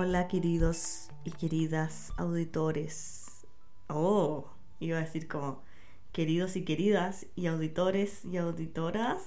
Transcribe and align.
Hola 0.00 0.28
queridos 0.28 1.10
y 1.24 1.32
queridas 1.32 2.12
auditores. 2.16 3.44
Oh, 3.88 4.46
iba 4.78 4.96
a 4.96 5.00
decir 5.00 5.26
como 5.26 5.64
queridos 6.12 6.54
y 6.54 6.64
queridas 6.64 7.26
y 7.34 7.48
auditores 7.48 8.24
y 8.24 8.36
auditoras, 8.36 9.24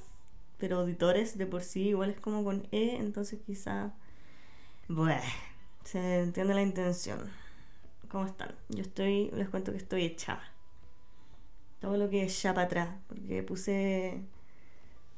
pero 0.57 0.79
auditores 0.79 1.37
de 1.37 1.45
por 1.45 1.61
sí 1.63 1.89
igual 1.89 2.11
es 2.11 2.21
como 2.21 2.45
con 2.45 2.69
E, 2.71 2.95
entonces 2.95 3.41
quizá... 3.45 3.91
Bueno, 4.87 5.19
se 5.83 6.21
entiende 6.21 6.53
la 6.53 6.61
intención. 6.61 7.19
¿Cómo 8.07 8.25
están? 8.25 8.55
Yo 8.69 8.83
estoy, 8.83 9.29
les 9.31 9.49
cuento 9.49 9.73
que 9.73 9.77
estoy 9.77 10.05
echada. 10.05 10.53
Todo 11.81 11.97
lo 11.97 12.09
que 12.09 12.23
es 12.23 12.41
ya 12.41 12.53
para 12.53 12.67
atrás, 12.67 12.95
porque 13.09 13.43
puse, 13.43 14.21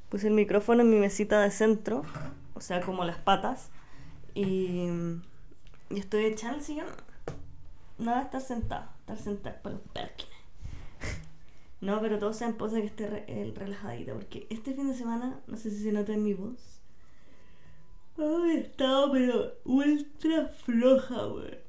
puse 0.09 0.29
el 0.29 0.33
micrófono 0.33 0.81
en 0.81 0.89
mi 0.89 0.97
mesita 0.97 1.39
de 1.43 1.51
centro, 1.51 2.01
o 2.55 2.59
sea, 2.59 2.81
como 2.81 3.05
las 3.05 3.19
patas, 3.19 3.69
y, 4.33 4.89
y 5.93 5.99
estoy 5.99 6.25
echada 6.25 6.53
en 6.53 6.59
el 6.59 6.65
sillón. 6.65 6.87
Nada, 7.97 8.21
estar 8.23 8.41
sentada, 8.41 8.95
estar 9.01 9.17
sentada 9.17 9.61
para 9.61 9.75
los 9.75 9.87
perkins. 9.93 10.29
No, 11.81 11.99
pero 12.01 12.17
todo 12.17 12.33
sea 12.33 12.47
en 12.47 12.55
pos 12.55 12.71
de 12.71 12.81
que 12.81 12.87
esté 12.87 13.07
re- 13.07 13.25
eh, 13.27 13.53
relajadita, 13.55 14.13
porque 14.13 14.47
este 14.49 14.73
fin 14.73 14.87
de 14.87 14.95
semana, 14.95 15.39
no 15.47 15.57
sé 15.57 15.69
si 15.69 15.83
se 15.83 15.91
nota 15.91 16.13
en 16.13 16.23
mi 16.23 16.33
voz, 16.33 16.79
Ay, 18.17 18.57
estaba 18.57 19.11
pero 19.11 19.53
ultra 19.65 20.47
floja, 20.47 21.25
güey. 21.25 21.59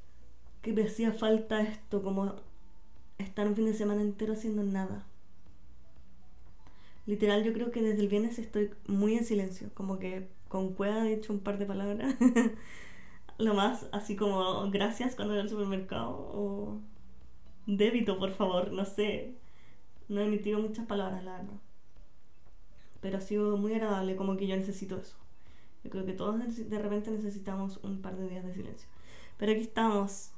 Que 0.62 0.72
me 0.72 0.84
hacía 0.84 1.12
falta 1.12 1.60
esto, 1.62 2.02
como 2.02 2.34
estar 3.18 3.46
un 3.48 3.56
fin 3.56 3.66
de 3.66 3.74
semana 3.74 4.02
entero 4.02 4.34
haciendo 4.34 4.62
nada. 4.64 5.06
Literal, 7.06 7.44
yo 7.44 7.52
creo 7.52 7.70
que 7.70 7.82
desde 7.82 8.00
el 8.00 8.08
viernes 8.08 8.38
estoy 8.38 8.70
muy 8.86 9.14
en 9.16 9.24
silencio, 9.24 9.68
como 9.74 9.98
que 9.98 10.28
con 10.48 10.72
cueva 10.74 11.06
he 11.06 11.16
dicho 11.16 11.32
un 11.32 11.40
par 11.40 11.58
de 11.58 11.66
palabras. 11.66 12.14
Lo 13.38 13.54
más, 13.54 13.88
así 13.92 14.14
como 14.14 14.70
gracias 14.70 15.16
cuando 15.16 15.34
voy 15.34 15.42
al 15.42 15.48
supermercado 15.48 16.10
o 16.10 16.80
débito, 17.66 18.18
por 18.18 18.30
favor, 18.30 18.72
no 18.72 18.84
sé. 18.84 19.34
No 20.08 20.20
he 20.20 20.26
emitido 20.26 20.60
muchas 20.60 20.86
palabras, 20.86 21.24
la 21.24 21.38
verdad. 21.38 21.60
Pero 23.00 23.18
ha 23.18 23.20
sido 23.20 23.56
muy 23.56 23.74
agradable, 23.74 24.16
como 24.16 24.36
que 24.36 24.46
yo 24.46 24.56
necesito 24.56 24.98
eso. 24.98 25.16
Yo 25.82 25.90
creo 25.90 26.06
que 26.06 26.12
todos 26.12 26.36
de 26.56 26.78
repente 26.78 27.10
necesitamos 27.10 27.78
un 27.82 28.00
par 28.00 28.16
de 28.16 28.28
días 28.28 28.44
de 28.44 28.54
silencio. 28.54 28.88
Pero 29.36 29.52
aquí 29.52 29.62
estamos. 29.62 30.30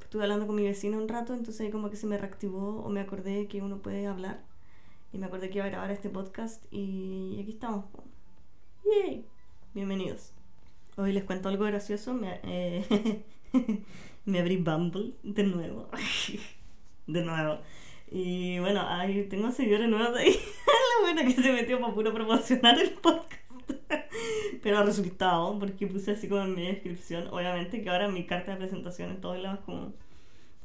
Estuve 0.00 0.24
hablando 0.24 0.46
con 0.46 0.56
mi 0.56 0.64
vecina 0.64 0.98
un 0.98 1.08
rato, 1.08 1.32
entonces 1.32 1.60
ahí 1.60 1.70
como 1.70 1.88
que 1.88 1.96
se 1.96 2.06
me 2.06 2.18
reactivó 2.18 2.82
o 2.82 2.88
me 2.90 3.00
acordé 3.00 3.46
que 3.48 3.62
uno 3.62 3.78
puede 3.78 4.06
hablar. 4.06 4.42
Y 5.12 5.18
me 5.18 5.26
acordé 5.26 5.50
que 5.50 5.58
iba 5.58 5.66
a 5.66 5.70
grabar 5.70 5.90
este 5.90 6.10
podcast 6.10 6.64
y 6.70 7.38
aquí 7.40 7.52
estamos. 7.52 7.86
¡Yay! 8.84 9.26
Bienvenidos. 9.74 10.39
Hoy 11.00 11.12
les 11.14 11.24
cuento 11.24 11.48
algo 11.48 11.64
gracioso. 11.64 12.12
Me, 12.12 12.40
eh, 12.42 13.22
me 14.26 14.40
abrí 14.40 14.58
Bumble 14.58 15.14
de 15.22 15.44
nuevo. 15.44 15.88
de 17.06 17.24
nuevo. 17.24 17.58
Y 18.10 18.58
bueno, 18.58 18.86
ahí 18.86 19.24
tengo 19.30 19.50
seguidores 19.50 19.88
nuevos 19.88 20.14
ahí. 20.18 20.30
La 20.66 21.06
buena 21.06 21.24
que 21.24 21.40
se 21.42 21.52
metió 21.52 21.80
para 21.80 21.94
puro 21.94 22.12
promocionar 22.12 22.78
el 22.78 22.90
podcast. 22.90 23.40
Pero 24.62 24.78
ha 24.78 24.82
resultado, 24.82 25.58
porque 25.58 25.86
puse 25.86 26.10
así 26.10 26.28
como 26.28 26.42
en 26.42 26.54
mi 26.54 26.66
descripción, 26.66 27.28
obviamente 27.28 27.82
que 27.82 27.88
ahora 27.88 28.08
mi 28.08 28.26
carta 28.26 28.52
de 28.52 28.58
presentación 28.58 29.10
en 29.10 29.22
todos 29.22 29.38
lados 29.38 29.60
como, 29.64 29.94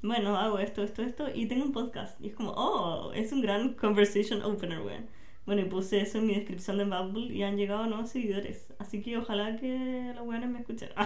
bueno, 0.01 0.35
hago 0.37 0.59
esto, 0.59 0.83
esto, 0.83 1.01
esto, 1.01 1.29
y 1.33 1.45
tengo 1.45 1.63
un 1.63 1.71
podcast. 1.71 2.19
Y 2.19 2.27
es 2.27 2.35
como, 2.35 2.51
oh, 2.57 3.13
es 3.13 3.31
un 3.31 3.41
gran 3.41 3.73
conversation 3.75 4.41
opener, 4.41 4.81
weón. 4.81 5.05
Bueno, 5.45 5.61
y 5.61 5.65
puse 5.65 6.01
eso 6.01 6.17
en 6.17 6.25
mi 6.25 6.33
descripción 6.35 6.77
de 6.79 6.85
Bumble 6.85 7.33
y 7.33 7.43
han 7.43 7.55
llegado 7.57 7.85
nuevos 7.85 8.09
seguidores. 8.09 8.73
Así 8.79 9.01
que 9.03 9.17
ojalá 9.17 9.57
que 9.57 10.11
los 10.15 10.25
weones 10.25 10.49
me 10.49 10.59
escuchen. 10.59 10.89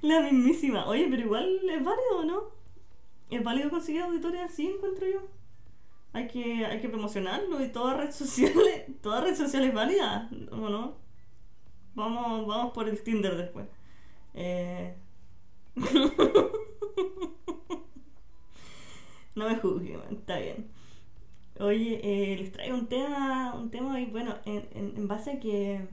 La 0.00 0.20
mismísima. 0.20 0.86
Oye, 0.86 1.06
pero 1.10 1.22
igual 1.22 1.60
es 1.68 1.84
válido, 1.84 2.24
¿no? 2.24 2.44
Es 3.30 3.42
válido 3.42 3.70
conseguir 3.70 4.02
auditores 4.02 4.40
así, 4.42 4.66
encuentro 4.66 5.06
yo. 5.06 5.22
Hay 6.12 6.28
que, 6.28 6.64
hay 6.64 6.80
que 6.80 6.88
promocionarlo 6.88 7.62
y 7.62 7.68
toda 7.68 7.94
red 7.94 8.12
social, 8.12 8.52
toda 9.02 9.20
red 9.20 9.34
social 9.34 9.64
es 9.64 9.74
válida, 9.74 10.30
¿o 10.50 10.68
no? 10.68 10.96
Vamos, 11.94 12.46
vamos 12.46 12.72
por 12.72 12.88
el 12.88 13.02
Tinder 13.02 13.36
después. 13.36 13.66
Eh... 14.34 14.96
no 19.34 19.48
me 19.48 19.56
juzguen, 19.56 20.00
está 20.10 20.38
bien. 20.38 20.68
Oye, 21.60 22.00
eh, 22.02 22.36
les 22.36 22.52
traigo 22.52 22.76
un 22.76 22.88
tema, 22.88 23.54
un 23.54 23.70
tema 23.70 24.00
y 24.00 24.06
bueno, 24.06 24.36
en, 24.44 24.68
en, 24.74 25.08
base 25.08 25.32
a 25.32 25.40
que 25.40 25.86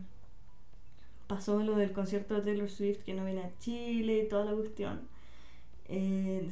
pasó 1.27 1.61
lo 1.63 1.75
del 1.75 1.91
concierto 1.93 2.35
de 2.35 2.41
Taylor 2.41 2.69
Swift 2.69 3.03
que 3.03 3.13
no 3.13 3.25
viene 3.25 3.43
a 3.43 3.57
Chile 3.59 4.23
y 4.25 4.29
toda 4.29 4.45
la 4.45 4.53
cuestión. 4.53 5.07
Eh, 5.93 6.49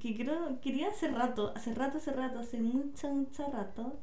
que 0.00 0.16
creo, 0.16 0.60
quería 0.60 0.88
hace 0.88 1.08
rato, 1.08 1.52
hace 1.56 1.74
rato, 1.74 1.98
hace 1.98 2.12
rato, 2.12 2.38
hace 2.38 2.58
mucho, 2.60 3.08
mucho 3.08 3.46
rato, 3.52 3.98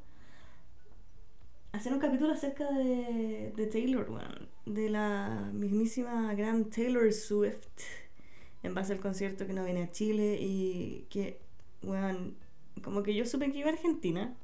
hacer 1.71 1.93
un 1.93 1.99
capítulo 1.99 2.33
acerca 2.33 2.69
de, 2.71 3.53
de 3.55 3.67
Taylor, 3.67 4.09
weón, 4.09 4.49
de 4.65 4.89
la 4.89 5.49
mismísima 5.53 6.33
gran 6.33 6.69
Taylor 6.69 7.11
Swift, 7.13 7.67
en 8.63 8.73
base 8.73 8.93
al 8.93 8.99
concierto 8.99 9.47
que 9.47 9.53
no 9.53 9.63
viene 9.63 9.83
a 9.83 9.91
Chile 9.91 10.37
y 10.41 11.07
que, 11.09 11.39
weón, 11.83 12.35
como 12.83 13.03
que 13.03 13.15
yo 13.15 13.25
supe 13.25 13.51
que 13.51 13.59
iba 13.59 13.69
a 13.69 13.73
Argentina 13.73 14.35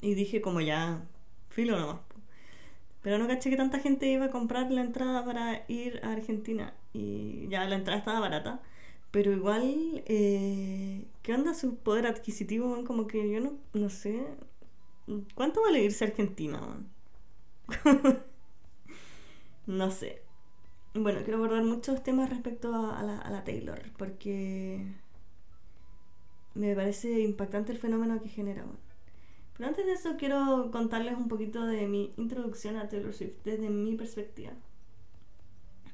y 0.00 0.14
dije 0.14 0.40
como 0.40 0.60
ya, 0.60 1.02
filo 1.50 1.78
nomás. 1.78 2.00
Pero 3.02 3.18
no 3.18 3.26
caché 3.26 3.50
que 3.50 3.56
tanta 3.56 3.80
gente 3.80 4.06
iba 4.06 4.26
a 4.26 4.30
comprar 4.30 4.70
la 4.70 4.80
entrada 4.82 5.24
para 5.24 5.64
ir 5.68 6.00
a 6.04 6.12
Argentina. 6.12 6.74
Y 6.92 7.48
ya 7.48 7.64
la 7.64 7.76
entrada 7.76 7.98
estaba 7.98 8.20
barata. 8.20 8.60
Pero 9.10 9.32
igual, 9.32 10.02
eh, 10.06 11.04
¿qué 11.22 11.34
onda 11.34 11.54
su 11.54 11.76
poder 11.76 12.06
adquisitivo? 12.06 12.68
man? 12.68 12.84
Como 12.84 13.06
que 13.08 13.30
yo 13.30 13.40
no, 13.40 13.54
no 13.74 13.90
sé. 13.90 14.24
¿Cuánto 15.34 15.62
vale 15.62 15.82
irse 15.82 16.04
a 16.04 16.08
Argentina? 16.08 16.60
man? 16.60 16.88
no 19.66 19.90
sé. 19.90 20.22
Bueno, 20.94 21.20
quiero 21.24 21.38
abordar 21.38 21.64
muchos 21.64 22.02
temas 22.02 22.30
respecto 22.30 22.74
a 22.74 23.02
la, 23.02 23.18
a 23.18 23.30
la 23.30 23.44
Taylor. 23.44 23.82
Porque 23.98 24.86
me 26.54 26.74
parece 26.74 27.20
impactante 27.20 27.72
el 27.72 27.78
fenómeno 27.78 28.20
que 28.20 28.28
genera. 28.28 28.64
man. 28.64 28.78
Pero 29.56 29.68
antes 29.68 29.86
de 29.86 29.92
eso 29.92 30.16
quiero 30.16 30.70
contarles 30.72 31.16
un 31.16 31.28
poquito 31.28 31.66
de 31.66 31.86
mi 31.86 32.12
introducción 32.16 32.76
a 32.76 32.88
Taylor 32.88 33.12
Swift 33.12 33.36
desde 33.44 33.70
mi 33.70 33.94
perspectiva. 33.94 34.52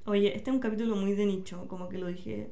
Oye, 0.06 0.34
este 0.34 0.50
es 0.50 0.54
un 0.54 0.60
capítulo 0.60 0.96
muy 0.96 1.12
de 1.12 1.26
nicho, 1.26 1.66
como 1.68 1.88
que 1.88 1.98
lo 1.98 2.06
dije 2.06 2.50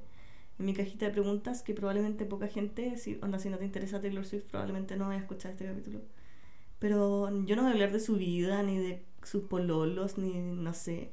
en 0.59 0.67
mi 0.67 0.75
cajita 0.75 1.07
de 1.07 1.13
preguntas, 1.13 1.63
que 1.63 1.75
probablemente 1.75 2.27
poca 2.27 2.49
gente, 2.49 2.97
si, 2.99 3.19
onda, 3.23 3.39
si 3.39 3.49
no 3.49 3.59
te 3.59 3.65
interesa 3.65 4.01
Taylor 4.01 4.27
Swift, 4.27 4.51
probablemente 4.51 4.97
no 4.97 5.07
vaya 5.07 5.21
a 5.21 5.23
escuchar 5.23 5.53
este 5.53 5.65
capítulo. 5.65 6.01
Pero 6.79 7.31
yo 7.47 7.57
no 7.57 7.63
voy 7.63 7.71
a 7.71 7.75
hablar 7.75 7.93
de 7.93 8.01
su 8.01 8.17
vida, 8.17 8.63
ni 8.63 8.77
de 8.77 9.05
sus 9.23 9.45
pololos, 9.45 10.19
ni 10.19 10.35
no 10.39 10.75
sé. 10.75 11.13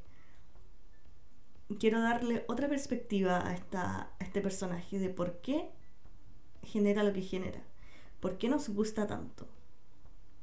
Quiero 1.79 2.01
darle 2.01 2.43
otra 2.47 2.67
perspectiva 2.67 3.47
a, 3.47 3.53
esta, 3.53 4.11
a 4.19 4.23
este 4.23 4.41
personaje 4.41 4.99
de 4.99 5.09
por 5.09 5.39
qué 5.41 5.69
genera 6.63 7.03
lo 7.03 7.13
que 7.13 7.21
genera. 7.21 7.61
¿Por 8.19 8.37
qué 8.37 8.49
nos 8.49 8.69
gusta 8.69 9.07
tanto? 9.07 9.47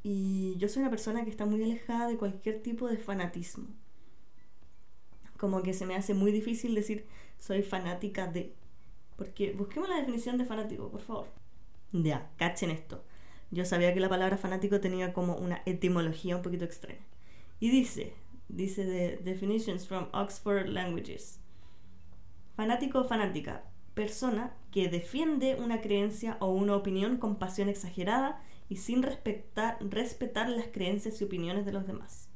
Y 0.03 0.56
yo 0.56 0.69
soy 0.69 0.82
una 0.82 0.91
persona 0.91 1.25
que 1.25 1.31
está 1.31 1.47
muy 1.47 1.62
alejada 1.62 2.08
de 2.08 2.16
cualquier 2.16 2.62
tipo 2.62 2.88
de 2.88 2.96
fanatismo. 2.96 3.69
Como 5.37 5.62
que 5.62 5.75
se 5.75 5.87
me 5.87 5.94
hace 5.94 6.14
muy 6.14 6.32
difícil 6.32 6.75
decir 6.75 7.06
soy 7.38 7.62
fanática 7.62 8.26
de. 8.26 8.55
Porque 9.17 9.52
busquemos 9.52 9.88
la 9.88 9.96
definición 9.96 10.38
de 10.38 10.44
fanático, 10.44 10.90
por 10.90 11.02
favor. 11.02 11.28
Ya, 11.93 12.31
cachen 12.37 12.70
esto. 12.70 13.05
Yo 13.50 13.64
sabía 13.64 13.93
que 13.93 14.00
la 14.00 14.08
palabra 14.08 14.37
fanático 14.37 14.81
tenía 14.81 15.12
como 15.12 15.37
una 15.37 15.62
etimología 15.67 16.37
un 16.37 16.43
poquito 16.43 16.64
extraña. 16.64 17.05
Y 17.58 17.70
dice, 17.70 18.14
dice 18.49 18.84
de 18.84 19.17
Definitions 19.19 19.87
from 19.87 20.08
Oxford 20.12 20.69
Languages. 20.69 21.40
Fanático 22.56 23.00
o 23.00 23.05
fanática, 23.05 23.64
persona 23.94 24.54
que 24.70 24.88
defiende 24.88 25.56
una 25.56 25.81
creencia 25.81 26.37
o 26.40 26.50
una 26.50 26.76
opinión 26.76 27.16
con 27.16 27.37
pasión 27.37 27.69
exagerada 27.69 28.42
y 28.69 28.76
sin 28.76 29.02
respetar, 29.02 29.78
respetar 29.81 30.48
las 30.48 30.69
creencias 30.69 31.20
y 31.20 31.25
opiniones 31.25 31.66
de 31.66 31.72
los 31.72 31.87
demás. 31.87 32.28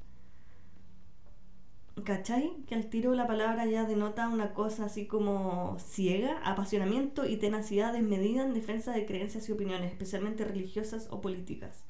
¿Cachai? 2.02 2.56
Que 2.66 2.74
al 2.74 2.90
tiro 2.90 3.14
la 3.14 3.28
palabra 3.28 3.66
ya 3.66 3.84
denota 3.84 4.28
una 4.28 4.52
cosa 4.52 4.86
así 4.86 5.06
como 5.06 5.78
ciega, 5.78 6.40
apasionamiento 6.44 7.24
y 7.24 7.36
tenacidad 7.36 7.92
desmedida 7.92 8.42
en 8.42 8.52
defensa 8.52 8.92
de 8.92 9.06
creencias 9.06 9.48
y 9.48 9.52
opiniones, 9.52 9.92
especialmente 9.92 10.44
religiosas 10.44 11.06
o 11.10 11.20
políticas. 11.20 11.84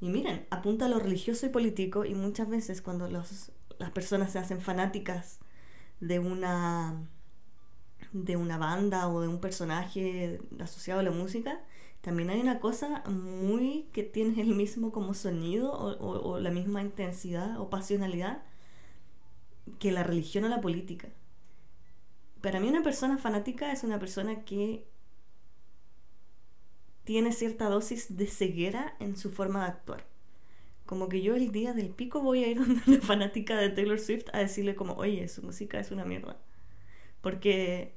Y 0.00 0.10
miren, 0.10 0.46
apunta 0.50 0.84
a 0.84 0.88
lo 0.88 1.00
religioso 1.00 1.44
y 1.46 1.48
político 1.48 2.04
y 2.04 2.14
muchas 2.14 2.48
veces 2.48 2.80
cuando 2.80 3.08
los, 3.10 3.50
las 3.78 3.90
personas 3.90 4.30
se 4.30 4.38
hacen 4.38 4.60
fanáticas 4.60 5.40
de 6.00 6.20
una 6.20 7.08
de 8.24 8.36
una 8.36 8.58
banda 8.58 9.08
o 9.08 9.20
de 9.20 9.28
un 9.28 9.40
personaje 9.40 10.40
asociado 10.60 11.00
a 11.00 11.02
la 11.02 11.10
música, 11.10 11.60
también 12.00 12.30
hay 12.30 12.40
una 12.40 12.60
cosa 12.60 13.02
muy 13.08 13.88
que 13.92 14.02
tiene 14.04 14.40
el 14.42 14.54
mismo 14.54 14.92
como 14.92 15.14
sonido 15.14 15.72
o, 15.72 16.32
o- 16.32 16.40
la 16.40 16.50
misma 16.50 16.82
intensidad 16.82 17.58
o 17.60 17.70
pasionalidad 17.70 18.42
que 19.78 19.92
la 19.92 20.02
religión 20.02 20.44
o 20.44 20.48
la 20.48 20.60
política. 20.60 21.08
Para 22.40 22.60
mí 22.60 22.68
una 22.68 22.82
persona 22.82 23.18
fanática 23.18 23.72
es 23.72 23.82
una 23.84 23.98
persona 23.98 24.44
que 24.44 24.86
tiene 27.04 27.32
cierta 27.32 27.68
dosis 27.68 28.16
de 28.16 28.26
ceguera 28.26 28.96
en 29.00 29.16
su 29.16 29.30
forma 29.30 29.60
de 29.64 29.70
actuar. 29.70 30.04
Como 30.86 31.08
que 31.08 31.22
yo 31.22 31.36
el 31.36 31.52
día 31.52 31.74
del 31.74 31.90
pico 31.90 32.22
voy 32.22 32.44
a 32.44 32.48
ir 32.48 32.58
donde 32.60 32.82
una 32.86 33.00
fanática 33.00 33.56
de 33.58 33.70
Taylor 33.70 34.00
Swift 34.00 34.26
a 34.34 34.40
decirle 34.40 34.76
como, 34.76 34.94
oye, 34.94 35.28
su 35.28 35.42
música 35.42 35.80
es 35.80 35.90
una 35.92 36.04
mierda. 36.06 36.38
Porque 37.22 37.94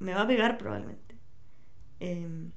me 0.00 0.14
va 0.14 0.22
a 0.22 0.26
pegar 0.26 0.58
probablemente. 0.58 1.16
Em, 2.00 2.50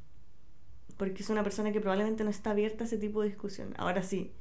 porque 0.98 1.22
es 1.22 1.30
una 1.30 1.44
persona 1.44 1.72
que 1.72 1.82
probablemente 1.82 2.24
no 2.24 2.30
está 2.30 2.52
abierta 2.52 2.84
a 2.84 2.88
ese 2.88 2.98
tipo 2.98 3.22
de 3.22 3.30
discusión. 3.30 3.74
Ahora 3.78 4.04
sí, 4.04 4.34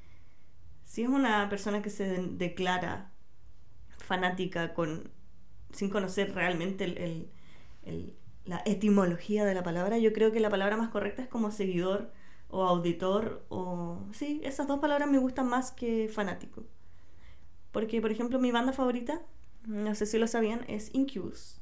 si 0.85 1.03
es 1.03 1.09
una 1.09 1.49
persona 1.49 1.83
que 1.83 1.91
se 1.91 2.05
declara 2.23 3.11
fanática 3.99 4.75
con 4.75 5.11
sin 5.73 5.89
conocer 5.89 6.35
realmente 6.35 6.85
el, 6.85 7.31
la 8.45 8.63
etimología 8.67 9.45
de 9.45 9.55
la 9.55 9.63
palabra, 9.63 9.99
yo 9.99 10.13
creo 10.13 10.33
que 10.33 10.41
la 10.41 10.51
palabra 10.51 10.77
más 10.77 10.91
correcta 10.91 11.23
es 11.23 11.29
como 11.29 11.51
seguidor 11.51 12.13
o 12.51 12.65
auditor 12.65 13.45
o... 13.49 14.05
Sí, 14.13 14.41
esas 14.45 14.67
dos 14.67 14.81
palabras 14.81 15.11
me 15.11 15.19
gustan 15.19 15.49
más 15.49 15.73
que 15.73 16.09
fanático. 16.09 16.65
Porque, 17.73 18.03
por 18.03 18.13
ejemplo, 18.13 18.39
mi 18.39 18.53
banda 18.53 18.75
favorita, 18.75 19.23
no 19.67 19.95
sé 19.95 20.05
si 20.05 20.19
lo 20.19 20.27
sabían, 20.27 20.65
es 20.69 20.95
Incubus. 20.95 21.62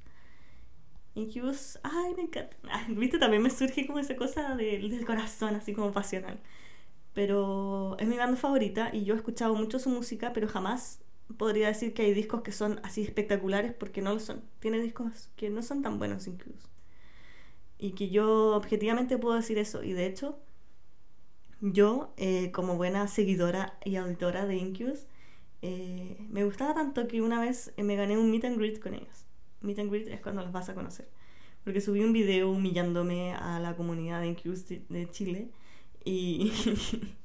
Incubus, 1.14 1.78
ay, 1.82 2.14
me 2.16 2.22
encanta. 2.22 2.56
Viste, 2.88 3.18
también 3.18 3.42
me 3.42 3.50
surge 3.50 3.86
como 3.86 3.98
esa 3.98 4.16
cosa 4.16 4.56
del 4.56 5.04
corazón, 5.04 5.54
así 5.56 5.72
como 5.72 5.92
pasional. 5.92 6.40
Pero 7.14 7.96
es 7.98 8.08
mi 8.08 8.16
banda 8.18 8.36
favorita 8.36 8.90
y 8.92 9.04
yo 9.04 9.14
he 9.14 9.16
escuchado 9.18 9.54
mucho 9.54 9.78
su 9.78 9.90
música, 9.90 10.32
pero 10.32 10.48
jamás 10.48 11.00
podría 11.36 11.68
decir 11.68 11.94
que 11.94 12.02
hay 12.02 12.14
discos 12.14 12.42
que 12.42 12.52
son 12.52 12.80
así 12.84 13.02
espectaculares 13.02 13.72
porque 13.74 14.02
no 14.02 14.14
lo 14.14 14.20
son. 14.20 14.42
Tiene 14.60 14.80
discos 14.80 15.30
que 15.36 15.50
no 15.50 15.62
son 15.62 15.82
tan 15.82 15.98
buenos 15.98 16.26
incluso. 16.26 16.68
Y 17.78 17.92
que 17.92 18.10
yo 18.10 18.54
objetivamente 18.56 19.18
puedo 19.18 19.36
decir 19.36 19.58
eso. 19.58 19.82
Y 19.82 19.92
de 19.92 20.06
hecho, 20.06 20.38
yo, 21.60 22.12
eh, 22.16 22.50
como 22.52 22.76
buena 22.76 23.06
seguidora 23.08 23.78
y 23.84 23.96
auditora 23.96 24.46
de 24.46 24.56
Incubus, 24.56 25.06
eh, 25.62 26.16
me 26.30 26.44
gustaba 26.44 26.74
tanto 26.74 27.06
que 27.08 27.20
una 27.22 27.40
vez 27.40 27.72
me 27.76 27.96
gané 27.96 28.18
un 28.18 28.30
meet 28.30 28.44
and 28.44 28.58
greet 28.58 28.80
con 28.80 28.94
ellos. 28.94 29.26
Meet 29.62 29.78
and 29.78 29.90
greet 29.90 30.08
es 30.08 30.20
cuando 30.20 30.42
los 30.42 30.52
vas 30.52 30.68
a 30.68 30.74
conocer. 30.74 31.08
Porque 31.64 31.80
subí 31.80 32.02
un 32.02 32.12
video 32.12 32.50
humillándome 32.50 33.34
a 33.34 33.60
la 33.60 33.76
comunidad 33.76 34.20
de 34.20 34.28
Incubus 34.28 34.66
de 34.68 35.08
Chile 35.10 35.50
y 36.04 36.52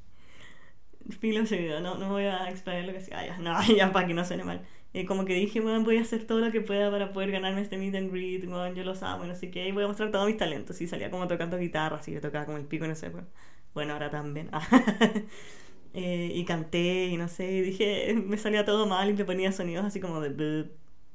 filo 1.19 1.45
seguido, 1.45 1.79
no, 1.81 1.95
no 1.95 2.09
voy 2.09 2.23
a 2.23 2.49
explicar 2.49 2.83
lo 2.83 2.91
que 2.91 2.97
hacía, 2.99 3.25
ya, 3.25 3.37
no, 3.37 3.55
ya 3.75 3.91
para 3.91 4.07
que 4.07 4.13
no 4.13 4.25
suene 4.25 4.43
mal. 4.43 4.61
Eh, 4.93 5.05
como 5.05 5.25
que 5.25 5.33
dije, 5.33 5.59
bueno, 5.59 5.83
voy 5.83 5.97
a 5.97 6.01
hacer 6.01 6.25
todo 6.25 6.39
lo 6.39 6.51
que 6.51 6.61
pueda 6.61 6.89
para 6.89 7.11
poder 7.11 7.31
ganarme 7.31 7.61
este 7.61 7.77
meet 7.77 7.95
and 7.95 8.11
greet, 8.11 8.45
bueno, 8.45 8.73
yo 8.73 8.83
lo 8.83 8.93
amo, 9.05 9.25
no 9.25 9.35
sé 9.35 9.51
qué, 9.51 9.67
y 9.67 9.71
voy 9.71 9.83
a 9.83 9.87
mostrar 9.87 10.11
todos 10.11 10.25
mis 10.25 10.37
talentos. 10.37 10.79
Y 10.81 10.87
salía 10.87 11.11
como 11.11 11.27
tocando 11.27 11.57
guitarra, 11.57 11.97
así 11.97 12.13
que 12.13 12.21
tocaba 12.21 12.45
como 12.45 12.57
el 12.57 12.65
pico, 12.65 12.87
no 12.87 12.95
sé, 12.95 13.09
bueno, 13.09 13.27
bueno 13.73 13.93
ahora 13.93 14.09
también. 14.09 14.49
eh, 15.93 16.31
y 16.33 16.45
canté, 16.45 17.07
y 17.07 17.17
no 17.17 17.27
sé, 17.27 17.51
y 17.51 17.61
dije, 17.61 18.13
me 18.13 18.37
salía 18.37 18.63
todo 18.65 18.85
mal 18.87 19.09
y 19.09 19.13
me 19.13 19.25
ponía 19.25 19.51
sonidos 19.51 19.85
así 19.85 19.99
como 19.99 20.21
de 20.21 20.69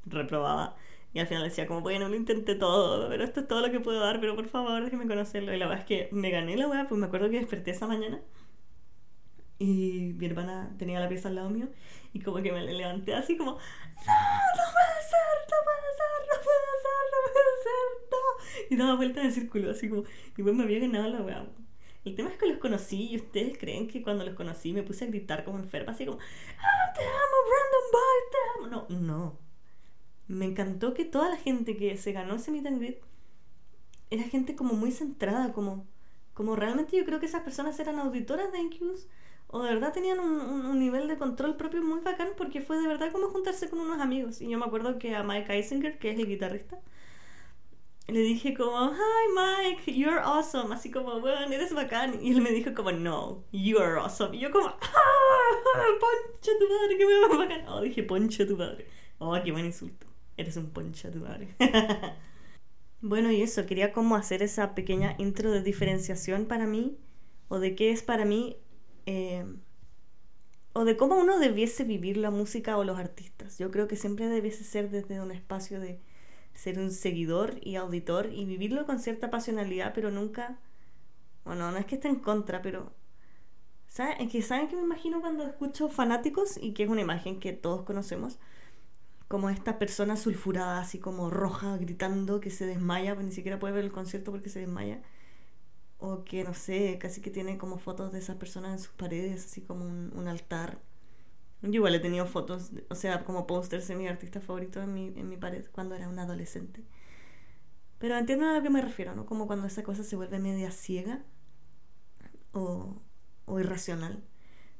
reprobaba. 0.06 0.76
Y 1.12 1.18
al 1.18 1.26
final 1.26 1.42
decía 1.42 1.66
como, 1.66 1.80
bueno, 1.80 2.08
lo 2.08 2.14
intenté 2.14 2.54
todo, 2.54 3.08
pero 3.08 3.24
esto 3.24 3.40
es 3.40 3.48
todo 3.48 3.60
lo 3.60 3.72
que 3.72 3.80
puedo 3.80 4.00
dar, 4.00 4.20
pero 4.20 4.36
por 4.36 4.48
favor 4.48 4.84
déjeme 4.84 5.06
conocerlo. 5.08 5.52
Y 5.52 5.58
la 5.58 5.66
verdad 5.66 5.80
es 5.82 5.86
que 5.86 6.08
me 6.12 6.30
gané 6.30 6.56
la 6.56 6.68
weá, 6.68 6.86
pues 6.88 7.00
me 7.00 7.06
acuerdo 7.06 7.30
que 7.30 7.38
desperté 7.38 7.72
esa 7.72 7.86
mañana 7.86 8.20
y 9.60 10.14
mi 10.16 10.26
hermana 10.26 10.74
tenía 10.78 11.00
la 11.00 11.08
pieza 11.08 11.28
al 11.28 11.34
lado 11.34 11.50
mío 11.50 11.68
y 12.14 12.20
como 12.22 12.38
que 12.42 12.50
me 12.50 12.62
levanté 12.62 13.14
así 13.14 13.36
como, 13.36 13.52
no, 13.52 13.58
no 13.58 14.64
puede 14.72 15.02
ser, 15.04 15.36
no 15.50 15.56
puede 15.64 15.90
ser, 15.98 16.20
no 16.30 16.36
puede 16.42 16.70
ser, 16.82 17.02
no 17.12 17.18
puede 17.32 17.52
ser, 17.62 17.84
no. 18.10 18.70
Y 18.70 18.76
daba 18.76 18.96
vuelta 18.96 19.22
en 19.22 19.32
círculo, 19.32 19.70
así 19.70 19.88
como, 19.88 20.04
y 20.36 20.42
pues 20.42 20.54
me 20.54 20.62
había 20.64 20.80
ganado 20.80 21.08
la 21.08 21.20
weá. 21.20 21.46
El 22.04 22.14
tema 22.14 22.30
es 22.30 22.38
que 22.38 22.46
los 22.46 22.58
conocí 22.58 23.10
y 23.10 23.16
ustedes 23.16 23.58
creen 23.58 23.86
que 23.86 24.02
cuando 24.02 24.24
los 24.24 24.34
conocí 24.34 24.72
me 24.72 24.82
puse 24.82 25.04
a 25.04 25.08
gritar 25.08 25.44
como 25.44 25.58
enferma, 25.58 25.92
así 25.92 26.06
como, 26.06 26.18
ah, 26.18 26.92
te 26.94 27.02
amo, 27.02 27.36
Brandon 27.50 27.86
Boy, 27.92 28.20
te 28.32 28.38
amo. 28.56 28.86
No, 28.88 28.98
no. 28.98 29.49
Me 30.30 30.46
encantó 30.46 30.94
que 30.94 31.04
toda 31.04 31.28
la 31.28 31.36
gente 31.36 31.76
que 31.76 31.96
se 31.96 32.12
ganó 32.12 32.36
ese 32.36 32.50
meet 32.50 32.66
and 32.66 32.78
greet 32.78 32.98
era 34.10 34.22
gente 34.24 34.56
como 34.56 34.74
muy 34.74 34.92
centrada, 34.92 35.52
como, 35.52 35.86
como 36.34 36.56
realmente 36.56 36.96
yo 36.96 37.04
creo 37.04 37.20
que 37.20 37.26
esas 37.26 37.42
personas 37.42 37.78
eran 37.80 37.98
auditoras 37.98 38.52
de 38.52 38.60
Incubus 38.60 39.06
o 39.48 39.62
de 39.62 39.74
verdad 39.74 39.92
tenían 39.92 40.20
un, 40.20 40.40
un, 40.40 40.78
nivel 40.78 41.08
de 41.08 41.18
control 41.18 41.56
propio 41.56 41.82
muy 41.82 42.00
bacán 42.00 42.28
porque 42.36 42.60
fue 42.60 42.78
de 42.78 42.86
verdad 42.86 43.10
como 43.10 43.28
juntarse 43.30 43.68
con 43.68 43.80
unos 43.80 44.00
amigos. 44.00 44.40
Y 44.40 44.48
yo 44.48 44.58
me 44.58 44.64
acuerdo 44.64 44.98
que 44.98 45.16
a 45.16 45.24
Mike 45.24 45.52
Eisinger, 45.52 45.98
que 45.98 46.10
es 46.10 46.18
el 46.18 46.28
guitarrista, 46.28 46.78
le 48.06 48.20
dije 48.20 48.54
como, 48.54 48.92
hi 48.92 49.74
Mike, 49.74 49.92
you're 49.92 50.20
awesome. 50.20 50.72
Así 50.72 50.90
como, 50.90 51.20
bueno, 51.20 51.52
eres 51.52 51.74
bacán. 51.74 52.22
Y 52.22 52.30
él 52.30 52.40
me 52.40 52.50
dijo 52.50 52.74
como, 52.74 52.92
no, 52.92 53.42
you're 53.52 53.98
awesome. 53.98 54.36
Y 54.36 54.40
yo 54.40 54.52
como, 54.52 54.68
ah, 54.68 54.78
poncha 56.00 56.52
tu 56.58 56.68
madre, 56.68 56.98
que 56.98 57.06
me 57.06 57.20
va 57.20 57.38
bacán. 57.38 57.68
Oh, 57.68 57.80
dije, 57.80 58.04
poncha 58.04 58.46
tu 58.46 58.56
madre. 58.56 58.86
Oh, 59.18 59.36
qué 59.44 59.50
buen 59.50 59.66
insulto. 59.66 60.09
Eres 60.40 60.56
un 60.56 60.70
poncha 60.70 61.10
tu 61.10 61.18
madre. 61.18 61.54
bueno, 63.02 63.30
y 63.30 63.42
eso, 63.42 63.66
quería 63.66 63.92
como 63.92 64.16
hacer 64.16 64.42
esa 64.42 64.74
pequeña 64.74 65.14
intro 65.18 65.50
de 65.50 65.62
diferenciación 65.62 66.46
para 66.46 66.66
mí, 66.66 66.96
o 67.48 67.58
de 67.58 67.74
qué 67.74 67.90
es 67.90 68.02
para 68.02 68.24
mí 68.24 68.56
eh, 69.04 69.44
o 70.72 70.84
de 70.84 70.96
cómo 70.96 71.16
uno 71.16 71.38
debiese 71.38 71.84
vivir 71.84 72.16
la 72.16 72.30
música 72.30 72.76
o 72.78 72.84
los 72.84 72.98
artistas. 72.98 73.58
Yo 73.58 73.70
creo 73.70 73.88
que 73.88 73.96
siempre 73.96 74.28
debiese 74.28 74.64
ser 74.64 74.90
desde 74.90 75.20
un 75.20 75.32
espacio 75.32 75.80
de 75.80 76.00
ser 76.54 76.78
un 76.78 76.90
seguidor 76.90 77.56
y 77.60 77.76
auditor 77.76 78.30
y 78.32 78.44
vivirlo 78.44 78.86
con 78.86 78.98
cierta 78.98 79.30
pasionalidad, 79.30 79.92
pero 79.94 80.10
nunca, 80.10 80.58
bueno, 81.44 81.70
no 81.70 81.78
es 81.78 81.86
que 81.86 81.96
esté 81.96 82.08
en 82.08 82.20
contra, 82.20 82.62
pero 82.62 82.92
¿saben? 83.88 84.28
que 84.28 84.42
saben 84.42 84.68
que 84.68 84.76
me 84.76 84.82
imagino 84.82 85.20
cuando 85.20 85.44
escucho 85.44 85.88
fanáticos 85.88 86.56
y 86.56 86.72
que 86.72 86.84
es 86.84 86.88
una 86.88 87.00
imagen 87.00 87.40
que 87.40 87.52
todos 87.52 87.82
conocemos, 87.82 88.38
como 89.30 89.50
esta 89.50 89.78
persona 89.78 90.16
sulfurada, 90.16 90.80
así 90.80 90.98
como 90.98 91.30
roja, 91.30 91.76
gritando 91.78 92.40
que 92.40 92.50
se 92.50 92.66
desmaya, 92.66 93.14
pues 93.14 93.26
ni 93.26 93.32
siquiera 93.32 93.58
puede 93.58 93.74
ver 93.74 93.84
el 93.84 93.92
concierto 93.92 94.32
porque 94.32 94.50
se 94.50 94.60
desmaya 94.60 95.02
o 96.00 96.24
que 96.24 96.44
no 96.44 96.54
sé, 96.54 96.98
casi 96.98 97.20
que 97.20 97.30
tiene 97.30 97.58
como 97.58 97.78
fotos 97.78 98.12
de 98.12 98.18
esas 98.18 98.36
personas 98.36 98.72
en 98.72 98.78
sus 98.80 98.92
paredes, 98.94 99.44
así 99.46 99.60
como 99.62 99.84
un, 99.84 100.28
altar. 100.28 100.80
Yo 101.62 101.70
igual 101.70 101.94
he 101.94 102.00
tenido 102.00 102.26
fotos, 102.26 102.72
o 102.88 102.94
sea, 102.94 103.24
como 103.24 103.46
pósters 103.46 103.86
de 103.88 103.96
mi 103.96 104.08
artista 104.08 104.40
favorito 104.40 104.82
en 104.82 104.94
mi, 104.94 105.08
en 105.08 105.28
mi 105.28 105.36
pared 105.36 105.66
cuando 105.72 105.94
era 105.94 106.08
un 106.08 106.18
adolescente. 106.18 106.82
Pero 107.98 108.16
entienden 108.16 108.48
a 108.48 108.54
lo 108.54 108.62
que 108.62 108.70
me 108.70 108.80
refiero, 108.82 109.14
¿no? 109.14 109.26
Como 109.26 109.46
cuando 109.46 109.66
esa 109.66 109.82
cosa 109.82 110.02
se 110.02 110.16
vuelve 110.16 110.38
media 110.38 110.70
ciega 110.70 111.22
o 112.52 113.02
irracional. 113.58 114.24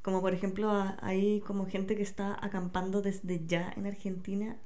Como 0.03 0.21
por 0.21 0.33
ejemplo, 0.33 0.71
hay 1.01 1.41
como 1.41 1.67
gente 1.67 1.97
que 1.97 2.03
está 2.03 2.39
acampando 2.45 3.03
desde 3.03 3.45
ya 3.47 3.73
en 3.77 3.87
Argentina 3.87 4.57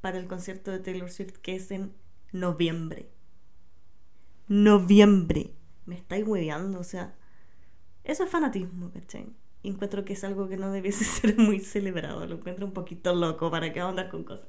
para 0.00 0.18
el 0.18 0.26
concierto 0.26 0.70
de 0.70 0.80
Taylor 0.80 1.10
Swift 1.10 1.38
que 1.38 1.56
es 1.56 1.70
en 1.70 1.94
noviembre. 2.32 3.08
Noviembre 4.48 5.54
me 5.86 5.94
estáis 5.94 6.26
hueveando, 6.26 6.78
o 6.80 6.84
sea, 6.84 7.14
eso 8.04 8.24
es 8.24 8.30
fanatismo, 8.30 8.90
¿cachai? 8.92 9.26
Encuentro 9.62 10.04
que 10.04 10.12
es 10.12 10.24
algo 10.24 10.48
que 10.48 10.56
no 10.56 10.70
debiese 10.70 11.04
ser 11.04 11.38
muy 11.38 11.60
celebrado, 11.60 12.26
lo 12.26 12.36
encuentro 12.36 12.66
un 12.66 12.72
poquito 12.72 13.14
loco, 13.14 13.50
¿para 13.50 13.72
qué 13.72 13.80
andar 13.80 14.10
con 14.10 14.24
cosas? 14.24 14.46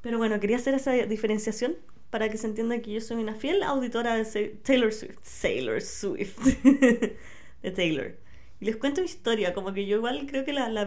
Pero 0.00 0.18
bueno, 0.18 0.38
quería 0.38 0.58
hacer 0.58 0.74
esa 0.74 0.92
diferenciación 0.92 1.76
para 2.10 2.28
que 2.28 2.36
se 2.36 2.46
entienda 2.46 2.80
que 2.80 2.92
yo 2.92 3.00
soy 3.00 3.16
una 3.22 3.34
fiel 3.34 3.62
auditora 3.62 4.14
de 4.14 4.48
Taylor 4.62 4.92
Swift, 4.92 5.18
Taylor 5.40 5.80
Swift, 5.80 6.38
de 7.62 7.70
Taylor. 7.74 8.23
Les 8.64 8.76
cuento 8.76 9.02
mi 9.02 9.06
historia, 9.06 9.52
como 9.52 9.74
que 9.74 9.86
yo 9.86 9.98
igual 9.98 10.26
creo 10.26 10.44
que 10.44 10.54
la, 10.54 10.70
la 10.70 10.86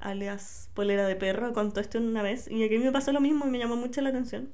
alias 0.00 0.70
polera 0.74 1.06
de 1.06 1.14
perro, 1.16 1.52
contó 1.52 1.80
esto 1.80 1.98
una 1.98 2.22
vez 2.22 2.48
y 2.50 2.64
aquí 2.64 2.78
me 2.78 2.90
pasó 2.90 3.12
lo 3.12 3.20
mismo 3.20 3.46
y 3.46 3.50
me 3.50 3.58
llamó 3.58 3.76
mucho 3.76 4.00
la 4.00 4.08
atención 4.10 4.52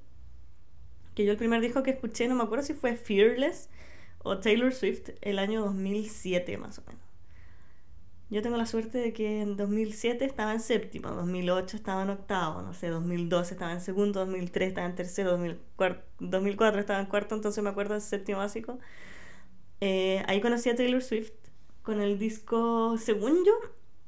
que 1.14 1.24
yo 1.24 1.32
el 1.32 1.38
primer 1.38 1.60
disco 1.60 1.82
que 1.82 1.92
escuché, 1.92 2.28
no 2.28 2.34
me 2.34 2.44
acuerdo 2.44 2.64
si 2.64 2.74
fue 2.74 2.96
Fearless 2.96 3.68
o 4.18 4.38
Taylor 4.38 4.72
Swift, 4.74 5.10
el 5.22 5.38
año 5.38 5.62
2007 5.62 6.56
más 6.58 6.78
o 6.78 6.82
menos. 6.86 7.02
Yo 8.30 8.40
tengo 8.42 8.56
la 8.58 8.66
suerte 8.66 8.98
de 8.98 9.12
que 9.14 9.40
en 9.42 9.56
2007 9.56 10.24
estaba 10.24 10.52
en 10.52 10.60
séptimo, 10.60 11.10
2008 11.10 11.76
estaba 11.76 12.02
en 12.02 12.10
octavo, 12.10 12.62
no 12.62 12.72
sé, 12.74 12.88
2012 12.88 13.54
estaba 13.54 13.72
en 13.72 13.80
segundo, 13.80 14.20
2003 14.20 14.68
estaba 14.68 14.86
en 14.86 14.94
tercero, 14.94 15.38
2004, 16.18 16.80
estaba 16.80 17.00
en 17.00 17.06
cuarto, 17.06 17.34
entonces 17.34 17.62
me 17.64 17.70
acuerdo 17.70 17.94
del 17.94 18.02
séptimo 18.02 18.38
básico. 18.38 18.78
Eh, 19.80 20.22
ahí 20.28 20.40
conocí 20.40 20.70
a 20.70 20.76
Taylor 20.76 21.02
Swift 21.02 21.32
con 21.82 22.00
el 22.00 22.18
disco, 22.18 22.96
según 22.98 23.44
yo, 23.44 23.52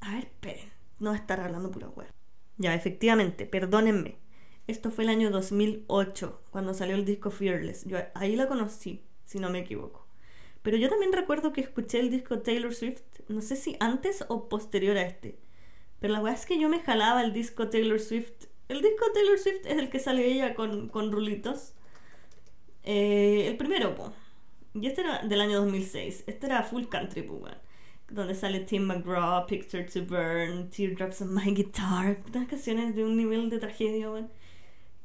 a 0.01 0.15
ver, 0.15 0.25
esperen, 0.25 0.73
no 0.99 1.15
estar 1.15 1.41
hablando 1.41 1.71
pura 1.71 1.89
web. 1.89 2.09
Ya, 2.57 2.75
efectivamente, 2.75 3.47
perdónenme. 3.47 4.17
Esto 4.67 4.91
fue 4.91 5.05
el 5.05 5.11
año 5.11 5.31
2008, 5.31 6.41
cuando 6.51 6.73
salió 6.73 6.95
el 6.95 7.05
disco 7.05 7.31
Fearless. 7.31 7.85
Yo 7.85 7.99
ahí 8.15 8.37
la 8.37 8.49
conocí, 8.49 9.03
si 9.25 9.39
no 9.39 9.51
me 9.51 9.59
equivoco. 9.59 10.07
Pero 10.63 10.79
yo 10.79 10.89
también 10.89 11.13
recuerdo 11.13 11.53
que 11.53 11.61
escuché 11.61 12.01
el 12.01 12.11
disco 12.11 12.39
Taylor 12.39 12.75
Swift, 12.75 13.03
no 13.29 13.43
sé 13.43 13.57
si 13.57 13.77
antes 13.81 14.25
o 14.29 14.49
posterior 14.49 14.97
a 14.97 15.03
este. 15.03 15.39
Pero 16.01 16.15
la 16.15 16.21
weá 16.21 16.33
es 16.33 16.47
que 16.47 16.59
yo 16.59 16.69
me 16.69 16.81
jalaba 16.81 17.23
el 17.23 17.33
disco 17.33 17.69
Taylor 17.69 18.01
Swift. 18.01 18.47
El 18.69 18.81
disco 18.81 19.05
Taylor 19.13 19.39
Swift 19.39 19.67
es 19.67 19.77
el 19.77 19.91
que 19.91 19.99
sale 19.99 20.27
ella 20.27 20.55
con, 20.55 20.89
con 20.89 21.13
rulitos. 21.13 21.75
Eh, 22.85 23.47
el 23.49 23.57
primero, 23.57 23.95
po. 23.95 24.13
Y 24.75 24.87
este 24.87 25.03
era 25.03 25.23
del 25.23 25.41
año 25.41 25.61
2006. 25.61 26.25
Este 26.27 26.47
era 26.47 26.63
Full 26.63 26.87
Country, 26.87 27.23
po. 27.23 27.43
Donde 28.15 28.37
sale 28.37 28.61
Tim 28.61 28.85
McGraw, 28.85 29.45
Picture 29.45 29.83
to 29.83 30.05
Burn, 30.05 30.71
Teardrops 30.71 31.21
on 31.21 31.35
My 31.35 31.53
Guitar. 31.53 32.23
Unas 32.33 32.47
canciones 32.47 32.95
de 32.95 33.03
un 33.03 33.17
nivel 33.17 33.51
de 33.51 33.59
tragedia, 33.59 34.09
weón. 34.09 34.31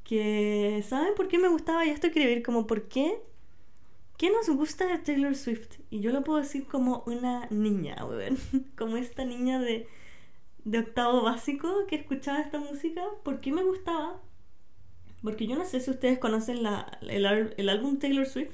Que, 0.04 0.84
¿saben 0.88 1.16
por 1.16 1.28
qué 1.28 1.40
me 1.40 1.48
gustaba? 1.48 1.84
Y 1.88 1.90
esto 1.90 2.06
escribir 2.06 2.44
como, 2.44 2.68
¿por 2.68 2.88
qué? 2.88 3.20
¿Qué 4.18 4.30
nos 4.30 4.48
gusta 4.56 4.86
de 4.86 5.00
Taylor 5.00 5.36
Swift? 5.36 5.80
Y 5.90 6.02
yo 6.02 6.12
lo 6.12 6.24
puedo 6.24 6.38
decir 6.38 6.68
como 6.68 7.02
una 7.08 7.48
niña, 7.50 8.06
weón. 8.06 8.38
Como 8.78 8.98
esta 8.98 9.26
niña 9.26 9.60
de, 9.60 9.88
de 10.66 10.78
octavo 10.78 11.24
básico 11.24 11.88
que 11.88 11.96
escuchaba 11.96 12.42
esta 12.42 12.60
música. 12.60 13.02
¿Por 13.24 13.40
qué 13.40 13.52
me 13.52 13.64
gustaba? 13.64 14.22
Porque 15.24 15.48
yo 15.48 15.56
no 15.56 15.66
sé 15.66 15.80
si 15.80 15.90
ustedes 15.90 16.20
conocen 16.20 16.62
la, 16.62 17.00
el, 17.02 17.26
el 17.58 17.70
álbum 17.70 17.98
Taylor 17.98 18.28
Swift, 18.28 18.54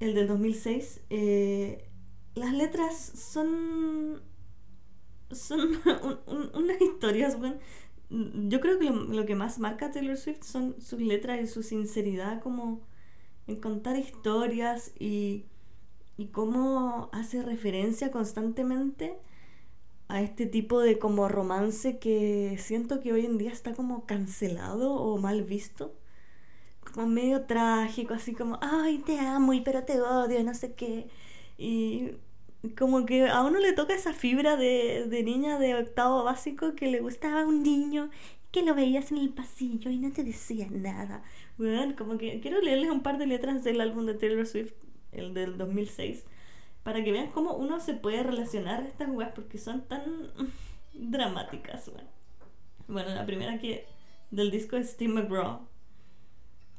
el 0.00 0.14
del 0.14 0.26
2006. 0.26 1.02
Eh, 1.10 1.87
las 2.34 2.52
letras 2.52 2.96
son. 2.98 4.22
son 5.30 5.60
unas 6.54 6.80
historias, 6.80 7.36
weón. 7.40 7.58
Yo 8.48 8.60
creo 8.60 8.78
que 8.78 8.86
lo, 8.86 9.04
lo, 9.04 9.26
que 9.26 9.34
más 9.34 9.58
marca 9.58 9.86
a 9.86 9.90
Taylor 9.90 10.16
Swift 10.16 10.42
son 10.42 10.80
sus 10.80 11.00
letras 11.00 11.40
y 11.42 11.46
su 11.46 11.62
sinceridad 11.62 12.40
como 12.40 12.80
en 13.46 13.56
contar 13.56 13.96
historias 13.96 14.92
y, 14.98 15.46
y 16.16 16.26
cómo 16.28 17.10
hace 17.12 17.42
referencia 17.42 18.10
constantemente 18.10 19.18
a 20.08 20.22
este 20.22 20.46
tipo 20.46 20.80
de 20.80 20.98
como 20.98 21.28
romance 21.28 21.98
que 21.98 22.56
siento 22.58 23.00
que 23.00 23.12
hoy 23.12 23.26
en 23.26 23.38
día 23.38 23.52
está 23.52 23.74
como 23.74 24.06
cancelado 24.06 24.94
o 24.94 25.18
mal 25.18 25.42
visto. 25.44 25.94
Como 26.94 27.06
medio 27.06 27.44
trágico, 27.44 28.14
así 28.14 28.34
como, 28.34 28.58
ay, 28.62 28.98
te 28.98 29.18
amo 29.20 29.52
y 29.52 29.60
pero 29.60 29.84
te 29.84 30.00
odio, 30.00 30.42
no 30.42 30.54
sé 30.54 30.74
qué. 30.74 31.08
Y 31.58 32.12
como 32.78 33.04
que 33.04 33.28
a 33.28 33.42
uno 33.42 33.58
le 33.58 33.72
toca 33.74 33.94
esa 33.94 34.14
fibra 34.14 34.56
de, 34.56 35.06
de 35.08 35.22
niña 35.22 35.58
de 35.58 35.74
octavo 35.74 36.24
básico 36.24 36.74
que 36.74 36.90
le 36.90 37.00
gustaba 37.00 37.42
a 37.42 37.46
un 37.46 37.62
niño 37.62 38.10
que 38.50 38.62
lo 38.62 38.74
veías 38.74 39.12
en 39.12 39.18
el 39.18 39.28
pasillo 39.28 39.90
y 39.90 39.98
no 39.98 40.10
te 40.12 40.24
decía 40.24 40.68
nada. 40.70 41.22
Bueno, 41.58 41.94
como 41.96 42.16
que 42.16 42.40
quiero 42.40 42.62
leerles 42.62 42.90
un 42.90 43.02
par 43.02 43.18
de 43.18 43.26
letras 43.26 43.62
del 43.64 43.82
álbum 43.82 44.06
de 44.06 44.14
Taylor 44.14 44.46
Swift, 44.46 44.72
el 45.12 45.34
del 45.34 45.58
2006 45.58 46.24
para 46.88 47.04
que 47.04 47.12
vean 47.12 47.30
cómo 47.32 47.52
uno 47.52 47.80
se 47.80 47.92
puede 47.92 48.22
relacionar 48.22 48.80
a 48.80 48.86
estas 48.86 49.10
weas 49.10 49.32
porque 49.34 49.58
son 49.58 49.82
tan 49.82 50.02
dramáticas, 50.94 51.90
Bueno, 52.86 53.14
la 53.14 53.26
primera 53.26 53.58
que 53.58 53.86
del 54.30 54.50
disco 54.50 54.76
es 54.76 54.92
Steve 54.92 55.12
McGraw. 55.12 55.60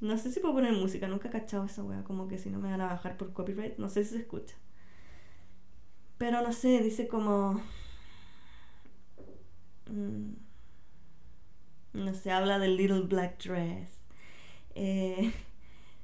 No 0.01 0.17
sé 0.17 0.31
si 0.31 0.39
puedo 0.39 0.55
poner 0.55 0.74
música, 0.74 1.07
nunca 1.07 1.27
he 1.27 1.31
cachado 1.31 1.65
esa 1.65 1.83
wea, 1.83 2.03
como 2.03 2.27
que 2.27 2.39
si 2.39 2.50
no 2.50 2.57
me 2.57 2.71
van 2.71 2.81
a 2.81 2.88
bajar 2.88 3.17
por 3.17 3.33
copyright, 3.33 3.77
no 3.77 3.88
sé 3.88 4.03
si 4.03 4.15
se 4.15 4.21
escucha. 4.21 4.55
Pero 6.19 6.41
no 6.43 6.53
sé, 6.53 6.81
dice 6.83 7.07
como... 7.07 7.61
Mm, 9.88 10.33
no 11.93 12.13
sé, 12.13 12.31
habla 12.31 12.59
del 12.59 12.77
Little 12.77 13.01
Black 13.01 13.43
Dress. 13.43 13.89
Eh, 14.75 15.33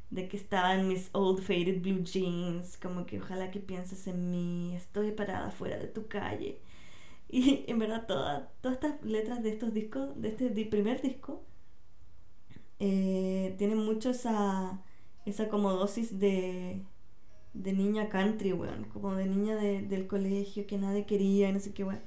de 0.09 0.27
que 0.27 0.37
estaba 0.37 0.75
en 0.75 0.87
mis 0.87 1.09
old 1.13 1.41
faded 1.41 1.81
blue 1.81 2.03
jeans, 2.03 2.77
como 2.77 3.05
que 3.05 3.19
ojalá 3.19 3.51
que 3.51 3.59
pienses 3.59 4.07
en 4.07 4.31
mí, 4.31 4.75
estoy 4.75 5.11
parada 5.11 5.51
fuera 5.51 5.77
de 5.77 5.87
tu 5.87 6.07
calle. 6.07 6.61
Y 7.29 7.65
en 7.67 7.79
verdad 7.79 8.05
todas 8.07 8.47
estas 8.63 9.03
letras 9.03 9.43
de 9.43 9.49
estos 9.49 9.73
discos, 9.73 10.09
de 10.21 10.29
este 10.29 10.49
primer 10.65 11.01
disco, 11.01 11.43
eh, 12.79 13.55
tienen 13.57 13.79
mucho 13.79 14.11
esa, 14.11 14.81
esa 15.25 15.49
como 15.49 15.73
dosis 15.73 16.19
de, 16.19 16.85
de 17.55 17.73
niña 17.73 18.09
country, 18.09 18.53
weón, 18.53 18.85
como 18.85 19.15
de 19.15 19.25
niña 19.25 19.55
del 19.55 20.07
colegio 20.07 20.67
que 20.67 20.77
nadie 20.77 21.05
quería 21.05 21.49
y 21.49 21.53
no 21.53 21.59
sé 21.59 21.73
qué, 21.73 21.83
weón. 21.83 22.01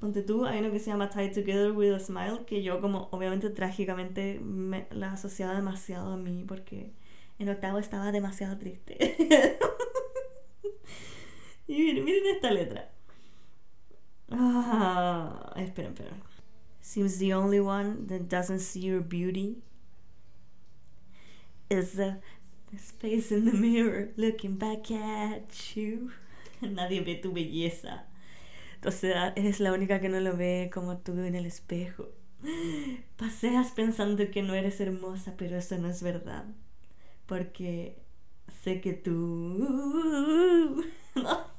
Ponte 0.00 0.22
tú, 0.22 0.44
hay 0.46 0.58
uno 0.58 0.72
que 0.72 0.80
se 0.80 0.90
llama 0.90 1.10
Tied 1.10 1.32
Together 1.32 1.70
with 1.70 1.92
a 1.92 2.00
Smile, 2.00 2.44
que 2.44 2.62
yo 2.62 2.80
como 2.80 3.08
obviamente 3.12 3.50
trágicamente 3.50 4.40
me 4.40 4.88
la 4.90 5.12
asociaba 5.12 5.54
demasiado 5.54 6.12
a 6.12 6.16
mí 6.16 6.44
porque 6.46 6.92
en 7.38 7.48
octavo 7.48 7.78
estaba 7.78 8.10
demasiado 8.10 8.58
triste. 8.58 8.96
y 11.68 12.00
miren, 12.00 12.26
esta 12.34 12.50
letra. 12.50 12.90
Ah, 14.28 15.52
esperen, 15.56 15.92
esperen. 15.92 16.20
Seems 16.80 17.18
the 17.18 17.32
only 17.32 17.60
one 17.60 18.08
that 18.08 18.28
doesn't 18.28 18.58
see 18.58 18.80
your 18.80 19.02
beauty 19.02 19.62
is 21.70 21.92
the 21.92 22.20
space 22.78 23.32
in 23.32 23.44
the 23.44 23.52
mirror 23.52 24.10
looking 24.16 24.56
back 24.56 24.90
at 24.90 25.76
you. 25.76 26.10
Nadie 26.60 27.00
ve 27.00 27.16
tu 27.16 27.32
belleza. 27.32 28.04
O 28.84 28.90
sea, 28.90 29.32
eres 29.36 29.60
la 29.60 29.72
única 29.72 30.00
que 30.00 30.08
no 30.08 30.20
lo 30.20 30.36
ve 30.36 30.70
como 30.72 30.98
tú 30.98 31.12
en 31.12 31.34
el 31.34 31.46
espejo. 31.46 32.08
Paseas 33.16 33.72
pensando 33.72 34.30
que 34.30 34.42
no 34.42 34.54
eres 34.54 34.80
hermosa, 34.80 35.34
pero 35.36 35.56
eso 35.56 35.78
no 35.78 35.88
es 35.88 36.02
verdad 36.02 36.46
porque 37.26 37.96
sé 38.62 38.80
que 38.80 38.92
tú... 38.92 40.84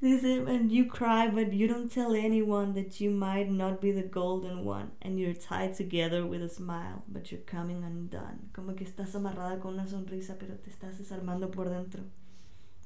Dice, 0.00 0.46
and 0.46 0.70
you 0.70 0.84
cry, 0.84 1.26
but 1.28 1.52
you 1.52 1.66
don't 1.66 1.90
tell 1.90 2.14
anyone 2.14 2.72
that 2.74 3.00
you 3.00 3.10
might 3.10 3.50
not 3.50 3.80
be 3.80 3.90
the 3.90 4.04
golden 4.04 4.64
one, 4.64 4.92
and 5.02 5.18
you're 5.18 5.34
tied 5.34 5.74
together 5.74 6.24
with 6.24 6.40
a 6.40 6.48
smile, 6.48 7.02
but 7.08 7.32
you're 7.32 7.40
coming 7.40 7.82
undone. 7.82 8.50
Como 8.52 8.76
que 8.76 8.84
estás 8.84 9.16
amarrada 9.16 9.58
con 9.58 9.74
una 9.74 9.88
sonrisa, 9.88 10.36
pero 10.38 10.54
te 10.54 10.70
estás 10.70 10.98
desarmando 10.98 11.50
por 11.50 11.68
dentro. 11.68 12.04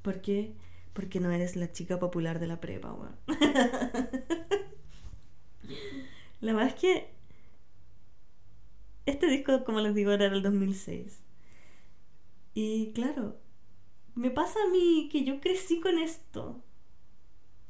¿Por 0.01 0.21
qué? 0.21 0.55
Porque 0.93 1.19
no 1.19 1.29
eres 1.29 1.55
la 1.55 1.71
chica 1.71 1.99
popular 1.99 2.39
de 2.39 2.47
la 2.47 2.59
prepa, 2.59 2.97
la 6.41 6.53
verdad 6.53 6.67
es 6.67 6.75
que 6.75 7.13
este 9.05 9.27
disco, 9.27 9.63
como 9.65 9.81
les 9.81 9.93
digo, 9.93 10.11
era 10.11 10.29
del 10.29 10.41
2006. 10.41 11.21
Y 12.53 12.91
claro, 12.93 13.37
me 14.15 14.31
pasa 14.31 14.59
a 14.63 14.69
mí 14.71 15.09
que 15.11 15.23
yo 15.23 15.39
crecí 15.39 15.79
con 15.79 15.97
esto. 15.99 16.63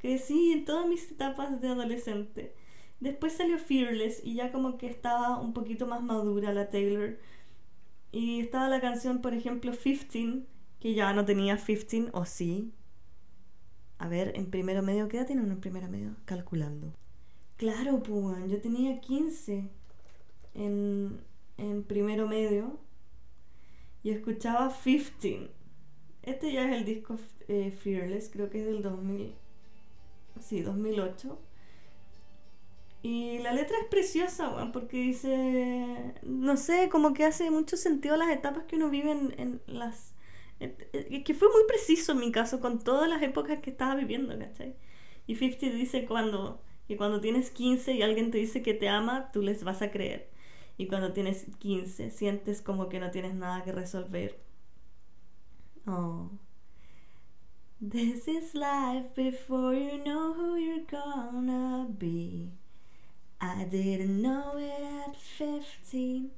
Crecí 0.03 0.51
en 0.51 0.65
todas 0.65 0.85
mis 0.85 1.09
etapas 1.09 1.61
de 1.61 1.69
adolescente. 1.69 2.53
Después 2.99 3.31
salió 3.31 3.57
Fearless 3.57 4.19
y 4.21 4.33
ya 4.33 4.51
como 4.51 4.77
que 4.77 4.87
estaba 4.87 5.39
un 5.39 5.53
poquito 5.53 5.87
más 5.87 6.03
madura 6.03 6.51
la 6.51 6.69
Taylor. 6.69 7.17
Y 8.11 8.41
estaba 8.41 8.67
la 8.67 8.81
canción, 8.81 9.21
por 9.21 9.33
ejemplo, 9.33 9.71
15, 9.71 10.43
que 10.81 10.93
ya 10.93 11.13
no 11.13 11.23
tenía 11.23 11.55
15, 11.55 12.09
o 12.11 12.25
sí. 12.25 12.73
A 13.97 14.09
ver, 14.09 14.33
en 14.35 14.51
primero 14.51 14.83
medio, 14.83 15.07
¿qué 15.07 15.15
edad 15.15 15.25
tiene 15.25 15.41
uno 15.41 15.53
en 15.53 15.61
primero 15.61 15.87
medio? 15.87 16.17
Calculando. 16.25 16.93
Claro, 17.55 18.03
pues, 18.03 18.51
yo 18.51 18.59
tenía 18.59 18.99
15 18.99 19.69
en, 20.53 21.21
en 21.55 21.83
primero 21.83 22.27
medio 22.27 22.77
y 24.03 24.09
escuchaba 24.09 24.69
15. 24.69 25.49
Este 26.23 26.51
ya 26.51 26.65
es 26.69 26.75
el 26.75 26.83
disco 26.83 27.17
eh, 27.47 27.71
Fearless, 27.71 28.29
creo 28.29 28.49
que 28.49 28.59
es 28.59 28.65
del 28.65 28.81
2000, 28.81 29.33
sí, 30.39 30.61
2008. 30.61 31.39
Y 33.01 33.39
la 33.39 33.51
letra 33.51 33.77
es 33.81 33.87
preciosa, 33.87 34.71
porque 34.71 34.97
dice, 34.97 36.15
no 36.23 36.55
sé, 36.55 36.87
como 36.89 37.13
que 37.13 37.25
hace 37.25 37.51
mucho 37.51 37.75
sentido 37.75 38.15
las 38.15 38.29
etapas 38.29 38.63
que 38.63 38.77
uno 38.77 38.89
vive 38.89 39.11
en, 39.11 39.61
las... 39.67 40.15
que 40.59 41.33
fue 41.33 41.49
muy 41.49 41.63
preciso 41.67 42.13
en 42.13 42.19
mi 42.19 42.31
caso 42.31 42.61
con 42.61 42.79
todas 42.79 43.09
las 43.09 43.21
épocas 43.21 43.59
que 43.59 43.71
estaba 43.71 43.95
viviendo, 43.95 44.37
¿cachai? 44.39 44.75
Y 45.27 45.35
50 45.35 45.75
dice 45.75 46.05
cuando, 46.05 46.61
que 46.87 46.95
cuando 46.97 47.19
tienes 47.19 47.51
15 47.51 47.93
y 47.93 48.01
alguien 48.01 48.31
te 48.31 48.37
dice 48.37 48.61
que 48.61 48.73
te 48.73 48.87
ama, 48.89 49.31
tú 49.33 49.41
les 49.41 49.63
vas 49.63 49.81
a 49.81 49.91
creer 49.91 50.33
y 50.77 50.87
cuando 50.87 51.13
tienes 51.13 51.45
15 51.59 52.11
sientes 52.11 52.61
como 52.61 52.89
que 52.89 52.99
no 52.99 53.11
tienes 53.11 53.35
nada 53.35 53.63
que 53.63 53.71
resolver. 53.71 54.39
Oh. 55.85 56.31
This 57.85 58.29
is 58.29 58.55
life 58.55 59.13
before 59.13 59.73
you 59.73 60.01
know 60.05 60.31
who 60.31 60.55
you're 60.55 60.87
gonna 60.89 61.85
be. 61.97 62.53
I 63.41 63.65
didn't 63.65 64.21
know 64.21 64.55
it 64.55 64.81
at 65.05 65.17
15. 65.17 66.31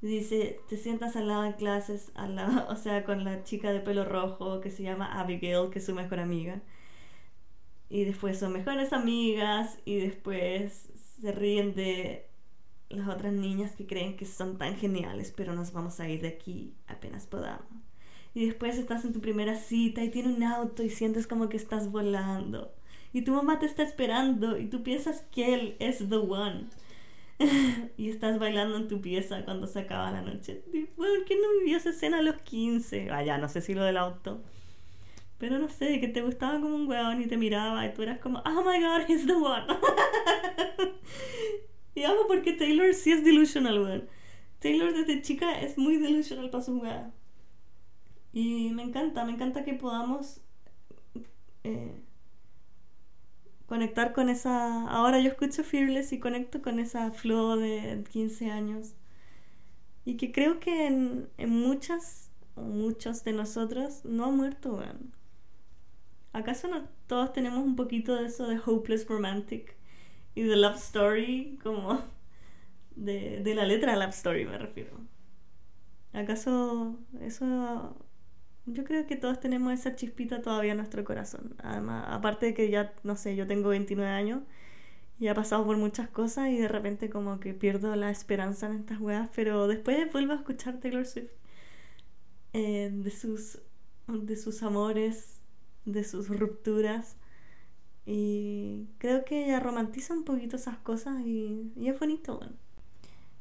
Dice, 0.00 0.60
te 0.68 0.76
sientas 0.76 1.16
al 1.16 1.26
lado 1.26 1.46
en 1.46 1.54
clases, 1.54 2.12
al 2.14 2.36
lado, 2.36 2.68
o 2.70 2.76
sea, 2.76 3.02
con 3.02 3.24
la 3.24 3.42
chica 3.42 3.72
de 3.72 3.80
pelo 3.80 4.04
rojo 4.04 4.60
que 4.60 4.70
se 4.70 4.84
llama 4.84 5.18
Abigail, 5.18 5.68
que 5.70 5.80
es 5.80 5.86
su 5.86 5.96
mejor 5.96 6.20
amiga. 6.20 6.62
Y 7.88 8.04
después 8.04 8.38
son 8.38 8.52
mejores 8.52 8.92
amigas 8.92 9.80
y 9.84 9.96
después 9.96 10.90
se 11.20 11.32
ríen 11.32 11.74
de 11.74 12.28
las 12.88 13.08
otras 13.08 13.32
niñas 13.32 13.72
que 13.72 13.88
creen 13.88 14.16
que 14.16 14.26
son 14.26 14.58
tan 14.58 14.76
geniales, 14.76 15.34
pero 15.36 15.54
nos 15.54 15.72
vamos 15.72 15.98
a 15.98 16.08
ir 16.08 16.20
de 16.20 16.28
aquí 16.28 16.72
apenas 16.86 17.26
podamos. 17.26 17.93
Y 18.34 18.46
después 18.46 18.78
estás 18.78 19.04
en 19.04 19.12
tu 19.12 19.20
primera 19.20 19.56
cita 19.56 20.02
y 20.02 20.10
tiene 20.10 20.34
un 20.34 20.42
auto 20.42 20.82
y 20.82 20.90
sientes 20.90 21.26
como 21.26 21.48
que 21.48 21.56
estás 21.56 21.90
volando. 21.90 22.74
y 23.12 23.22
tu 23.22 23.32
mamá 23.32 23.60
te 23.60 23.66
está 23.66 23.84
esperando 23.84 24.58
y 24.58 24.66
tú 24.66 24.82
piensas 24.82 25.20
que 25.30 25.54
él 25.54 25.76
es 25.78 26.08
the 26.08 26.16
one. 26.16 26.66
y 27.96 28.10
estás 28.10 28.38
bailando 28.38 28.76
en 28.76 28.88
tu 28.88 29.00
pieza 29.00 29.44
cuando 29.44 29.66
se 29.66 29.80
acaba 29.80 30.10
la 30.10 30.22
noche. 30.22 30.62
Bueno, 30.96 31.24
¿quién 31.26 31.40
no 31.40 31.48
vivió 31.60 31.76
esa 31.76 31.90
escena 31.90 32.18
a 32.18 32.22
los 32.22 32.36
15? 32.36 33.10
Vaya, 33.10 33.38
no 33.38 33.48
sé 33.48 33.60
si 33.60 33.74
lo 33.74 33.84
del 33.84 33.96
auto. 33.96 34.42
Pero 35.38 35.58
no 35.58 35.68
sé, 35.68 36.00
que 36.00 36.08
te 36.08 36.22
gustaba 36.22 36.60
como 36.60 36.74
un 36.74 36.88
weón 36.88 37.20
y 37.20 37.26
te 37.26 37.36
miraba 37.36 37.84
y 37.86 37.92
tú 37.92 38.02
eras 38.02 38.18
como, 38.18 38.40
oh 38.40 38.62
my 38.62 38.80
god, 38.80 39.08
he's 39.08 39.26
the 39.26 39.34
one. 39.34 39.66
y 41.94 42.04
amo 42.04 42.20
porque 42.28 42.52
Taylor 42.52 42.94
sí 42.94 43.12
es 43.12 43.24
delusional, 43.24 43.80
weón. 43.80 44.08
Taylor 44.60 44.94
desde 44.94 45.22
chica 45.22 45.60
es 45.60 45.76
muy 45.76 45.98
delusional 45.98 46.50
para 46.50 46.64
su 46.64 46.78
weá. 46.78 47.12
Y 48.34 48.72
me 48.72 48.82
encanta, 48.82 49.24
me 49.24 49.32
encanta 49.32 49.64
que 49.64 49.74
podamos 49.74 50.40
eh, 51.62 52.02
conectar 53.66 54.12
con 54.12 54.28
esa... 54.28 54.88
Ahora 54.88 55.20
yo 55.20 55.28
escucho 55.30 55.62
Fearless 55.62 56.12
y 56.12 56.18
conecto 56.18 56.60
con 56.60 56.80
esa 56.80 57.12
flow 57.12 57.56
de 57.56 58.02
15 58.10 58.50
años. 58.50 58.94
Y 60.04 60.16
que 60.16 60.32
creo 60.32 60.58
que 60.58 60.88
en, 60.88 61.28
en 61.38 61.50
muchas 61.50 62.32
o 62.56 62.62
muchos 62.62 63.22
de 63.22 63.34
nosotros 63.34 64.04
no 64.04 64.24
ha 64.24 64.30
muerto, 64.32 64.78
weón. 64.78 65.14
¿Acaso 66.32 66.66
no 66.66 66.88
todos 67.06 67.32
tenemos 67.32 67.64
un 67.64 67.76
poquito 67.76 68.16
de 68.16 68.26
eso 68.26 68.48
de 68.48 68.58
hopeless 68.58 69.06
romantic 69.06 69.76
y 70.34 70.42
de 70.42 70.56
love 70.56 70.78
story 70.78 71.56
como 71.62 72.00
de, 72.96 73.44
de 73.44 73.54
la 73.54 73.64
letra 73.64 73.94
love 73.94 74.10
story 74.10 74.44
me 74.44 74.58
refiero? 74.58 74.98
¿Acaso 76.12 76.98
eso 77.20 77.96
yo 78.66 78.84
creo 78.84 79.06
que 79.06 79.16
todos 79.16 79.40
tenemos 79.40 79.72
esa 79.72 79.94
chispita 79.94 80.40
todavía 80.40 80.72
en 80.72 80.78
nuestro 80.78 81.04
corazón. 81.04 81.54
Además, 81.62 82.06
aparte 82.08 82.46
de 82.46 82.54
que 82.54 82.70
ya, 82.70 82.94
no 83.02 83.16
sé, 83.16 83.36
yo 83.36 83.46
tengo 83.46 83.68
29 83.70 84.10
años 84.10 84.42
y 85.18 85.28
he 85.28 85.34
pasado 85.34 85.64
por 85.64 85.76
muchas 85.76 86.08
cosas 86.08 86.48
y 86.50 86.58
de 86.58 86.68
repente 86.68 87.10
como 87.10 87.40
que 87.40 87.54
pierdo 87.54 87.94
la 87.96 88.10
esperanza 88.10 88.66
en 88.66 88.76
estas 88.76 89.00
weas, 89.00 89.28
pero 89.34 89.66
después 89.68 90.10
vuelvo 90.12 90.32
a 90.32 90.36
escuchar 90.36 90.80
Taylor 90.80 91.06
Swift 91.06 91.30
eh, 92.52 92.90
de, 92.92 93.10
sus, 93.10 93.60
de 94.08 94.36
sus 94.36 94.62
amores, 94.62 95.40
de 95.84 96.04
sus 96.04 96.28
rupturas. 96.28 97.16
Y 98.06 98.88
creo 98.98 99.24
que 99.24 99.46
ella 99.46 99.60
romantiza 99.60 100.14
un 100.14 100.24
poquito 100.24 100.56
esas 100.56 100.78
cosas 100.78 101.20
y, 101.24 101.72
es 101.82 101.98
bonito, 101.98 102.38
bueno. 102.38 102.54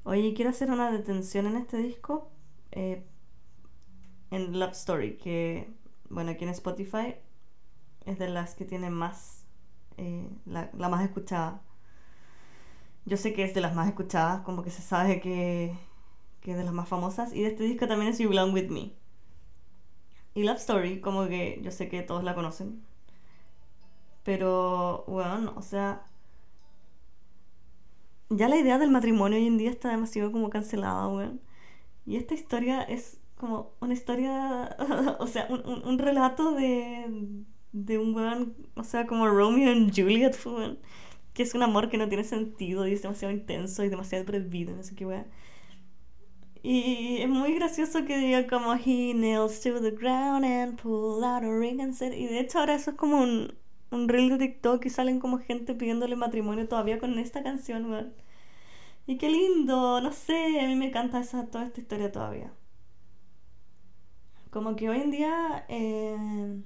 Oye, 0.04 0.34
quiero 0.34 0.50
hacer 0.52 0.70
una 0.70 0.92
detención 0.92 1.46
en 1.48 1.56
este 1.56 1.78
disco 1.78 2.30
eh, 2.72 3.04
en 4.34 4.60
Love 4.60 4.72
Story, 4.72 5.18
que, 5.18 5.72
bueno, 6.10 6.32
aquí 6.32 6.44
en 6.44 6.50
Spotify 6.50 7.16
es 8.06 8.18
de 8.18 8.28
las 8.30 8.56
que 8.56 8.66
tienen 8.66 8.92
más, 8.92 9.46
eh, 9.98 10.28
la, 10.46 10.72
la, 10.74 10.90
más 10.90 11.04
escuchada. 11.04 11.62
Yo 13.06 13.16
sé 13.18 13.34
que 13.34 13.44
es 13.44 13.54
de 13.54 13.62
las 13.62 13.76
más 13.76 13.88
escuchadas, 13.88 14.42
como 14.42 14.64
que 14.64 14.72
se 14.72 14.82
sabe 14.82 15.22
que, 15.22 15.78
que 16.42 16.52
es 16.52 16.58
de 16.58 16.64
las 16.64 16.74
más 16.74 16.90
famosas. 16.90 17.32
Y 17.34 17.44
de 17.44 17.50
este 17.50 17.64
disco 17.64 17.88
también 17.88 18.10
es 18.12 18.18
You 18.18 18.30
Belong 18.30 18.54
With 18.54 18.70
Me. 18.70 18.94
Y 20.34 20.44
Love 20.44 20.58
Story, 20.58 21.00
como 21.00 21.28
que 21.28 21.60
yo 21.62 21.70
sé 21.70 21.88
que 21.88 22.02
todos 22.02 22.24
la 22.24 22.34
conocen. 22.34 22.84
Pero, 24.24 25.04
bueno, 25.08 25.54
o 25.56 25.62
sea. 25.62 26.08
Ya 28.30 28.48
la 28.48 28.58
idea 28.58 28.80
del 28.80 28.90
matrimonio 28.90 29.38
hoy 29.38 29.46
en 29.46 29.60
día 29.60 29.70
está 29.70 29.90
demasiado 29.90 30.32
como 30.32 30.50
cancelada, 30.50 31.08
weón. 31.08 31.40
Y 32.06 32.16
esta 32.16 32.34
historia 32.34 32.82
es 32.82 33.20
como 33.36 33.76
una 33.82 33.94
historia, 33.94 34.76
o 35.20 35.28
sea, 35.28 35.48
un, 35.50 35.84
un, 35.86 36.00
relato 36.00 36.54
de, 36.54 37.46
de 37.72 37.98
un 37.98 38.16
weón, 38.16 38.56
o 38.76 38.84
sea, 38.84 39.08
como 39.08 39.28
Romeo 39.28 39.74
y 39.74 39.92
Juliet, 39.96 40.36
weón. 40.46 40.80
Que 41.34 41.44
es 41.44 41.56
un 41.56 41.64
amor 41.64 41.90
que 41.90 41.98
no 41.98 42.08
tiene 42.10 42.24
sentido 42.24 42.88
y 42.88 42.94
es 42.94 43.02
demasiado 43.02 43.34
intenso 43.34 43.84
y 43.84 43.90
demasiado 43.90 44.26
prohibido, 44.26 44.76
no 44.76 44.84
sé 44.84 44.96
qué 44.96 45.06
weón. 45.06 45.26
Y 46.64 47.18
es 47.22 47.30
muy 47.30 47.54
gracioso 47.56 48.06
que 48.06 48.18
diga 48.18 48.48
como 48.48 48.74
he 48.74 49.14
nails 49.14 49.62
to 49.62 49.82
the 49.82 49.92
ground 49.92 50.46
and 50.46 50.80
pull 50.82 51.24
out 51.24 51.44
a 51.44 51.52
ring 51.60 51.82
and 51.82 51.94
said. 51.94 52.14
Y 52.14 52.26
de 52.28 52.40
hecho 52.40 52.60
ahora 52.60 52.76
eso 52.76 52.92
es 52.92 52.98
como 52.98 53.18
un, 53.22 53.54
un 53.92 54.08
reel 54.10 54.30
de 54.30 54.38
TikTok 54.38 54.86
y 54.86 54.90
salen 54.90 55.20
como 55.20 55.40
gente 55.40 55.76
pidiéndole 55.76 56.16
matrimonio 56.16 56.68
todavía 56.68 57.00
con 57.00 57.20
esta 57.20 57.44
canción, 57.44 57.92
weón. 57.92 58.14
Y 59.08 59.18
qué 59.18 59.30
lindo, 59.30 60.02
no 60.02 60.12
sé, 60.14 60.60
a 60.62 60.68
mí 60.68 60.76
me 60.76 60.88
encanta 60.88 61.20
esa, 61.20 61.48
toda 61.48 61.66
esta 61.66 61.82
historia 61.82 62.12
todavía. 62.12 62.54
Como 64.54 64.76
que 64.76 64.88
hoy 64.88 65.02
en 65.02 65.10
día 65.10 65.66
eh, 65.68 66.62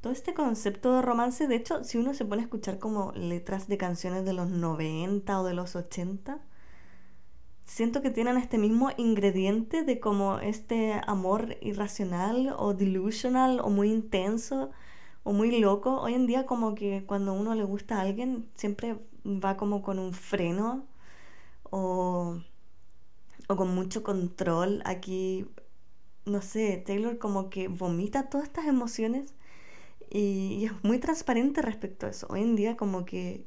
todo 0.00 0.12
este 0.12 0.34
concepto 0.34 0.94
de 0.94 1.02
romance, 1.02 1.48
de 1.48 1.56
hecho, 1.56 1.82
si 1.82 1.98
uno 1.98 2.14
se 2.14 2.24
pone 2.24 2.42
a 2.42 2.44
escuchar 2.44 2.78
como 2.78 3.10
letras 3.16 3.66
de 3.66 3.76
canciones 3.76 4.24
de 4.24 4.32
los 4.32 4.50
90 4.50 5.40
o 5.40 5.44
de 5.44 5.52
los 5.52 5.74
80, 5.74 6.40
siento 7.64 8.02
que 8.02 8.10
tienen 8.10 8.36
este 8.36 8.56
mismo 8.56 8.90
ingrediente 8.98 9.82
de 9.82 9.98
como 9.98 10.38
este 10.38 11.00
amor 11.08 11.56
irracional 11.60 12.54
o 12.56 12.72
delusional 12.72 13.58
o 13.58 13.68
muy 13.70 13.90
intenso 13.90 14.70
o 15.24 15.32
muy 15.32 15.58
loco. 15.58 16.00
Hoy 16.00 16.14
en 16.14 16.28
día 16.28 16.46
como 16.46 16.76
que 16.76 17.04
cuando 17.04 17.32
uno 17.32 17.56
le 17.56 17.64
gusta 17.64 17.98
a 17.98 18.02
alguien 18.02 18.48
siempre 18.54 18.96
va 19.26 19.56
como 19.56 19.82
con 19.82 19.98
un 19.98 20.12
freno 20.12 20.86
o, 21.64 22.38
o 23.48 23.56
con 23.56 23.74
mucho 23.74 24.04
control. 24.04 24.82
Aquí, 24.84 25.48
no 26.24 26.42
sé, 26.42 26.82
Taylor 26.86 27.18
como 27.18 27.50
que 27.50 27.68
vomita 27.68 28.28
todas 28.28 28.46
estas 28.46 28.66
emociones 28.66 29.34
y, 30.10 30.66
es 30.66 30.84
muy 30.84 30.98
transparente 30.98 31.62
respecto 31.62 32.06
a 32.06 32.10
eso. 32.10 32.26
Hoy 32.30 32.42
en 32.42 32.56
día 32.56 32.76
como 32.76 33.04
que 33.04 33.46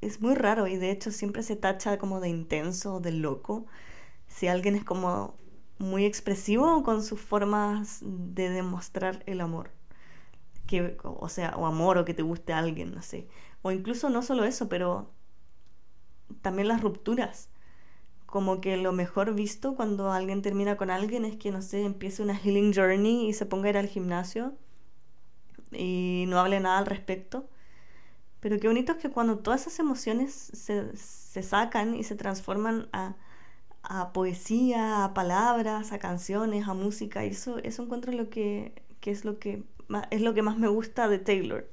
es 0.00 0.20
muy 0.20 0.34
raro 0.34 0.66
y 0.66 0.76
de 0.76 0.90
hecho 0.90 1.10
siempre 1.12 1.42
se 1.42 1.56
tacha 1.56 1.98
como 1.98 2.20
de 2.20 2.28
intenso 2.28 3.00
de 3.00 3.12
loco 3.12 3.66
si 4.26 4.48
alguien 4.48 4.76
es 4.76 4.84
como 4.84 5.36
muy 5.78 6.04
expresivo 6.04 6.82
con 6.82 7.02
sus 7.02 7.20
formas 7.20 8.00
de 8.02 8.50
demostrar 8.50 9.22
el 9.26 9.40
amor. 9.40 9.72
Que, 10.66 10.96
o 11.02 11.28
sea, 11.28 11.56
o 11.56 11.66
amor 11.66 11.98
o 11.98 12.04
que 12.04 12.14
te 12.14 12.22
guste 12.22 12.52
alguien, 12.52 12.94
no 12.94 13.02
sé. 13.02 13.28
O 13.62 13.72
incluso 13.72 14.10
no 14.10 14.22
solo 14.22 14.44
eso, 14.44 14.68
pero 14.68 15.10
también 16.42 16.68
las 16.68 16.80
rupturas. 16.80 17.50
Como 18.30 18.60
que 18.60 18.76
lo 18.78 18.92
mejor 18.92 19.34
visto 19.34 19.74
cuando 19.76 20.12
alguien 20.12 20.42
termina 20.42 20.76
con 20.76 20.90
alguien 20.90 21.24
es 21.26 21.36
que, 21.36 21.50
no 21.52 21.62
sé, 21.62 21.84
empiece 21.84 22.22
una 22.22 22.36
healing 22.36 22.72
journey 22.74 23.28
y 23.28 23.34
se 23.34 23.46
ponga 23.46 23.66
a 23.68 23.70
ir 23.70 23.76
al 23.78 23.88
gimnasio 23.88 24.54
y 25.72 26.24
no 26.28 26.38
hable 26.40 26.60
nada 26.60 26.78
al 26.78 26.86
respecto 26.86 27.48
pero 28.40 28.58
qué 28.58 28.68
bonito 28.68 28.92
es 28.92 28.98
que 28.98 29.10
cuando 29.10 29.38
todas 29.38 29.62
esas 29.62 29.78
emociones 29.80 30.32
se, 30.34 30.96
se 30.96 31.42
sacan 31.42 31.94
y 31.94 32.04
se 32.04 32.16
transforman 32.16 32.88
a, 32.92 33.16
a, 33.82 34.12
poesía, 34.12 35.04
a 35.04 35.14
palabras, 35.14 35.92
a 35.92 35.98
canciones, 35.98 36.68
a 36.68 36.74
música, 36.74 37.24
eso, 37.24 37.58
eso 37.58 37.82
encuentro 37.84 38.12
lo 38.12 38.30
que, 38.30 38.74
que 39.00 39.10
es 39.10 39.24
lo 39.24 39.38
que 39.38 39.64
es 40.10 40.22
lo 40.22 40.34
que 40.34 40.42
más 40.42 40.56
me 40.58 40.68
gusta 40.68 41.08
de 41.08 41.18
Taylor. 41.18 41.68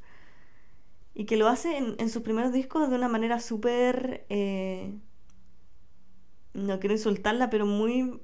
Y 1.14 1.26
que 1.26 1.38
lo 1.38 1.48
hace 1.48 1.78
en, 1.78 1.96
en 2.00 2.10
sus 2.10 2.22
primeros 2.22 2.54
discos 2.54 2.90
de 2.90 2.96
una 2.96 3.08
manera 3.10 3.40
súper... 3.40 4.26
Eh, 4.30 4.94
no 6.58 6.80
quiero 6.80 6.96
insultarla, 6.96 7.50
pero 7.50 7.66
muy, 7.66 8.20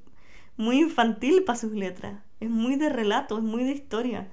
muy 0.57 0.79
infantil 0.79 1.43
para 1.43 1.57
sus 1.59 1.73
letras. 1.73 2.21
Es 2.39 2.49
muy 2.49 2.75
de 2.75 2.89
relato, 2.89 3.37
es 3.37 3.43
muy 3.43 3.63
de 3.63 3.71
historia. 3.71 4.29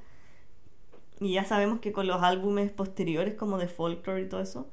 Y 1.20 1.34
ya 1.34 1.44
sabemos 1.44 1.80
que 1.80 1.92
con 1.92 2.06
los 2.06 2.22
álbumes 2.22 2.72
posteriores, 2.72 3.34
como 3.34 3.58
de 3.58 3.68
folklore 3.68 4.22
y 4.22 4.28
todo 4.28 4.40
eso, 4.40 4.70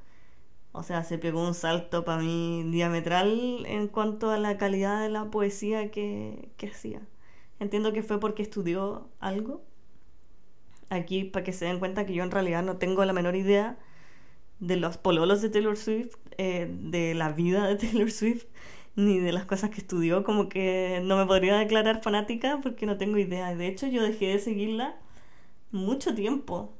o 0.72 0.82
sea, 0.82 1.04
se 1.04 1.18
pegó 1.18 1.46
un 1.46 1.54
salto 1.54 2.04
para 2.04 2.22
mí 2.22 2.64
diametral 2.70 3.64
en 3.66 3.88
cuanto 3.88 4.30
a 4.30 4.38
la 4.38 4.56
calidad 4.58 5.02
de 5.02 5.10
la 5.10 5.30
poesía 5.30 5.90
que, 5.90 6.50
que 6.56 6.68
hacía. 6.68 7.02
Entiendo 7.60 7.92
que 7.92 8.02
fue 8.02 8.20
porque 8.20 8.42
estudió 8.42 9.08
algo. 9.20 9.62
Aquí, 10.90 11.24
para 11.24 11.44
que 11.44 11.52
se 11.52 11.66
den 11.66 11.78
cuenta 11.80 12.06
que 12.06 12.14
yo 12.14 12.22
en 12.24 12.30
realidad 12.30 12.62
no 12.62 12.78
tengo 12.78 13.04
la 13.04 13.12
menor 13.12 13.36
idea 13.36 13.78
de 14.60 14.76
los 14.76 14.96
pololos 14.98 15.42
de 15.42 15.50
Taylor 15.50 15.76
Swift, 15.76 16.16
eh, 16.38 16.68
de 16.70 17.14
la 17.14 17.32
vida 17.32 17.66
de 17.66 17.76
Taylor 17.86 18.10
Swift, 18.10 18.46
ni 18.98 19.20
de 19.20 19.32
las 19.32 19.46
cosas 19.46 19.70
que 19.70 19.80
estudió. 19.80 20.24
Como 20.24 20.48
que 20.48 21.00
no 21.04 21.16
me 21.16 21.24
podría 21.24 21.56
declarar 21.56 22.02
fanática 22.02 22.60
porque 22.62 22.84
no 22.84 22.98
tengo 22.98 23.18
idea. 23.18 23.54
De 23.54 23.68
hecho, 23.68 23.86
yo 23.86 24.02
dejé 24.02 24.26
de 24.26 24.38
seguirla 24.40 24.96
mucho 25.70 26.14
tiempo. 26.14 26.74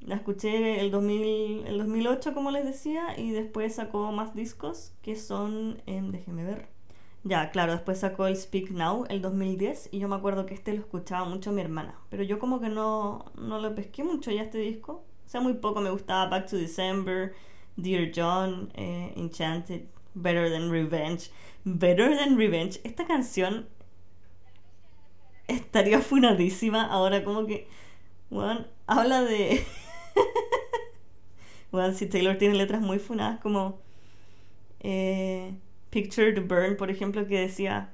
La 0.00 0.16
escuché 0.16 0.80
el, 0.80 0.90
2000, 0.90 1.66
el 1.66 1.78
2008, 1.78 2.34
como 2.34 2.50
les 2.50 2.64
decía, 2.64 3.18
y 3.18 3.30
después 3.30 3.74
sacó 3.74 4.12
más 4.12 4.34
discos 4.34 4.92
que 5.02 5.16
son, 5.16 5.82
en, 5.86 6.12
déjeme 6.12 6.44
ver. 6.44 6.68
Ya, 7.24 7.50
claro, 7.50 7.72
después 7.72 7.98
sacó 7.98 8.26
el 8.26 8.36
Speak 8.36 8.70
Now 8.70 9.06
el 9.08 9.20
2010 9.20 9.88
y 9.90 9.98
yo 9.98 10.08
me 10.08 10.14
acuerdo 10.14 10.46
que 10.46 10.54
este 10.54 10.74
lo 10.74 10.80
escuchaba 10.80 11.24
mucho 11.24 11.50
mi 11.50 11.60
hermana, 11.60 11.98
pero 12.08 12.22
yo 12.22 12.38
como 12.38 12.60
que 12.60 12.68
no, 12.68 13.24
no 13.36 13.58
lo 13.58 13.74
pesqué 13.74 14.04
mucho 14.04 14.30
ya 14.30 14.42
este 14.42 14.58
disco. 14.58 15.04
O 15.26 15.28
sea, 15.28 15.40
muy 15.40 15.54
poco 15.54 15.80
me 15.80 15.90
gustaba 15.90 16.28
Back 16.28 16.48
to 16.50 16.56
December, 16.56 17.34
Dear 17.76 18.12
John, 18.14 18.70
eh, 18.74 19.12
Enchanted, 19.16 19.86
Better 20.16 20.50
Than 20.50 20.70
Revenge. 20.70 21.30
Better 21.64 22.16
Than 22.16 22.36
Revenge. 22.36 22.80
Esta 22.82 23.06
canción 23.06 23.68
estaría 25.46 26.00
funadísima 26.00 26.84
ahora 26.84 27.22
como 27.22 27.46
que 27.46 27.68
bueno, 28.30 28.66
habla 28.86 29.22
de... 29.22 29.64
Bueno, 31.72 31.92
si 31.92 32.06
Taylor 32.06 32.38
tiene 32.38 32.54
letras 32.54 32.80
muy 32.80 32.98
funadas 32.98 33.38
como 33.40 33.80
eh, 34.80 35.54
Picture 35.90 36.32
to 36.32 36.42
Burn, 36.42 36.76
por 36.76 36.90
ejemplo, 36.90 37.26
que 37.26 37.40
decía 37.40 37.92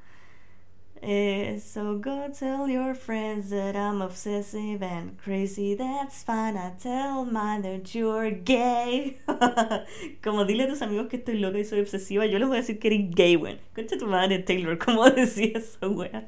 eh, 1.03 1.59
So 1.61 1.99
go 1.99 2.29
tell 2.31 2.69
your 2.69 2.95
friends 2.95 3.51
that 3.51 3.77
I'm 3.77 4.01
obsessive 4.01 4.83
and 4.83 5.19
crazy, 5.19 5.75
that's 5.75 6.23
fine, 6.23 6.57
I 6.57 6.73
tell 6.79 7.25
mine 7.25 7.63
that 7.63 7.95
you're 7.95 8.31
gay. 8.31 9.19
como 10.23 10.45
dile 10.45 10.65
a 10.65 10.69
tus 10.69 10.83
amigos 10.83 11.09
que 11.09 11.19
estoy 11.19 11.39
loca 11.39 11.59
y 11.59 11.65
soy 11.65 11.81
obsesiva, 11.81 12.27
yo 12.27 12.39
les 12.39 12.49
voy 12.49 12.59
a 12.59 12.61
decir 12.61 12.79
que 12.79 12.89
eres 12.89 13.11
gay, 13.11 13.37
weón. 13.37 13.59
Concha 13.75 13.99
tu 13.99 14.07
madre, 14.07 14.39
Taylor, 14.39 14.79
¿cómo 14.85 15.09
decía 15.11 15.53
eso, 15.59 15.91
weón? 15.91 16.27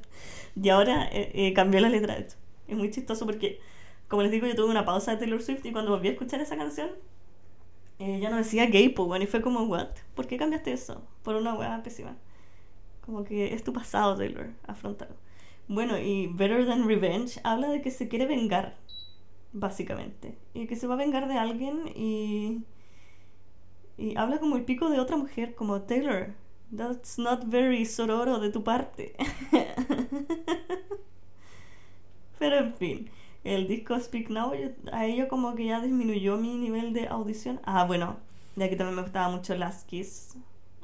Y 0.60 0.68
ahora 0.68 1.08
eh, 1.12 1.30
eh, 1.34 1.52
cambió 1.54 1.80
la 1.80 1.88
letra 1.88 2.14
de 2.14 2.20
esto. 2.22 2.36
Es 2.68 2.76
muy 2.76 2.90
chistoso 2.90 3.26
porque, 3.26 3.60
como 4.08 4.22
les 4.22 4.30
digo, 4.32 4.46
yo 4.46 4.54
tuve 4.54 4.70
una 4.70 4.84
pausa 4.84 5.12
de 5.12 5.18
Taylor 5.18 5.42
Swift 5.42 5.64
y 5.66 5.72
cuando 5.72 5.90
volví 5.90 6.08
a 6.08 6.12
escuchar 6.12 6.40
esa 6.40 6.56
canción, 6.56 6.90
ella 7.98 8.30
no 8.30 8.36
decía 8.36 8.66
gay, 8.66 8.88
pues, 8.88 9.22
y 9.22 9.26
fue 9.26 9.40
como, 9.40 9.62
¿what? 9.64 9.88
¿Por 10.14 10.26
qué 10.26 10.36
cambiaste 10.36 10.72
eso? 10.72 11.02
Por 11.22 11.36
una 11.36 11.54
weá 11.54 11.82
pésima. 11.82 12.16
Como 13.04 13.24
que 13.24 13.52
es 13.54 13.62
tu 13.62 13.72
pasado, 13.72 14.16
Taylor, 14.16 14.50
afrontalo. 14.66 15.14
Bueno, 15.68 15.98
y 15.98 16.26
Better 16.28 16.66
Than 16.66 16.86
Revenge 16.86 17.40
habla 17.44 17.68
de 17.68 17.82
que 17.82 17.90
se 17.90 18.08
quiere 18.08 18.26
vengar, 18.26 18.76
básicamente. 19.52 20.38
Y 20.54 20.66
que 20.66 20.76
se 20.76 20.86
va 20.86 20.94
a 20.94 20.98
vengar 20.98 21.28
de 21.28 21.38
alguien 21.38 21.88
y. 21.94 22.64
Y 23.96 24.16
habla 24.16 24.38
como 24.40 24.56
el 24.56 24.64
pico 24.64 24.90
de 24.90 25.00
otra 25.00 25.16
mujer, 25.16 25.54
como 25.54 25.82
Taylor. 25.82 26.34
That's 26.74 27.18
not 27.18 27.44
very 27.46 27.84
sororo 27.84 28.38
de 28.40 28.50
tu 28.50 28.64
parte. 28.64 29.14
Pero 32.38 32.58
en 32.58 32.74
fin, 32.74 33.10
el 33.44 33.68
disco 33.68 33.98
Speak 34.00 34.30
Now, 34.30 34.52
a 34.92 35.06
ello 35.06 35.28
como 35.28 35.54
que 35.54 35.66
ya 35.66 35.80
disminuyó 35.80 36.36
mi 36.36 36.56
nivel 36.56 36.92
de 36.92 37.06
audición. 37.08 37.60
Ah, 37.64 37.84
bueno, 37.84 38.16
ya 38.56 38.68
que 38.68 38.76
también 38.76 38.96
me 38.96 39.02
gustaba 39.02 39.28
mucho 39.28 39.54
Last 39.54 39.86
Kiss, 39.88 40.36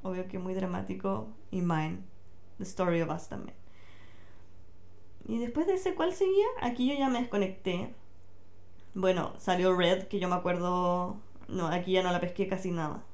obvio 0.02 0.28
que 0.28 0.38
muy 0.38 0.54
dramático, 0.54 1.28
y 1.50 1.60
Mine, 1.60 1.98
The 2.58 2.64
Story 2.64 3.02
of 3.02 3.10
Us 3.10 3.28
también. 3.28 3.56
Y 5.26 5.38
después 5.38 5.66
de 5.66 5.74
ese, 5.74 5.94
¿cuál 5.94 6.12
seguía? 6.12 6.46
Aquí 6.60 6.88
yo 6.88 6.98
ya 6.98 7.08
me 7.08 7.20
desconecté. 7.20 7.94
Bueno, 8.94 9.34
salió 9.38 9.76
Red, 9.76 10.08
que 10.08 10.18
yo 10.18 10.28
me 10.28 10.34
acuerdo. 10.34 11.18
No, 11.48 11.68
aquí 11.68 11.92
ya 11.92 12.02
no 12.02 12.10
la 12.10 12.20
pesqué 12.20 12.48
casi 12.48 12.70
nada. 12.70 13.04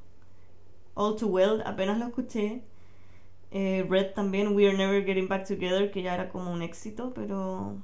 All 0.95 1.17
Too 1.17 1.29
Well, 1.29 1.63
apenas 1.67 1.99
lo 1.99 2.07
escuché. 2.07 2.63
Eh, 3.51 3.87
Red 3.89 4.15
también, 4.15 4.57
We 4.57 4.67
Are 4.67 4.77
Never 4.77 5.05
Getting 5.05 5.29
Back 5.29 5.47
Together, 5.47 5.91
que 5.91 6.03
ya 6.03 6.15
era 6.15 6.31
como 6.31 6.51
un 6.53 6.63
éxito, 6.63 7.13
pero 7.15 7.77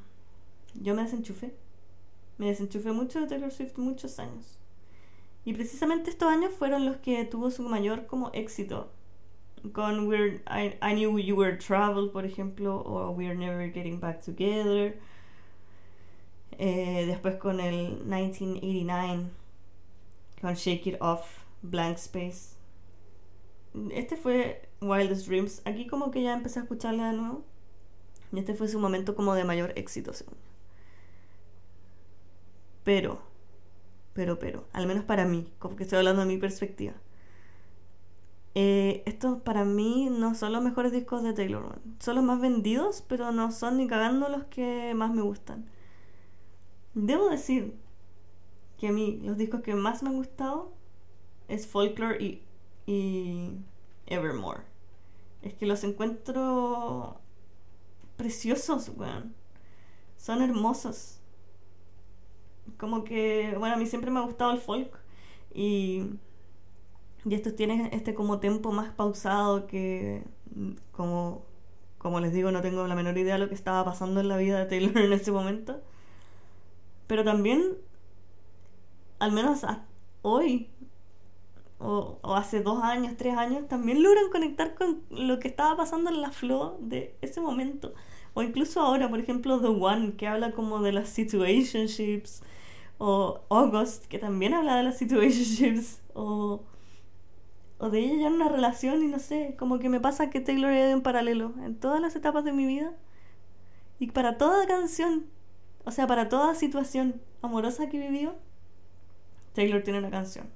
yo 0.75 0.95
me 0.95 1.03
desenchufé. 1.03 1.55
Me 2.39 2.47
desenchufé 2.47 2.93
mucho 2.93 3.21
de 3.21 3.27
Taylor 3.27 3.53
Swift 3.53 3.77
muchos 3.77 4.19
años. 4.19 4.62
Y 5.45 5.55
precisamente 5.55 6.11
estos 6.11 6.29
años 6.29 6.53
fueron 6.53 6.87
los 6.87 6.97
que 6.97 7.25
tuvo 7.25 7.51
su 7.51 7.63
mayor 7.63 8.07
como 8.07 8.31
éxito. 8.33 8.91
Con 9.73 10.07
We're, 10.07 10.43
I, 10.49 10.77
I 10.83 10.95
Knew 10.95 11.19
You 11.19 11.37
Were 11.37 11.57
Trouble, 11.57 12.11
por 12.13 12.25
ejemplo, 12.25 12.77
o 12.77 13.11
We're 13.11 13.35
Never 13.35 13.73
Getting 13.73 14.01
Back 14.01 14.25
Together. 14.25 14.99
Eh, 16.59 17.07
después 17.07 17.37
con 17.37 17.61
el 17.61 17.99
1989, 18.05 19.31
con 20.41 20.55
Shake 20.55 20.87
It 20.87 20.97
Off, 21.01 21.45
Blank 21.63 21.97
Space. 21.97 22.57
Este 23.91 24.17
fue 24.17 24.69
Wildest 24.81 25.27
Dreams. 25.27 25.63
Aquí 25.65 25.87
como 25.87 26.11
que 26.11 26.23
ya 26.23 26.35
empecé 26.35 26.61
a 26.61 26.63
escucharla 26.63 27.11
de 27.11 27.17
nuevo. 27.17 27.45
Y 28.33 28.39
este 28.39 28.55
fue 28.55 28.69
su 28.69 28.79
momento 28.79 29.15
como 29.15 29.35
de 29.35 29.45
mayor 29.45 29.73
éxito, 29.77 30.13
según 30.13 30.37
pero, 32.85 33.21
pero, 34.13 34.39
pero, 34.39 34.69
al 34.73 34.87
menos 34.87 35.05
para 35.05 35.25
mí, 35.25 35.51
como 35.59 35.77
que 35.77 35.85
estoy 35.85 35.99
hablando 35.99 36.23
de 36.23 36.29
mi 36.29 36.39
perspectiva. 36.39 36.95
Eh, 38.55 39.03
estos 39.07 39.41
para 39.41 39.65
mí 39.65 40.11
no 40.11 40.35
son 40.35 40.53
los 40.53 40.63
mejores 40.63 40.93
discos 40.93 41.23
de 41.23 41.33
Taylor. 41.33 41.81
Son 41.99 42.17
los 42.17 42.25
más 42.25 42.41
vendidos, 42.41 43.03
pero 43.09 43.33
no 43.33 43.51
son 43.51 43.79
ni 43.79 43.87
cagando 43.87 44.29
los 44.29 44.45
que 44.45 44.93
más 44.95 45.13
me 45.13 45.23
gustan. 45.23 45.67
Debo 46.95 47.31
decir 47.31 47.75
que 48.77 48.89
a 48.89 48.93
mí 48.93 49.21
los 49.23 49.39
discos 49.39 49.63
que 49.63 49.75
más 49.75 50.03
me 50.03 50.11
han 50.11 50.17
gustado 50.17 50.73
es 51.49 51.67
Folklore 51.67 52.23
y, 52.23 52.43
y 52.87 53.57
Evermore. 54.07 54.63
Es 55.41 55.55
que 55.55 55.65
los 55.67 55.83
encuentro 55.85 57.21
preciosos, 58.17 58.91
weón. 58.95 59.35
Son 60.19 60.43
hermosos 60.43 61.22
como 62.77 63.05
que, 63.05 63.55
bueno, 63.59 63.75
a 63.75 63.79
mí 63.79 63.87
siempre 63.87 64.11
me 64.11 64.21
ha 64.21 64.23
gustado 64.23 64.53
el 64.53 64.59
folk 64.59 64.99
y, 65.55 66.05
y 67.25 67.35
estos 67.35 67.57
tienen 67.57 67.89
este 67.93 68.15
como 68.15 68.41
tempo 68.41 68.73
más 68.73 68.93
pausado 68.93 69.67
que 69.67 70.23
como, 70.93 71.45
como 71.99 72.21
les 72.21 72.33
digo, 72.33 72.51
no 72.51 72.63
tengo 72.63 72.87
la 72.87 72.95
menor 72.95 73.17
idea 73.19 73.35
de 73.35 73.41
lo 73.41 73.49
que 73.49 73.55
estaba 73.55 73.85
pasando 73.85 74.21
en 74.21 74.29
la 74.29 74.37
vida 74.37 74.59
de 74.59 74.67
Taylor 74.67 74.97
en 75.05 75.13
ese 75.13 75.33
momento. 75.33 75.81
Pero 77.07 77.25
también, 77.25 77.77
al 79.19 79.33
menos 79.33 79.65
hoy, 80.23 80.71
o, 81.79 82.19
o, 82.23 82.35
hace 82.37 82.63
dos 82.63 82.83
años, 82.83 83.17
tres 83.17 83.37
años, 83.37 83.69
también 83.69 84.03
logran 84.03 84.31
conectar 84.31 84.75
con 84.75 85.03
lo 85.11 85.39
que 85.39 85.49
estaba 85.49 85.77
pasando 85.77 86.11
en 86.11 86.21
la 86.21 86.31
flow 86.31 86.77
de 86.81 87.17
ese 87.23 87.41
momento. 87.41 87.93
O 88.35 88.43
incluso 88.43 88.81
ahora, 88.81 89.11
por 89.11 89.21
ejemplo, 89.21 89.61
The 89.61 89.69
One, 89.69 90.15
que 90.17 90.27
habla 90.27 90.53
como 90.53 90.81
de 90.81 90.93
las 90.93 91.09
situationships, 91.11 92.43
o 92.99 93.41
August, 93.51 94.07
que 94.07 94.19
también 94.19 94.55
habla 94.55 94.77
de 94.77 94.85
las 94.85 94.99
situationships, 94.99 96.01
o, 96.15 96.63
o 97.79 97.91
de 97.91 98.01
ella 98.01 98.17
ya 98.17 98.27
en 98.29 98.35
una 98.35 98.49
relación 98.49 99.03
y 99.03 99.09
no 99.09 99.19
sé, 99.19 99.57
como 99.59 99.79
que 99.79 99.89
me 99.89 100.01
pasa 100.01 100.31
que 100.31 100.41
Taylor 100.41 100.73
es 100.73 100.93
en 100.93 101.03
paralelo 101.03 101.53
en 101.65 101.77
todas 101.77 102.01
las 102.01 102.17
etapas 102.17 102.45
de 102.45 102.53
mi 102.53 102.67
vida. 102.67 102.93
Y 103.99 104.09
para 104.09 104.39
toda 104.39 104.67
canción, 104.67 105.27
o 105.85 105.91
sea, 105.91 106.07
para 106.07 106.29
toda 106.29 106.55
situación 106.55 107.21
amorosa 107.43 107.89
que 107.89 107.99
vivió, 107.99 108.37
Taylor 109.55 109.83
tiene 109.83 109.99
una 109.99 110.11
canción. 110.11 110.49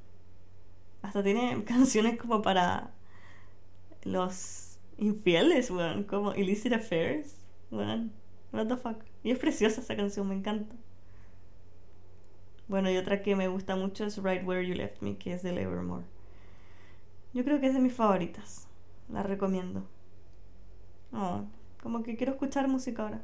Hasta 1.02 1.22
tiene 1.22 1.64
canciones 1.66 2.18
como 2.18 2.42
para 2.42 2.92
los 4.04 4.78
infieles, 4.98 5.70
weón, 5.70 6.04
como 6.04 6.34
Illicit 6.34 6.72
Affairs, 6.72 7.45
weón, 7.70 8.12
what 8.52 8.66
the 8.66 8.76
fuck. 8.76 9.02
Y 9.22 9.30
es 9.30 9.38
preciosa 9.38 9.80
esa 9.80 9.96
canción, 9.96 10.28
me 10.28 10.34
encanta. 10.34 10.74
Bueno, 12.68 12.90
y 12.90 12.96
otra 12.96 13.22
que 13.22 13.36
me 13.36 13.48
gusta 13.48 13.76
mucho 13.76 14.04
es 14.04 14.22
Right 14.22 14.44
Where 14.44 14.66
You 14.66 14.74
Left 14.74 15.00
Me, 15.00 15.16
que 15.16 15.32
es 15.32 15.42
de 15.42 15.50
Evermore. 15.50 16.04
Yo 17.32 17.44
creo 17.44 17.60
que 17.60 17.68
es 17.68 17.74
de 17.74 17.80
mis 17.80 17.94
favoritas. 17.94 18.66
La 19.08 19.22
recomiendo. 19.22 19.86
Oh, 21.12 21.44
como 21.82 22.02
que 22.02 22.16
quiero 22.16 22.32
escuchar 22.32 22.66
música 22.66 23.04
ahora. 23.04 23.22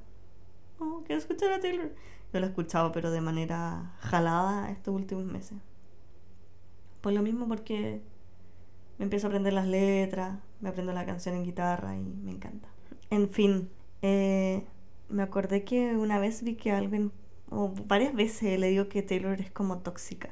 Oh, 0.78 1.02
quiero 1.04 1.20
escuchar 1.20 1.50
a 1.52 1.60
Taylor. 1.60 1.92
Yo 2.32 2.40
la 2.40 2.46
he 2.46 2.48
escuchado, 2.48 2.92
pero 2.92 3.10
de 3.10 3.20
manera 3.20 3.94
jalada 3.98 4.70
estos 4.70 4.94
últimos 4.94 5.24
meses. 5.24 5.58
Por 7.00 7.12
lo 7.12 7.22
mismo, 7.22 7.48
porque 7.48 8.00
me 8.98 9.04
empiezo 9.04 9.26
a 9.26 9.28
aprender 9.28 9.52
las 9.52 9.66
letras, 9.66 10.38
me 10.60 10.68
aprendo 10.68 10.92
la 10.92 11.04
canción 11.04 11.34
en 11.34 11.44
guitarra 11.44 11.96
y 11.96 12.02
me 12.02 12.30
encanta. 12.30 12.68
En 13.10 13.28
fin, 13.28 13.68
eh, 14.02 14.64
me 15.08 15.22
acordé 15.22 15.64
que 15.64 15.96
una 15.96 16.18
vez 16.18 16.42
vi 16.42 16.56
que 16.56 16.72
alguien 16.72 17.12
o 17.50 17.72
varias 17.86 18.14
veces 18.14 18.58
le 18.58 18.68
digo 18.68 18.88
que 18.88 19.02
Taylor 19.02 19.40
es 19.40 19.50
como 19.50 19.78
tóxica. 19.78 20.30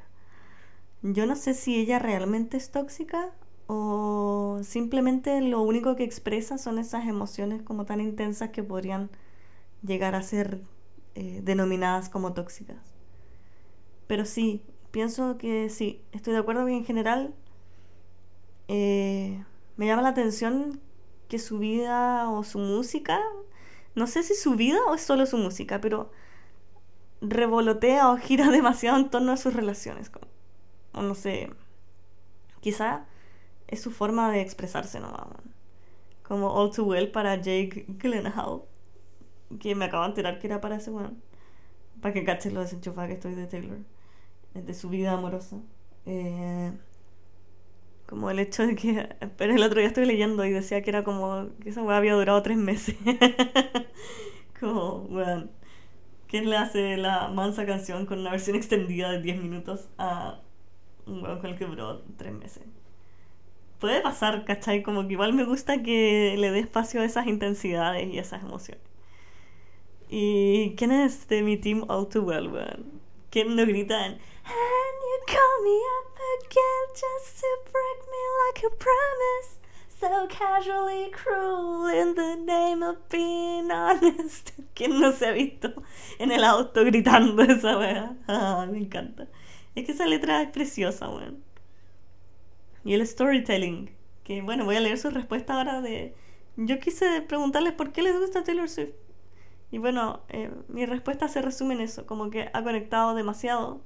Yo 1.02 1.26
no 1.26 1.36
sé 1.36 1.54
si 1.54 1.78
ella 1.78 1.98
realmente 1.98 2.56
es 2.56 2.70
tóxica 2.70 3.32
o 3.66 4.60
simplemente 4.62 5.40
lo 5.40 5.62
único 5.62 5.96
que 5.96 6.04
expresa 6.04 6.58
son 6.58 6.78
esas 6.78 7.06
emociones 7.06 7.62
como 7.62 7.84
tan 7.84 8.00
intensas 8.00 8.50
que 8.50 8.62
podrían 8.62 9.10
llegar 9.82 10.14
a 10.14 10.22
ser 10.22 10.62
eh, 11.14 11.40
denominadas 11.44 12.08
como 12.08 12.32
tóxicas. 12.32 12.78
Pero 14.06 14.24
sí, 14.24 14.62
pienso 14.90 15.38
que 15.38 15.70
sí, 15.70 16.02
estoy 16.12 16.32
de 16.32 16.40
acuerdo 16.40 16.66
que 16.66 16.72
en 16.76 16.84
general 16.84 17.34
eh, 18.68 19.44
me 19.76 19.86
llama 19.86 20.02
la 20.02 20.10
atención 20.10 20.80
que 21.28 21.38
su 21.38 21.58
vida 21.58 22.28
o 22.30 22.42
su 22.44 22.58
música, 22.58 23.20
no 23.94 24.06
sé 24.06 24.22
si 24.22 24.34
su 24.34 24.54
vida 24.54 24.78
o 24.88 24.94
es 24.94 25.02
solo 25.02 25.26
su 25.26 25.36
música, 25.36 25.80
pero 25.80 26.10
revolotea 27.20 28.10
o 28.10 28.16
gira 28.16 28.48
demasiado 28.50 28.98
en 28.98 29.10
torno 29.10 29.32
a 29.32 29.36
sus 29.36 29.54
relaciones. 29.54 30.10
Como, 30.10 30.26
o 30.92 31.02
no 31.02 31.14
sé, 31.14 31.50
quizá 32.60 33.06
es 33.68 33.80
su 33.80 33.90
forma 33.90 34.30
de 34.32 34.40
expresarse 34.40 35.00
¿no? 35.00 35.14
Como 36.22 36.52
All 36.52 36.70
Too 36.70 36.84
Well 36.84 37.10
para 37.10 37.36
Jake 37.36 37.86
Gyllenhaal, 37.88 38.62
que 39.58 39.74
me 39.74 39.86
acabo 39.86 40.04
de 40.04 40.10
enterar 40.10 40.38
que 40.38 40.46
era 40.46 40.60
para 40.60 40.76
ese 40.76 40.90
weón. 40.90 41.20
Para 42.00 42.14
que 42.14 42.24
caches 42.24 42.52
lo 42.52 42.60
desenchufada 42.60 43.08
que 43.08 43.14
estoy 43.14 43.34
de 43.34 43.46
Taylor, 43.46 43.78
de 44.54 44.74
su 44.74 44.88
vida 44.88 45.12
amorosa. 45.12 45.56
Eh, 46.06 46.72
como 48.10 48.30
el 48.30 48.40
hecho 48.40 48.66
de 48.66 48.76
que. 48.76 49.08
Pero 49.38 49.54
el 49.54 49.62
otro 49.62 49.78
día 49.78 49.88
estoy 49.88 50.04
leyendo 50.04 50.44
y 50.44 50.50
decía 50.50 50.82
que 50.82 50.90
era 50.90 51.04
como. 51.04 51.48
que 51.62 51.70
esa 51.70 51.82
weá 51.82 51.96
había 51.96 52.14
durado 52.14 52.42
tres 52.42 52.58
meses. 52.58 52.96
como, 54.60 55.04
weón. 55.04 55.50
¿Quién 56.26 56.50
le 56.50 56.56
hace 56.56 56.96
la 56.96 57.28
mansa 57.28 57.66
canción 57.66 58.06
con 58.06 58.20
una 58.20 58.30
versión 58.30 58.56
extendida 58.56 59.10
de 59.10 59.20
10 59.20 59.42
minutos 59.42 59.88
a 59.98 60.40
un 61.06 61.22
weón 61.22 61.38
con 61.40 61.50
el 61.50 61.58
que 61.58 61.66
duró 61.66 62.02
tres 62.16 62.32
meses. 62.32 62.64
Puede 63.78 64.00
pasar, 64.02 64.44
¿cachai? 64.44 64.82
Como 64.82 65.06
que 65.06 65.14
igual 65.14 65.32
me 65.32 65.44
gusta 65.44 65.82
que 65.82 66.36
le 66.38 66.50
dé 66.50 66.60
espacio 66.60 67.00
a 67.00 67.04
esas 67.04 67.26
intensidades 67.26 68.12
y 68.12 68.18
esas 68.18 68.42
emociones. 68.42 68.84
¿Y 70.08 70.74
quién 70.76 70.90
es 70.92 71.28
de 71.28 71.42
mi 71.42 71.56
team 71.56 71.84
All 71.88 72.08
Too 72.08 72.22
Well, 72.22 72.48
weón? 72.48 72.99
¿Quién 73.30 73.54
no 73.54 73.64
gritan? 73.64 74.18
And 74.44 74.96
you 75.08 75.20
call 75.28 75.62
me 75.62 75.78
up 75.98 76.18
again 76.40 76.86
just 76.94 77.38
to 77.38 77.46
break 77.70 78.00
me 78.10 78.22
like 78.42 78.64
a 78.64 78.76
promise. 78.76 79.60
So 80.00 80.26
casually 80.26 81.10
cruel 81.12 81.86
in 81.86 82.16
the 82.16 82.34
name 82.34 82.82
of 82.82 83.08
being 83.08 83.70
honest. 83.70 84.52
¿Quién 84.74 84.98
no 84.98 85.12
se 85.12 85.26
ha 85.26 85.32
visto 85.32 85.72
en 86.18 86.32
el 86.32 86.42
auto 86.42 86.84
gritando 86.84 87.44
esa 87.44 87.78
weá? 87.78 88.16
Ah, 88.26 88.66
me 88.68 88.78
encanta. 88.78 89.28
Es 89.76 89.86
que 89.86 89.92
esa 89.92 90.06
letra 90.06 90.42
es 90.42 90.50
preciosa, 90.50 91.08
weón. 91.08 91.44
Y 92.84 92.94
el 92.94 93.06
storytelling. 93.06 93.94
Que 94.24 94.42
bueno, 94.42 94.64
voy 94.64 94.74
a 94.74 94.80
leer 94.80 94.98
su 94.98 95.10
respuesta 95.10 95.54
ahora 95.54 95.80
de. 95.80 96.16
Yo 96.56 96.80
quise 96.80 97.22
preguntarles 97.22 97.74
por 97.74 97.92
qué 97.92 98.02
les 98.02 98.18
gusta 98.18 98.42
Taylor 98.42 98.68
Swift. 98.68 98.94
Y 99.70 99.78
bueno, 99.78 100.20
eh, 100.28 100.50
mi 100.68 100.86
respuesta 100.86 101.28
se 101.28 101.42
resume 101.42 101.74
en 101.74 101.80
eso, 101.82 102.06
como 102.06 102.30
que 102.30 102.50
ha 102.52 102.62
conectado 102.62 103.14
demasiado 103.14 103.80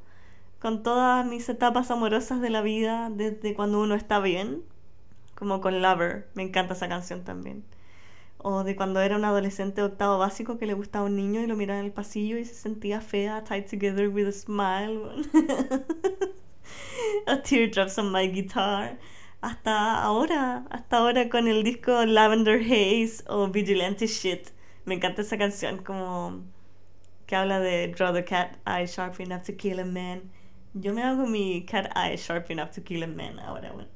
con 0.60 0.82
todas 0.82 1.26
mis 1.26 1.48
etapas 1.48 1.90
amorosas 1.90 2.40
de 2.40 2.50
la 2.50 2.62
vida 2.62 3.10
desde 3.12 3.54
cuando 3.54 3.80
uno 3.80 3.94
está 3.94 4.18
bien, 4.18 4.62
como 5.34 5.60
con 5.60 5.82
Lover, 5.82 6.28
me 6.34 6.42
encanta 6.42 6.74
esa 6.74 6.88
canción 6.88 7.22
también. 7.24 7.64
O 8.38 8.64
de 8.64 8.76
cuando 8.76 9.00
era 9.00 9.16
un 9.16 9.24
adolescente 9.24 9.82
octavo 9.82 10.18
básico 10.18 10.58
que 10.58 10.66
le 10.66 10.74
gustaba 10.74 11.06
un 11.06 11.16
niño 11.16 11.40
y 11.42 11.46
lo 11.46 11.56
miraba 11.56 11.80
en 11.80 11.86
el 11.86 11.92
pasillo 11.92 12.38
y 12.38 12.44
se 12.44 12.54
sentía 12.54 13.00
fea, 13.00 13.44
tied 13.44 13.66
together 13.66 14.08
with 14.08 14.26
a 14.26 14.32
smile. 14.32 15.24
a 17.26 17.42
teardrops 17.42 17.98
on 17.98 18.12
my 18.12 18.28
guitar. 18.28 18.98
Hasta 19.40 20.02
ahora, 20.02 20.64
hasta 20.70 20.98
ahora 20.98 21.28
con 21.28 21.48
el 21.48 21.62
disco 21.62 22.04
Lavender 22.06 22.60
Haze 22.60 23.22
o 23.28 23.48
Vigilante 23.48 24.06
Shit 24.06 24.48
me 24.84 24.94
encanta 24.94 25.22
esa 25.22 25.38
canción 25.38 25.82
como 25.82 26.42
que 27.26 27.36
habla 27.36 27.60
de 27.60 27.88
draw 27.88 28.12
the 28.12 28.24
cat 28.24 28.56
eye 28.66 28.86
sharp 28.86 29.20
enough 29.20 29.42
to 29.44 29.54
kill 29.54 29.80
a 29.80 29.84
man. 29.84 30.30
Yo 30.74 30.92
me 30.92 31.02
hago 31.02 31.26
mi 31.26 31.64
cat 31.64 31.90
eye 31.96 32.16
sharp 32.16 32.50
enough 32.50 32.70
to 32.72 32.82
kill 32.82 33.02
a 33.02 33.06
man 33.06 33.38
ahora, 33.38 33.72
bueno. 33.72 33.88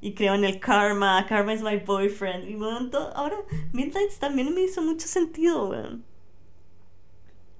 Y 0.00 0.14
creo 0.14 0.34
en 0.34 0.44
el 0.44 0.60
karma, 0.60 1.26
karma 1.28 1.52
is 1.52 1.60
my 1.60 1.76
boyfriend. 1.76 2.48
Y 2.48 2.54
bueno, 2.54 2.90
ahora 3.14 3.36
Midnights 3.72 4.18
también 4.18 4.54
me 4.54 4.62
hizo 4.62 4.80
mucho 4.80 5.06
sentido, 5.06 5.68
weón. 5.68 6.04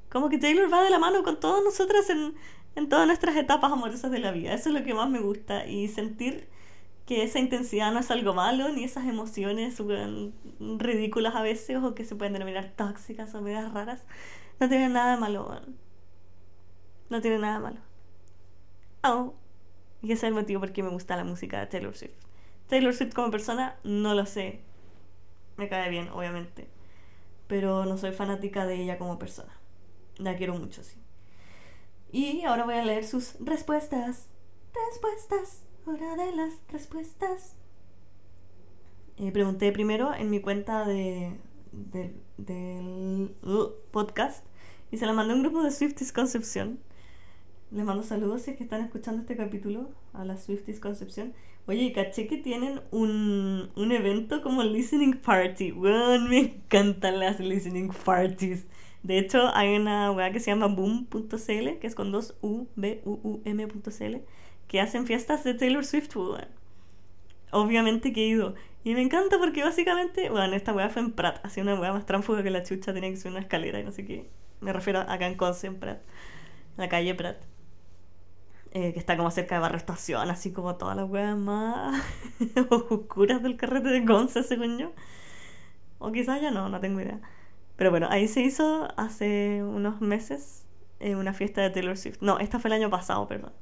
Como 0.08 0.28
que 0.28 0.38
Taylor 0.38 0.72
va 0.72 0.82
de 0.82 0.90
la 0.90 0.98
mano 0.98 1.22
con 1.22 1.38
todas 1.38 1.62
nosotras 1.62 2.08
en, 2.08 2.34
en 2.76 2.88
todas 2.88 3.06
nuestras 3.06 3.36
etapas 3.36 3.70
amorosas 3.70 4.10
de 4.10 4.18
la 4.20 4.32
vida. 4.32 4.54
Eso 4.54 4.70
es 4.70 4.74
lo 4.74 4.84
que 4.84 4.94
más 4.94 5.10
me 5.10 5.20
gusta. 5.20 5.66
Y 5.66 5.88
sentir 5.88 6.48
que 7.10 7.24
esa 7.24 7.40
intensidad 7.40 7.90
no 7.90 7.98
es 7.98 8.08
algo 8.12 8.34
malo, 8.34 8.68
ni 8.68 8.84
esas 8.84 9.04
emociones 9.04 9.82
ridículas 10.60 11.34
a 11.34 11.42
veces 11.42 11.78
o 11.82 11.92
que 11.92 12.04
se 12.04 12.14
pueden 12.14 12.34
denominar 12.34 12.72
tóxicas 12.76 13.34
o 13.34 13.42
medias 13.42 13.72
raras, 13.74 14.06
no 14.60 14.68
tiene 14.68 14.88
nada 14.88 15.16
de 15.16 15.20
malo. 15.20 15.60
No 17.08 17.20
tiene 17.20 17.38
nada 17.38 17.54
de 17.54 17.60
malo. 17.64 17.80
Oh. 19.02 19.34
Y 20.02 20.12
ese 20.12 20.26
es 20.26 20.28
el 20.28 20.34
motivo 20.34 20.60
por 20.60 20.72
qué 20.72 20.84
me 20.84 20.90
gusta 20.90 21.16
la 21.16 21.24
música 21.24 21.58
de 21.58 21.66
Taylor 21.66 21.96
Swift. 21.96 22.14
Taylor 22.68 22.94
Swift 22.94 23.12
como 23.12 23.32
persona, 23.32 23.76
no 23.82 24.14
lo 24.14 24.24
sé. 24.24 24.60
Me 25.56 25.68
cae 25.68 25.90
bien, 25.90 26.10
obviamente. 26.10 26.68
Pero 27.48 27.86
no 27.86 27.98
soy 27.98 28.12
fanática 28.12 28.66
de 28.66 28.76
ella 28.76 28.98
como 28.98 29.18
persona. 29.18 29.52
La 30.18 30.36
quiero 30.36 30.54
mucho, 30.54 30.84
sí. 30.84 30.96
Y 32.12 32.44
ahora 32.44 32.66
voy 32.66 32.74
a 32.74 32.84
leer 32.84 33.04
sus 33.04 33.34
respuestas. 33.40 34.28
Respuestas. 34.92 35.69
Hora 35.86 36.14
de 36.14 36.36
las 36.36 36.60
respuestas. 36.70 37.56
Eh, 39.16 39.32
pregunté 39.32 39.72
primero 39.72 40.14
en 40.14 40.28
mi 40.28 40.40
cuenta 40.40 40.86
de, 40.86 41.32
del 42.36 43.34
uh, 43.42 43.70
podcast 43.90 44.44
y 44.90 44.98
se 44.98 45.06
la 45.06 45.14
mandé 45.14 45.32
a 45.32 45.36
un 45.36 45.42
grupo 45.42 45.62
de 45.62 45.70
Swifties 45.70 46.12
Concepción. 46.12 46.80
Les 47.70 47.84
mando 47.84 48.02
saludos 48.02 48.42
si 48.42 48.50
es 48.50 48.56
que 48.58 48.64
están 48.64 48.82
escuchando 48.82 49.22
este 49.22 49.36
capítulo 49.36 49.88
a 50.12 50.24
la 50.24 50.36
Swifties 50.36 50.80
Concepción. 50.80 51.32
Oye, 51.66 51.92
caché 51.92 52.26
que 52.26 52.36
tienen 52.36 52.82
un, 52.90 53.70
un 53.74 53.92
evento 53.92 54.42
como 54.42 54.62
Listening 54.62 55.18
Party. 55.18 55.72
Me 55.72 56.38
encantan 56.38 57.20
las 57.20 57.40
Listening 57.40 57.90
Parties. 58.04 58.66
De 59.02 59.18
hecho, 59.18 59.48
hay 59.54 59.76
una 59.76 60.12
web 60.12 60.32
que 60.32 60.40
se 60.40 60.50
llama 60.50 60.66
boom.cl, 60.66 61.78
que 61.78 61.86
es 61.86 61.94
con 61.94 62.12
dos 62.12 62.36
U, 62.42 62.66
B, 62.76 63.00
U, 63.06 63.18
U, 63.22 63.40
M.cl 63.46 64.16
que 64.70 64.80
hacen 64.80 65.04
fiestas 65.04 65.42
de 65.42 65.54
Taylor 65.54 65.84
Swift, 65.84 66.10
pues, 66.14 66.46
Obviamente 67.50 68.12
que 68.12 68.22
he 68.22 68.28
ido. 68.28 68.54
Y 68.84 68.94
me 68.94 69.02
encanta 69.02 69.36
porque 69.36 69.64
básicamente, 69.64 70.30
bueno, 70.30 70.54
esta 70.54 70.72
weá 70.72 70.88
fue 70.88 71.02
en 71.02 71.10
Pratt, 71.10 71.44
así 71.44 71.60
una 71.60 71.74
weá 71.74 71.92
más 71.92 72.06
tránfuga 72.06 72.44
que 72.44 72.50
la 72.50 72.62
chucha, 72.62 72.94
tenía 72.94 73.10
que 73.10 73.16
ser 73.16 73.32
una 73.32 73.40
escalera 73.40 73.80
y 73.80 73.84
no 73.84 73.90
sé 73.90 74.04
qué. 74.04 74.30
Me 74.60 74.72
refiero 74.72 75.00
acá 75.00 75.26
en 75.26 75.34
Conce, 75.34 75.66
en 75.66 75.80
Pratt, 75.80 76.00
la 76.76 76.88
calle 76.88 77.16
Pratt. 77.16 77.42
Eh, 78.70 78.92
que 78.92 79.00
está 79.00 79.16
como 79.16 79.32
cerca 79.32 79.56
de 79.56 79.60
Barrio 79.60 79.78
Estación, 79.78 80.30
así 80.30 80.52
como 80.52 80.76
todas 80.76 80.96
las 80.96 81.10
weas 81.10 81.36
más 81.36 82.00
oscuras 82.70 83.42
del 83.42 83.56
carrete 83.56 83.88
de 83.88 84.04
Conce, 84.04 84.44
según 84.44 84.78
yo. 84.78 84.92
O 85.98 86.12
quizás 86.12 86.40
ya 86.40 86.52
no, 86.52 86.68
no 86.68 86.78
tengo 86.78 87.00
idea. 87.00 87.20
Pero 87.74 87.90
bueno, 87.90 88.06
ahí 88.08 88.28
se 88.28 88.42
hizo 88.42 88.88
hace 88.96 89.64
unos 89.64 90.00
meses 90.00 90.64
eh, 91.00 91.16
una 91.16 91.32
fiesta 91.32 91.60
de 91.60 91.70
Taylor 91.70 91.96
Swift. 91.96 92.18
No, 92.20 92.38
esta 92.38 92.60
fue 92.60 92.68
el 92.68 92.74
año 92.74 92.88
pasado, 92.88 93.26
perdón. 93.26 93.52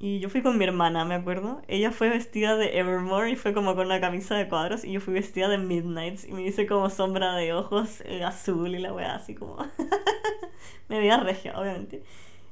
Y 0.00 0.20
yo 0.20 0.28
fui 0.30 0.42
con 0.42 0.56
mi 0.58 0.64
hermana, 0.64 1.04
me 1.04 1.14
acuerdo. 1.14 1.60
Ella 1.66 1.90
fue 1.90 2.08
vestida 2.08 2.56
de 2.56 2.78
Evermore 2.78 3.32
y 3.32 3.36
fue 3.36 3.52
como 3.52 3.74
con 3.74 3.86
una 3.86 4.00
camisa 4.00 4.36
de 4.36 4.48
cuadros. 4.48 4.84
Y 4.84 4.92
yo 4.92 5.00
fui 5.00 5.12
vestida 5.14 5.48
de 5.48 5.58
Midnights 5.58 6.24
y 6.24 6.32
me 6.32 6.42
hice 6.42 6.66
como 6.66 6.88
sombra 6.88 7.34
de 7.34 7.52
ojos 7.52 8.00
eh, 8.04 8.22
azul 8.22 8.74
y 8.74 8.78
la 8.78 8.92
weá 8.92 9.16
así 9.16 9.34
como. 9.34 9.56
me 10.88 10.98
veía 10.98 11.16
regia, 11.18 11.58
obviamente. 11.58 12.04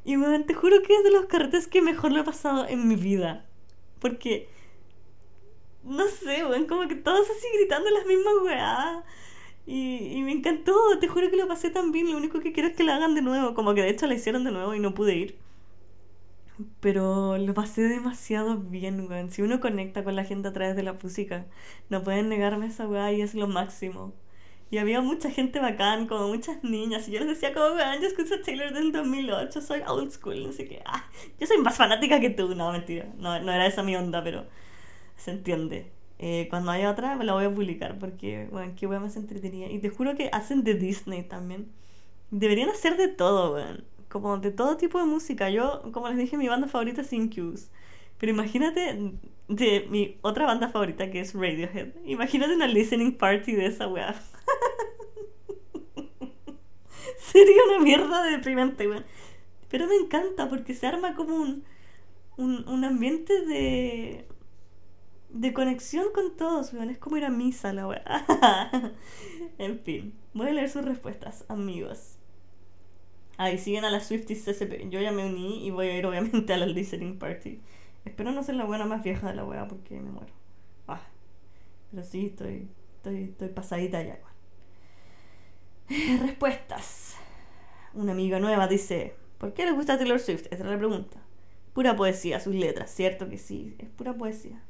Y 0.05 0.17
me 0.17 0.41
te 0.41 0.55
juro 0.55 0.83
que 0.83 0.97
es 0.97 1.05
de 1.05 1.13
los 1.13 1.27
carretes 1.27 1.69
que 1.69 1.83
mejor 1.83 2.13
lo 2.13 2.21
he 2.21 2.25
pasado 2.25 2.67
en 2.69 2.89
mi 2.89 2.97
vida. 2.97 3.47
Porque. 4.01 4.49
No 5.85 6.05
sé, 6.09 6.45
weón, 6.45 6.67
como 6.67 6.89
que 6.89 6.97
todos 6.97 7.31
así 7.31 7.47
gritando 7.59 7.89
las 7.91 8.07
mismas 8.07 8.35
weá. 8.43 9.05
Y, 9.67 9.99
y 10.17 10.23
me 10.23 10.33
encantó, 10.33 10.75
te 11.01 11.07
juro 11.07 11.31
que 11.31 11.37
lo 11.37 11.47
pasé 11.47 11.71
tan 11.71 11.93
bien. 11.93 12.11
Lo 12.11 12.17
único 12.17 12.41
que 12.41 12.53
quiero 12.53 12.69
es 12.71 12.77
que 12.77 12.83
lo 12.83 12.93
hagan 12.93 13.15
de 13.15 13.23
nuevo. 13.23 13.55
Como 13.55 13.73
que 13.75 13.83
de 13.83 13.91
hecho 13.91 14.09
la 14.09 14.15
hicieron 14.15 14.43
de 14.43 14.51
nuevo 14.51 14.75
y 14.75 14.81
no 14.81 14.95
pude 14.95 15.15
ir. 15.15 15.46
Pero 16.81 17.37
lo 17.39 17.55
pasé 17.55 17.83
demasiado 17.83 18.57
bien, 18.59 19.07
weón. 19.09 19.31
Si 19.31 19.43
uno 19.43 19.61
conecta 19.61 20.05
con 20.05 20.17
la 20.17 20.25
gente 20.25 20.49
a 20.49 20.53
través 20.53 20.75
de 20.77 20.83
la 20.83 20.95
música, 20.95 21.47
no 21.91 22.03
pueden 22.03 22.29
negarme 22.29 22.67
esa 22.67 22.89
weá 22.89 23.13
y 23.13 23.21
es 23.21 23.35
lo 23.35 23.47
máximo. 23.47 24.15
Y 24.71 24.79
había 24.79 25.01
mucha 25.01 25.31
gente 25.31 25.61
bacán, 25.61 26.07
como 26.07 26.29
muchas 26.29 26.65
niñas. 26.65 27.09
Y 27.09 27.13
yo 27.13 27.21
les 27.21 27.29
decía, 27.29 27.53
como, 27.55 27.75
weón, 27.75 28.01
yo 28.01 28.09
escucho 28.09 28.41
Taylor 28.43 28.73
del 28.73 28.91
2008, 28.93 29.61
soy 29.61 29.81
old 29.87 30.11
school, 30.13 30.43
no 30.45 30.53
sé 30.53 30.67
qué. 30.67 30.83
Ah, 30.87 31.05
yo 31.39 31.47
soy 31.47 31.59
más 31.59 31.77
fanática 31.77 32.21
que 32.21 32.31
tú. 32.31 32.55
No, 32.55 32.73
mentira. 32.73 33.07
No, 33.19 33.39
no 33.41 33.53
era 33.53 33.67
esa 33.67 33.83
mi 33.83 33.95
onda, 33.97 34.25
pero 34.25 34.47
se 35.17 35.33
entiende. 35.33 35.93
Eh, 36.19 36.47
cuando 36.51 36.73
haya 36.73 36.91
otra, 36.91 37.17
me 37.17 37.25
la 37.25 37.35
voy 37.35 37.45
a 37.45 37.55
publicar 37.55 37.99
porque, 37.99 38.49
bueno, 38.51 38.73
qué 38.77 38.87
weón 38.87 39.03
más 39.03 39.17
entretenida. 39.17 39.69
Y 39.69 39.79
te 39.81 39.91
juro 39.91 40.17
que 40.17 40.31
hacen 40.33 40.65
de 40.65 40.75
Disney 40.75 41.23
también. 41.25 41.71
Deberían 42.31 42.71
hacer 42.71 42.97
de 42.97 43.09
todo, 43.09 43.55
weón 43.55 43.96
como 44.23 44.39
de 44.39 44.51
todo 44.51 44.77
tipo 44.77 44.99
de 44.99 45.05
música. 45.05 45.51
Yo, 45.51 45.83
como 45.93 46.09
les 46.09 46.19
dije, 46.19 46.37
mi 46.37 46.49
banda 46.49 46.69
favorita 46.69 47.03
es 47.03 47.13
Incubus. 47.13 47.71
Pero 48.19 48.33
imagínate 48.33 49.13
de 49.49 49.87
mi 49.91 50.19
otra 50.23 50.47
banda 50.47 50.69
favorita 50.69 51.11
que 51.11 51.21
es 51.21 51.35
Radiohead. 51.35 51.89
Imagínate 52.05 52.55
una 52.55 52.67
listening 52.67 53.13
party 53.17 53.53
de 53.53 53.67
esa 53.67 53.89
weá. 53.89 54.15
Sería 57.19 57.63
una 57.69 57.85
mierda 57.85 58.23
deprimente, 58.23 58.89
weón. 58.89 59.05
Pero 59.69 59.87
me 59.87 59.97
encanta 59.97 60.49
porque 60.49 60.75
se 60.75 60.87
arma 60.87 61.15
como 61.15 61.37
un, 61.37 61.65
un, 62.37 62.69
un 62.69 62.85
ambiente 62.85 63.45
de, 63.47 64.27
de 65.31 65.53
conexión 65.53 66.07
con 66.15 66.37
todos, 66.37 66.73
weón. 66.73 66.91
Es 66.91 66.99
como 66.99 67.17
ir 67.17 67.25
a 67.25 67.31
misa 67.31 67.73
la 67.73 67.87
weá. 67.87 68.25
en 69.59 69.81
fin, 69.81 70.15
voy 70.35 70.49
a 70.49 70.53
leer 70.53 70.71
sus 70.71 70.85
respuestas, 70.85 71.45
amigos. 71.49 72.16
Ahí 73.39 73.59
siguen 73.59 73.85
a 73.85 73.91
las 73.91 74.07
Swifties 74.07 74.45
CCP. 74.45 74.89
Yo 74.89 75.01
ya 75.01 75.13
me 75.13 75.27
uní 75.27 75.67
y 75.67 75.71
voy 75.71 75.89
a 75.89 75.97
ir 75.97 76.07
obviamente 76.07 76.53
a 76.53 76.57
la 76.57 76.67
listening 76.67 77.19
party. 77.19 77.61
Espero 78.05 78.33
no 78.33 78.43
ser 78.43 78.55
la 78.55 78.65
buena 78.65 78.87
más 78.87 79.03
vieja 79.03 79.29
de 79.29 79.35
la 79.35 79.45
wea 79.45 79.69
porque 79.69 80.01
me 80.01 80.11
muero. 80.11 80.33
Ah, 80.89 81.03
pero 81.91 82.05
sí, 82.05 82.27
estoy, 82.27 82.69
estoy, 82.97 83.25
estoy 83.25 83.49
pasadita 83.49 84.03
ya. 84.03 84.19
Respuestas. 86.23 87.17
Una 87.93 88.13
amiga 88.13 88.39
nueva 88.39 88.69
dice, 88.69 89.15
¿por 89.39 89.53
qué 89.53 89.67
le 89.67 89.73
gusta 89.73 89.99
Taylor 89.99 90.21
Swift? 90.21 90.47
Esa 90.47 90.65
es 90.65 90.71
la 90.71 90.79
pregunta. 90.79 91.19
Pura 91.75 91.95
poesía, 91.95 92.41
sus 92.41 92.55
letras, 92.55 92.91
cierto 92.91 93.29
que 93.29 93.37
sí, 93.37 93.75
es 93.79 93.89
pura 93.91 94.15
poesía. 94.15 94.63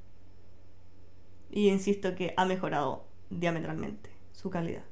Y 1.51 1.69
insisto 1.69 2.17
que 2.17 2.35
ha 2.37 2.45
mejorado 2.47 3.05
diametralmente 3.31 4.11
su 4.33 4.51
calidad. 4.51 4.85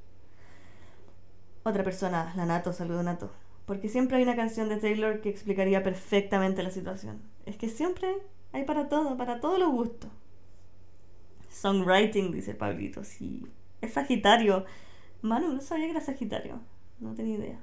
Otra 1.64 1.82
persona, 1.82 2.32
la 2.36 2.46
Nato, 2.46 2.72
saludo 2.72 3.02
Nato 3.02 3.32
porque 3.66 3.88
siempre 3.88 4.16
hay 4.18 4.22
una 4.22 4.36
canción 4.36 4.68
de 4.68 4.76
Taylor 4.76 5.20
que 5.20 5.30
explicaría 5.30 5.82
perfectamente 5.82 6.62
la 6.62 6.70
situación. 6.70 7.22
Es 7.46 7.56
que 7.56 7.68
siempre 7.68 8.08
hay 8.52 8.64
para 8.64 8.88
todo, 8.88 9.16
para 9.16 9.40
todos 9.40 9.58
los 9.58 9.70
gustos. 9.70 10.10
Songwriting, 11.50 12.32
dice 12.32 12.54
Pablito, 12.54 13.04
sí. 13.04 13.46
Es 13.80 13.92
Sagitario. 13.92 14.64
Manu, 15.22 15.52
no 15.52 15.60
sabía 15.60 15.86
que 15.86 15.92
era 15.92 16.00
Sagitario. 16.00 16.60
No 17.00 17.14
tenía 17.14 17.36
idea. 17.36 17.60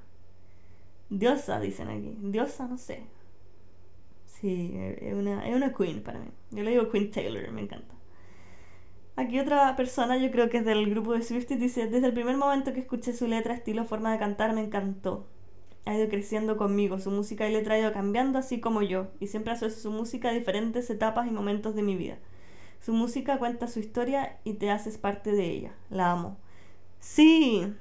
Diosa, 1.10 1.60
dicen 1.60 1.88
aquí. 1.88 2.16
Diosa, 2.20 2.66
no 2.66 2.78
sé. 2.78 3.02
Sí, 4.24 4.72
es 4.74 5.14
una, 5.14 5.46
es 5.46 5.54
una 5.54 5.72
queen 5.72 6.02
para 6.02 6.18
mí. 6.18 6.30
Yo 6.50 6.64
le 6.64 6.72
digo 6.72 6.90
Queen 6.90 7.10
Taylor, 7.12 7.48
me 7.52 7.60
encanta. 7.60 7.94
Aquí 9.14 9.38
otra 9.38 9.76
persona, 9.76 10.16
yo 10.16 10.30
creo 10.30 10.48
que 10.48 10.58
es 10.58 10.64
del 10.64 10.90
grupo 10.90 11.12
de 11.12 11.22
Swifties, 11.22 11.60
dice, 11.60 11.86
desde 11.86 12.06
el 12.08 12.14
primer 12.14 12.36
momento 12.36 12.72
que 12.72 12.80
escuché 12.80 13.12
su 13.12 13.28
letra, 13.28 13.54
estilo, 13.54 13.84
forma 13.84 14.10
de 14.10 14.18
cantar, 14.18 14.54
me 14.54 14.62
encantó. 14.62 15.28
Ha 15.84 15.94
ido 15.94 16.08
creciendo 16.08 16.56
conmigo, 16.56 16.98
su 16.98 17.10
música 17.10 17.48
y 17.48 17.52
letra 17.52 17.74
ha 17.74 17.78
ido 17.78 17.92
cambiando 17.92 18.38
así 18.38 18.60
como 18.60 18.82
yo, 18.82 19.08
y 19.20 19.26
siempre 19.26 19.52
asocio 19.52 19.78
su 19.78 19.90
música 19.90 20.28
a 20.28 20.32
diferentes 20.32 20.88
etapas 20.90 21.26
y 21.26 21.30
momentos 21.30 21.74
de 21.74 21.82
mi 21.82 21.96
vida. 21.96 22.18
Su 22.80 22.92
música 22.92 23.38
cuenta 23.38 23.68
su 23.68 23.80
historia 23.80 24.38
y 24.44 24.54
te 24.54 24.70
haces 24.70 24.98
parte 24.98 25.32
de 25.32 25.46
ella. 25.50 25.72
La 25.90 26.12
amo. 26.12 26.36
Sí. 27.00 27.72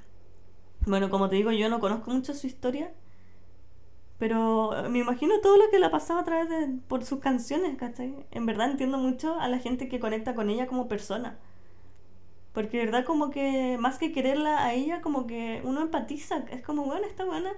Bueno, 0.86 1.10
como 1.10 1.30
te 1.30 1.36
digo, 1.36 1.52
yo 1.52 1.70
no 1.70 1.80
conozco 1.80 2.12
mucho 2.12 2.34
su 2.34 2.48
historia, 2.48 2.92
pero 4.18 4.72
me 4.90 5.00
imagino 5.00 5.40
todo 5.42 5.58
lo 5.58 5.70
que 5.72 5.80
le 5.80 5.86
ha 5.88 5.92
pasado 5.92 6.20
a 6.20 6.24
través 6.24 6.50
de 6.50 6.80
por 6.88 7.04
sus 7.06 7.20
canciones. 7.20 7.78
En 8.32 8.46
verdad 8.46 8.70
entiendo 8.72 8.98
mucho 9.00 9.40
a 9.40 9.48
la 9.48 9.60
gente 9.60 9.88
que 9.90 10.00
conecta 10.00 10.36
con 10.36 10.50
ella 10.50 10.68
como 10.68 10.88
persona. 10.88 11.40
Porque 12.54 12.78
verdad 12.78 13.06
como 13.06 13.30
que 13.32 13.78
más 13.80 13.98
que 13.98 14.12
quererla 14.12 14.64
a 14.64 14.74
ella, 14.74 15.02
como 15.02 15.26
que 15.26 15.62
uno 15.64 15.82
empatiza. 15.82 16.46
Es 16.52 16.62
como, 16.62 16.86
bueno, 16.86 17.08
está 17.08 17.26
buena, 17.26 17.52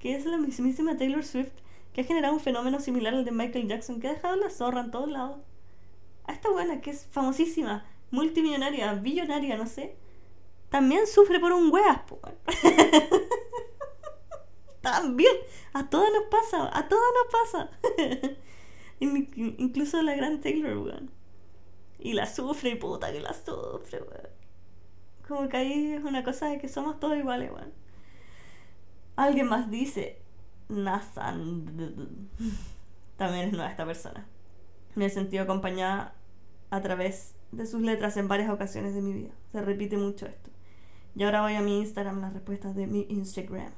que 0.00 0.16
es 0.16 0.26
la 0.26 0.38
mismísima 0.38 0.96
Taylor 0.96 1.24
Swift, 1.24 1.52
que 1.92 2.00
ha 2.00 2.04
generado 2.04 2.34
un 2.34 2.40
fenómeno 2.40 2.80
similar 2.80 3.14
al 3.14 3.24
de 3.24 3.30
Michael 3.30 3.68
Jackson, 3.68 4.00
que 4.00 4.08
ha 4.08 4.14
dejado 4.14 4.36
la 4.36 4.50
zorra 4.50 4.80
en 4.80 4.90
todos 4.90 5.08
lados. 5.08 5.38
A 6.24 6.32
esta 6.32 6.50
buena, 6.50 6.80
que 6.80 6.90
es 6.90 7.06
famosísima, 7.06 7.86
multimillonaria, 8.10 8.94
billonaria, 8.94 9.56
no 9.56 9.66
sé, 9.66 9.96
también 10.70 11.06
sufre 11.06 11.40
por 11.40 11.52
un 11.52 11.70
weas, 11.72 12.00
También. 14.80 15.34
A 15.74 15.90
todas 15.90 16.10
nos 16.12 16.24
pasa. 16.30 16.70
A 16.72 16.88
todas 16.88 17.10
nos 17.18 17.26
pasa. 17.32 17.70
Incluso 19.00 20.00
la 20.02 20.14
gran 20.14 20.40
Taylor, 20.40 20.78
weón. 20.78 21.10
Y 21.98 22.14
la 22.14 22.24
sufre, 22.26 22.76
puta 22.76 23.12
que 23.12 23.20
la 23.20 23.34
sufre, 23.34 24.00
weón. 24.00 24.28
Como 25.26 25.48
que 25.48 25.56
ahí 25.56 25.92
es 25.92 26.04
una 26.04 26.24
cosa 26.24 26.46
de 26.46 26.58
que 26.58 26.68
somos 26.68 26.98
todos 27.00 27.18
iguales, 27.18 27.50
weón. 27.52 27.72
Alguien 29.20 29.48
más 29.48 29.70
dice, 29.70 30.16
Nathan. 30.70 31.66
También 33.18 33.48
es 33.48 33.52
nueva 33.52 33.70
esta 33.70 33.84
persona. 33.84 34.26
Me 34.94 35.04
he 35.04 35.10
sentido 35.10 35.42
acompañada 35.42 36.14
a 36.70 36.80
través 36.80 37.34
de 37.52 37.66
sus 37.66 37.82
letras 37.82 38.16
en 38.16 38.28
varias 38.28 38.48
ocasiones 38.48 38.94
de 38.94 39.02
mi 39.02 39.12
vida. 39.12 39.32
Se 39.52 39.60
repite 39.60 39.98
mucho 39.98 40.24
esto. 40.24 40.50
Y 41.14 41.24
ahora 41.24 41.42
voy 41.42 41.54
a 41.54 41.60
mi 41.60 41.80
Instagram, 41.80 42.22
las 42.22 42.32
respuestas 42.32 42.74
de 42.74 42.86
mi 42.86 43.04
Instagram. 43.10 43.70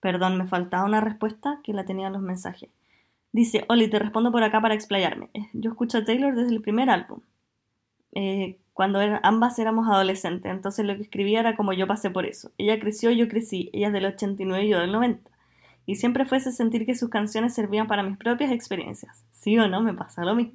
Perdón, 0.00 0.36
me 0.36 0.48
faltaba 0.48 0.84
una 0.84 1.00
respuesta 1.00 1.60
que 1.62 1.72
la 1.72 1.84
tenía 1.84 2.08
en 2.08 2.14
los 2.14 2.22
mensajes. 2.22 2.70
Dice, 3.30 3.66
Oli, 3.68 3.88
te 3.88 4.00
respondo 4.00 4.32
por 4.32 4.42
acá 4.42 4.60
para 4.60 4.74
explayarme. 4.74 5.30
Eh, 5.32 5.48
yo 5.52 5.70
escucho 5.70 5.98
a 5.98 6.04
Taylor 6.04 6.34
desde 6.34 6.56
el 6.56 6.60
primer 6.60 6.90
álbum, 6.90 7.20
eh, 8.16 8.58
cuando 8.78 9.00
ambas 9.24 9.58
éramos 9.58 9.88
adolescentes, 9.88 10.52
entonces 10.52 10.86
lo 10.86 10.94
que 10.94 11.02
escribía 11.02 11.40
era 11.40 11.56
como 11.56 11.72
yo 11.72 11.88
pasé 11.88 12.10
por 12.10 12.24
eso. 12.26 12.52
Ella 12.58 12.78
creció, 12.78 13.10
yo 13.10 13.26
crecí, 13.26 13.70
ella 13.72 13.88
es 13.88 13.92
del 13.92 14.04
89 14.04 14.66
y 14.66 14.68
yo 14.68 14.78
del 14.78 14.92
90. 14.92 15.32
Y 15.84 15.96
siempre 15.96 16.24
fue 16.24 16.38
ese 16.38 16.52
sentir 16.52 16.86
que 16.86 16.94
sus 16.94 17.08
canciones 17.10 17.54
servían 17.54 17.88
para 17.88 18.04
mis 18.04 18.16
propias 18.16 18.52
experiencias. 18.52 19.24
¿Sí 19.32 19.58
o 19.58 19.66
no? 19.66 19.82
Me 19.82 19.94
pasa 19.94 20.24
lo 20.24 20.36
mismo. 20.36 20.52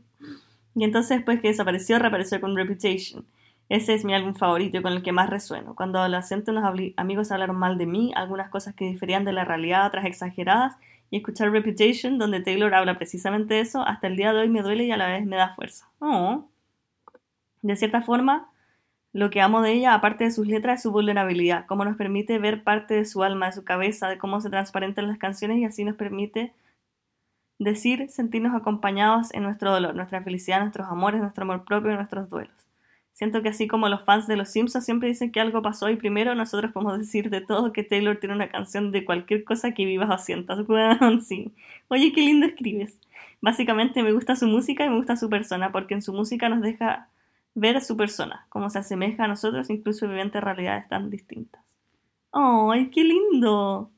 Y 0.74 0.86
entonces 0.86 1.18
después 1.18 1.42
que 1.42 1.50
desapareció, 1.50 2.00
reapareció 2.00 2.40
con 2.40 2.56
Reputation. 2.56 3.26
Ese 3.68 3.94
es 3.94 4.06
mi 4.06 4.14
álbum 4.14 4.36
favorito 4.36 4.78
y 4.78 4.82
con 4.82 4.94
el 4.94 5.04
que 5.04 5.12
más 5.12 5.30
resueno. 5.30 5.76
Cuando 5.76 6.00
adolescente 6.00 6.52
unos 6.52 6.64
amigos 6.96 7.30
hablaron 7.30 7.58
mal 7.58 7.78
de 7.78 7.88
mí, 7.88 8.14
algunas 8.16 8.50
cosas 8.50 8.74
que 8.74 8.86
diferían 8.86 9.26
de 9.26 9.34
la 9.34 9.44
realidad, 9.44 9.86
otras 9.86 10.06
exageradas, 10.06 10.78
y 11.10 11.18
escuchar 11.18 11.52
Reputation, 11.52 12.18
donde 12.20 12.40
Taylor 12.40 12.74
habla 12.74 12.96
precisamente 12.96 13.56
de 13.56 13.60
eso, 13.60 13.86
hasta 13.86 14.08
el 14.08 14.16
día 14.16 14.32
de 14.32 14.40
hoy 14.40 14.50
me 14.50 14.62
duele 14.62 14.86
y 14.86 14.92
a 14.92 14.98
la 14.98 15.08
vez 15.08 15.26
me 15.26 15.36
da 15.36 15.54
fuerza. 15.54 15.90
Oh. 16.00 16.48
De 17.64 17.76
cierta 17.76 18.04
forma, 18.04 18.52
lo 19.14 19.30
que 19.32 19.42
amo 19.42 19.62
de 19.62 19.72
ella, 19.72 19.96
aparte 19.96 20.26
de 20.26 20.32
sus 20.32 20.48
letras, 20.48 20.78
es 20.78 20.84
su 20.84 20.92
vulnerabilidad, 20.92 21.66
cómo 21.66 21.86
nos 21.86 21.98
permite 21.98 22.38
ver 22.40 22.64
parte 22.64 22.94
de 22.94 23.06
su 23.06 23.24
alma, 23.24 23.48
de 23.48 23.54
su 23.54 23.64
cabeza, 23.64 24.08
de 24.10 24.18
cómo 24.20 24.42
se 24.42 24.50
transparentan 24.52 25.08
las 25.08 25.18
canciones 25.18 25.58
y 25.58 25.66
así 25.66 25.84
nos 25.84 25.96
permite 25.96 26.54
decir, 27.60 28.10
sentirnos 28.10 28.54
acompañados 28.54 29.34
en 29.34 29.44
nuestro 29.44 29.72
dolor, 29.72 29.96
nuestra 29.96 30.22
felicidad, 30.22 30.60
nuestros 30.60 30.88
amores, 30.88 31.22
nuestro 31.22 31.44
amor 31.44 31.64
propio 31.66 31.94
nuestros 31.96 32.30
duelos. 32.30 32.54
Siento 33.14 33.44
que 33.44 33.50
así 33.50 33.68
como 33.68 33.90
los 33.90 34.04
fans 34.04 34.28
de 34.28 34.36
Los 34.36 34.50
Simpsons 34.50 34.84
siempre 34.84 35.08
dicen 35.08 35.32
que 35.32 35.40
algo 35.40 35.62
pasó 35.62 35.90
y 35.90 35.96
primero 35.96 36.34
nosotros 36.36 36.72
podemos 36.72 36.98
decir 36.98 37.30
de 37.30 37.42
todo 37.42 37.72
que 37.72 37.84
Taylor 37.84 38.18
tiene 38.18 38.36
una 38.36 38.50
canción 38.50 38.92
de 38.92 39.06
cualquier 39.06 39.44
cosa 39.44 39.74
que 39.74 39.86
vivas 39.86 40.10
o 40.10 40.18
sientas. 40.18 40.60
sí. 41.26 41.54
Oye, 41.90 42.12
qué 42.12 42.22
lindo 42.22 42.48
escribes. 42.48 43.00
Básicamente 43.40 44.02
me 44.04 44.14
gusta 44.14 44.36
su 44.36 44.48
música 44.48 44.86
y 44.86 44.90
me 44.90 44.96
gusta 44.98 45.16
su 45.16 45.30
persona, 45.30 45.72
porque 45.72 45.94
en 45.94 46.02
su 46.02 46.12
música 46.14 46.50
nos 46.50 46.62
deja 46.62 47.10
ver 47.56 47.78
a 47.78 47.82
su 47.82 47.96
persona, 47.96 48.46
cómo 48.50 48.70
se 48.70 48.80
asemeja 48.80 49.26
a 49.26 49.28
nosotros, 49.28 49.70
incluso 49.70 50.08
viviendo 50.08 50.40
realidades 50.42 50.88
tan 50.90 51.10
distintas. 51.10 51.64
¡Ay, 52.32 52.90
qué 52.90 53.04
lindo! 53.04 53.92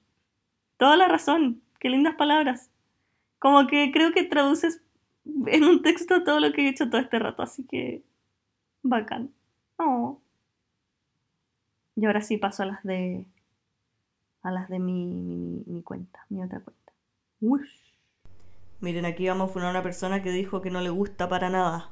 Toda 0.78 0.98
la 0.98 1.08
razón, 1.08 1.62
qué 1.80 1.90
lindas 1.90 2.16
palabras. 2.16 2.70
Como 3.40 3.68
que 3.68 3.92
creo 3.92 4.12
que 4.12 4.24
traduces 4.24 4.82
en 5.46 5.64
un 5.64 5.82
texto 5.82 6.24
todo 6.24 6.40
lo 6.40 6.52
que 6.52 6.64
he 6.64 6.70
hecho 6.70 6.90
todo 6.90 7.00
este 7.00 7.20
rato, 7.20 7.44
así 7.44 7.64
que 7.66 8.04
Bacán. 8.84 9.32
Oh. 9.78 10.20
Y 11.96 12.06
ahora 12.06 12.22
sí 12.22 12.38
paso 12.38 12.64
a 12.64 12.66
las 12.66 12.84
de. 12.84 13.26
a 14.44 14.52
las 14.52 14.70
de 14.70 14.80
mi, 14.80 15.06
mi, 15.06 15.64
mi 15.66 15.82
cuenta, 15.82 16.26
mi 16.30 16.44
otra 16.44 16.60
cuenta. 16.60 16.94
Uy. 17.40 17.62
Miren, 18.82 19.06
aquí 19.06 19.28
vamos 19.28 19.56
a 19.56 19.70
una 19.70 19.82
persona 19.82 20.22
que 20.22 20.32
dijo 20.32 20.62
que 20.62 20.70
no 20.70 20.82
le 20.82 20.90
gusta 20.90 21.30
para 21.30 21.50
nada. 21.50 21.90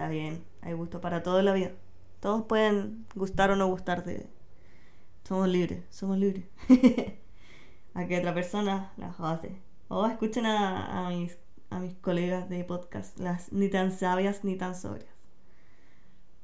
Está 0.00 0.08
bien, 0.08 0.42
hay 0.62 0.72
gusto 0.72 1.02
para 1.02 1.22
todo 1.22 1.40
en 1.40 1.44
la 1.44 1.52
vida. 1.52 1.72
Todos 2.20 2.46
pueden 2.46 3.04
gustar 3.14 3.50
o 3.50 3.56
no 3.56 3.66
gustar 3.66 4.02
de. 4.02 4.30
Somos 5.24 5.46
libres, 5.46 5.84
somos 5.90 6.16
libres. 6.16 6.46
aquí 7.94 8.16
otra 8.16 8.32
persona 8.32 8.94
la 8.96 9.14
hace. 9.18 9.60
Oh, 9.88 10.06
escuchen 10.06 10.46
a, 10.46 11.06
a 11.06 11.10
mis 11.10 11.36
a 11.68 11.80
mis 11.80 11.92
colegas 11.96 12.48
de 12.48 12.64
podcast, 12.64 13.20
las 13.20 13.52
ni 13.52 13.68
tan 13.68 13.92
sabias 13.92 14.42
ni 14.42 14.56
tan 14.56 14.74
sobrias. 14.74 15.10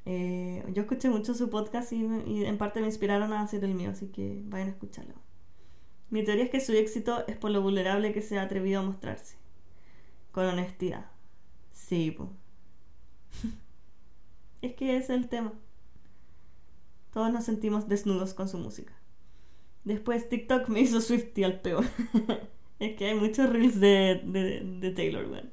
Eh, 0.05 0.63
yo 0.75 0.83
escuché 0.83 1.09
mucho 1.09 1.33
su 1.33 1.49
podcast 1.49 1.95
y, 1.95 2.05
en 2.45 2.59
parte 2.59 2.81
me 2.81 2.89
inspiraron 2.89 3.33
a 3.33 3.41
hacer 3.41 3.65
el 3.65 3.73
mío, 3.73 3.89
así 3.89 4.09
que 4.09 4.43
vayan 4.45 4.69
a 4.69 4.73
escucharlo. 4.73 5.15
Mi 6.11 6.23
teoría 6.23 6.45
es 6.45 6.51
que 6.51 6.61
su 6.61 6.75
éxito 6.75 7.27
es 7.27 7.39
por 7.39 7.53
lo 7.53 7.63
vulnerable 7.63 8.13
que 8.13 8.21
se 8.21 8.39
ha 8.39 8.43
atrevido 8.43 8.81
a 8.81 8.85
mostrarse. 8.85 9.39
Con 10.31 10.45
honestidad. 10.45 11.07
Sí, 11.73 12.11
po. 12.11 12.35
es 14.63 14.75
que 14.75 14.97
es 14.97 15.11
el 15.11 15.29
tema. 15.29 15.53
Todos 17.13 17.33
nos 17.33 17.45
sentimos 17.45 17.89
desnudos 17.89 18.35
con 18.35 18.49
su 18.49 18.59
música. 18.59 18.93
Después 19.85 20.29
TikTok 20.29 20.69
me 20.69 20.81
hizo 20.81 21.01
Swifty 21.01 21.45
al 21.45 21.61
peor. 21.61 21.85
Es 22.79 22.95
que 22.97 23.07
hay 23.07 23.15
muchos 23.15 23.49
reels 23.49 23.81
de, 23.81 24.21
de, 24.23 24.61
de 24.61 24.91
Taylor, 24.91 25.27
weón. 25.31 25.51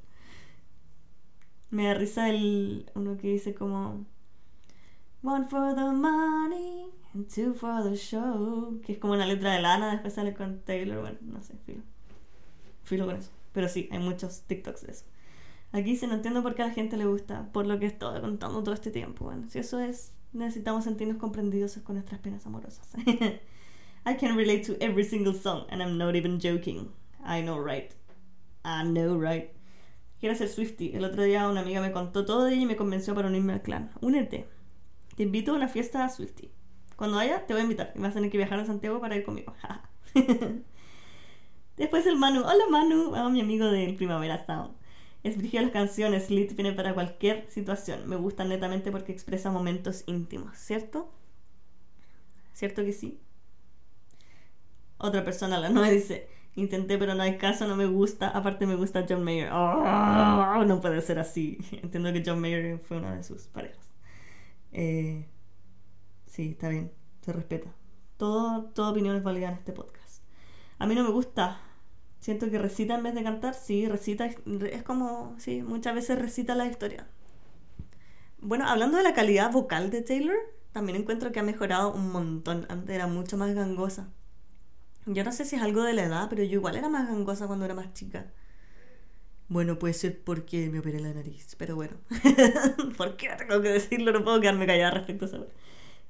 Me 1.69 1.85
da 1.85 1.93
risa 1.93 2.29
el 2.29 2.91
uno 2.95 3.17
que 3.17 3.29
dice 3.29 3.55
como 3.55 4.05
One 5.23 5.47
for 5.47 5.73
the 5.73 5.85
money 5.85 6.91
and 7.13 7.33
two 7.33 7.53
for 7.53 7.81
the 7.81 7.95
show. 7.95 8.81
Que 8.85 8.93
es 8.93 8.99
como 8.99 9.13
una 9.13 9.25
letra 9.25 9.53
de 9.53 9.61
lana, 9.61 9.91
después 9.91 10.13
sale 10.13 10.33
con 10.33 10.59
Taylor, 10.61 10.99
bueno, 10.99 11.17
no 11.21 11.41
sé, 11.41 11.55
filo. 11.65 11.81
Filo 12.83 13.05
con 13.05 13.15
eso. 13.15 13.31
Pero 13.53 13.69
sí, 13.69 13.87
hay 13.91 13.99
muchos 13.99 14.41
TikToks 14.41 14.85
de 14.85 14.91
eso. 14.91 15.05
Aquí 15.73 15.95
se 15.95 16.05
no 16.05 16.13
entiendo 16.13 16.43
por 16.43 16.53
qué 16.53 16.61
a 16.61 16.67
la 16.67 16.71
gente 16.71 16.97
le 16.97 17.05
gusta, 17.05 17.49
por 17.51 17.65
lo 17.65 17.79
que 17.79 17.85
he 17.85 17.89
estado 17.89 18.21
contando 18.21 18.61
todo 18.61 18.75
este 18.75 18.91
tiempo. 18.91 19.25
Bueno, 19.25 19.47
si 19.49 19.57
eso 19.57 19.79
es, 19.79 20.13
necesitamos 20.31 20.83
sentirnos 20.83 21.17
comprendidos 21.17 21.77
con 21.83 21.95
nuestras 21.95 22.21
penas 22.21 22.45
amorosas. 22.45 22.93
I 24.05 24.15
can 24.15 24.37
relate 24.37 24.61
to 24.65 24.73
every 24.79 25.03
single 25.03 25.33
song, 25.33 25.65
and 25.69 25.81
I'm 25.81 25.97
not 25.97 26.15
even 26.15 26.39
joking. 26.39 26.91
I 27.25 27.41
know, 27.41 27.57
right. 27.57 27.91
I 28.63 28.83
know, 28.83 29.19
right. 29.19 29.49
Quiero 30.19 30.35
ser 30.35 30.47
Swifty. 30.47 30.93
El 30.93 31.05
otro 31.05 31.23
día 31.23 31.49
una 31.49 31.61
amiga 31.61 31.81
me 31.81 31.91
contó 31.91 32.23
todo 32.23 32.45
de 32.45 32.53
ella 32.53 32.61
y 32.61 32.65
me 32.67 32.75
convenció 32.75 33.15
para 33.15 33.27
unirme 33.27 33.53
al 33.53 33.63
clan. 33.63 33.89
Únete. 33.99 34.47
Te 35.15 35.23
invito 35.23 35.53
a 35.53 35.55
una 35.55 35.67
fiesta 35.67 36.05
a 36.05 36.09
Swifty. 36.09 36.51
Cuando 36.95 37.17
vaya, 37.17 37.47
te 37.47 37.53
voy 37.53 37.61
a 37.61 37.63
invitar. 37.63 37.91
Y 37.95 37.99
vas 37.99 38.11
a 38.11 38.13
tener 38.13 38.29
que 38.29 38.37
viajar 38.37 38.59
a 38.59 38.65
Santiago 38.65 39.01
para 39.01 39.15
ir 39.15 39.23
conmigo. 39.23 39.53
Después 41.77 42.05
el 42.05 42.17
Manu. 42.17 42.41
Hola 42.41 42.63
Manu. 42.69 43.15
a 43.15 43.27
mi 43.29 43.41
amigo 43.41 43.65
del 43.65 43.95
Primavera 43.95 44.45
Sound. 44.45 44.82
Es 45.23 45.53
las 45.53 45.71
canciones. 45.71 46.29
Lit 46.29 46.53
viene 46.55 46.73
para 46.73 46.93
cualquier 46.93 47.49
situación. 47.49 48.07
Me 48.07 48.17
gustan 48.17 48.49
netamente 48.49 48.91
porque 48.91 49.11
expresa 49.11 49.51
momentos 49.51 50.03
íntimos. 50.05 50.57
¿Cierto? 50.57 51.09
¿Cierto 52.53 52.83
que 52.83 52.91
sí? 52.91 53.19
Otra 54.97 55.23
persona, 55.23 55.59
la 55.59 55.69
nueva, 55.69 55.89
dice 55.89 56.27
Intenté, 56.55 56.99
pero 56.99 57.15
no 57.15 57.23
hay 57.23 57.37
caso, 57.37 57.67
no 57.67 57.75
me 57.75 57.87
gusta. 57.87 58.29
Aparte 58.29 58.67
me 58.67 58.75
gusta 58.75 59.05
John 59.09 59.23
Mayer. 59.23 59.49
Oh, 59.51 60.63
no 60.65 60.79
puede 60.81 61.01
ser 61.01 61.19
así. 61.19 61.57
Entiendo 61.83 62.13
que 62.13 62.23
John 62.25 62.39
Mayer 62.39 62.79
fue 62.79 62.97
una 62.97 63.15
de 63.15 63.23
sus 63.23 63.47
parejas. 63.47 63.91
Eh, 64.71 65.27
sí, 66.27 66.51
está 66.51 66.69
bien, 66.69 66.91
se 67.21 67.33
respeta. 67.33 67.73
Todo, 68.17 68.65
toda 68.65 68.91
opinión 68.91 69.15
es 69.15 69.23
válida 69.23 69.49
en 69.49 69.55
este 69.55 69.73
podcast. 69.73 70.23
A 70.77 70.85
mí 70.85 70.93
no 70.93 71.03
me 71.03 71.09
gusta. 71.09 71.59
Siento 72.23 72.49
que 72.49 72.57
recita 72.57 72.95
en 72.95 73.03
vez 73.03 73.15
de 73.15 73.21
cantar. 73.21 73.53
Sí, 73.53 73.85
recita. 73.85 74.25
Es 74.71 74.83
como, 74.83 75.35
sí, 75.39 75.61
muchas 75.61 75.93
veces 75.93 76.17
recita 76.17 76.55
la 76.55 76.65
historia. 76.65 77.05
Bueno, 78.39 78.65
hablando 78.65 78.95
de 78.95 79.03
la 79.03 79.13
calidad 79.13 79.51
vocal 79.51 79.89
de 79.91 80.01
Taylor, 80.01 80.37
también 80.71 80.97
encuentro 81.01 81.33
que 81.33 81.41
ha 81.41 81.43
mejorado 81.43 81.91
un 81.93 82.13
montón. 82.13 82.65
Antes 82.69 82.95
era 82.95 83.07
mucho 83.07 83.35
más 83.35 83.53
gangosa. 83.53 84.07
Yo 85.05 85.25
no 85.25 85.33
sé 85.33 85.43
si 85.43 85.57
es 85.57 85.61
algo 85.61 85.83
de 85.83 85.91
la 85.91 86.03
edad, 86.05 86.27
pero 86.29 86.43
yo 86.43 86.53
igual 86.53 86.77
era 86.77 86.87
más 86.87 87.09
gangosa 87.09 87.45
cuando 87.47 87.65
era 87.65 87.73
más 87.73 87.93
chica. 87.93 88.31
Bueno, 89.49 89.77
puede 89.77 89.93
ser 89.93 90.23
porque 90.23 90.69
me 90.69 90.79
operé 90.79 91.01
la 91.01 91.13
nariz, 91.13 91.55
pero 91.57 91.75
bueno. 91.75 91.97
¿Por 92.97 93.17
qué 93.17 93.31
tengo 93.37 93.61
que 93.61 93.67
decirlo? 93.67 94.13
No 94.13 94.23
puedo 94.23 94.39
quedarme 94.39 94.65
callada 94.65 94.91
respecto 94.91 95.25
a 95.25 95.27
eso. 95.27 95.47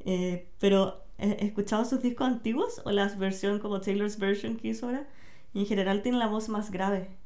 Eh, 0.05 0.47
pero 0.59 1.05
he 1.18 1.43
escuchado 1.43 1.86
sus 1.86 2.03
discos 2.03 2.28
antiguos 2.28 2.84
o 2.86 2.91
la 2.91 3.07
versión 3.16 3.57
como 3.57 3.82
Taylor's 3.82 4.20
version 4.20 4.57
que 4.57 4.68
hizo 4.68 4.86
ahora. 4.86 5.07
Y 5.54 5.60
en 5.60 5.66
general 5.66 6.01
tiene 6.01 6.18
la 6.18 6.28
voz 6.28 6.49
más 6.49 6.72
grave. 6.72 7.18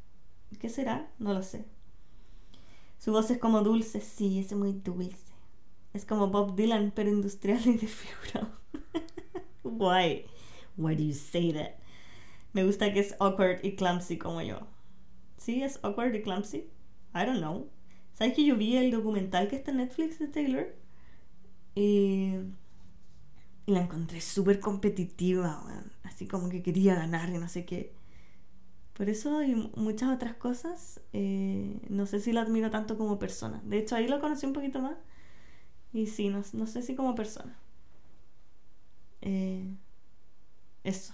¿Qué 0.60 0.70
será? 0.70 1.12
No 1.20 1.34
lo 1.34 1.44
sé. 1.44 1.66
Su 3.00 3.12
voz 3.12 3.30
es 3.32 3.38
como 3.38 3.62
dulce, 3.62 4.02
sí, 4.02 4.40
es 4.40 4.54
muy 4.54 4.74
dulce. 4.74 5.34
Es 5.94 6.06
como 6.06 6.28
Bob 6.28 6.56
Dylan, 6.56 6.92
pero 6.96 7.10
industrial 7.10 7.62
y 7.66 7.78
desfigurado. 7.78 8.52
Why? 9.64 10.26
Why 10.78 10.96
do 10.96 11.04
you 11.04 11.14
say 11.14 11.54
that? 11.54 11.76
Me 12.54 12.64
gusta 12.64 12.94
que 12.94 13.00
es 13.00 13.16
awkward 13.20 13.64
y 13.64 13.76
clumsy 13.76 14.18
como 14.18 14.42
yo. 14.42 14.60
¿Sí? 15.38 15.64
¿Es 15.64 15.80
awkward 15.84 16.16
y 16.16 16.22
clumsy? 16.22 16.70
I 17.14 17.26
don't 17.26 17.40
know. 17.40 17.70
¿Sabes 18.14 18.34
que 18.34 18.46
yo 18.46 18.56
vi 18.56 18.78
el 18.78 18.92
documental 18.92 19.48
que 19.48 19.56
está 19.56 19.72
en 19.72 19.78
Netflix 19.78 20.18
de 20.20 20.28
Taylor? 20.28 20.76
Y, 21.76 22.34
y 23.68 23.72
la 23.72 23.82
encontré 23.82 24.22
súper 24.22 24.60
competitiva, 24.60 25.64
así 26.04 26.28
como 26.28 26.50
que 26.50 26.64
quería 26.64 26.96
ganar 26.96 27.30
y 27.30 27.38
no 27.38 27.48
sé 27.48 27.66
qué. 27.66 27.94
Por 28.98 29.10
eso 29.10 29.44
y 29.44 29.54
muchas 29.76 30.10
otras 30.10 30.34
cosas, 30.34 31.02
eh, 31.14 31.80
no 31.88 32.08
sé 32.08 32.20
si 32.20 32.34
la 32.34 32.42
admiro 32.42 32.72
tanto 32.72 32.98
como 32.98 33.20
persona. 33.20 33.62
De 33.64 33.78
hecho, 33.78 33.96
ahí 33.96 34.08
lo 34.08 34.20
conocí 34.20 34.48
un 34.48 34.54
poquito 34.54 34.82
más. 34.82 34.96
Y 35.94 36.08
sí, 36.08 36.30
no, 36.30 36.42
no 36.54 36.66
sé 36.66 36.82
si 36.82 36.96
como 36.96 37.14
persona. 37.14 37.56
Eh, 39.22 39.72
eso. 40.84 41.14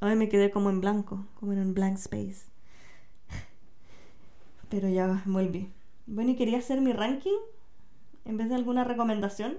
Hoy 0.00 0.16
me 0.16 0.30
quedé 0.30 0.50
como 0.50 0.70
en 0.70 0.80
blanco, 0.80 1.26
como 1.38 1.52
en 1.52 1.58
un 1.58 1.74
blank 1.74 1.98
space. 1.98 2.46
Pero 4.70 4.88
ya 4.88 5.22
volví. 5.26 5.70
Bueno, 6.06 6.30
y 6.30 6.36
quería 6.36 6.56
hacer 6.56 6.80
mi 6.80 6.94
ranking. 6.94 7.38
En 8.24 8.38
vez 8.38 8.48
de 8.48 8.54
alguna 8.54 8.84
recomendación, 8.84 9.58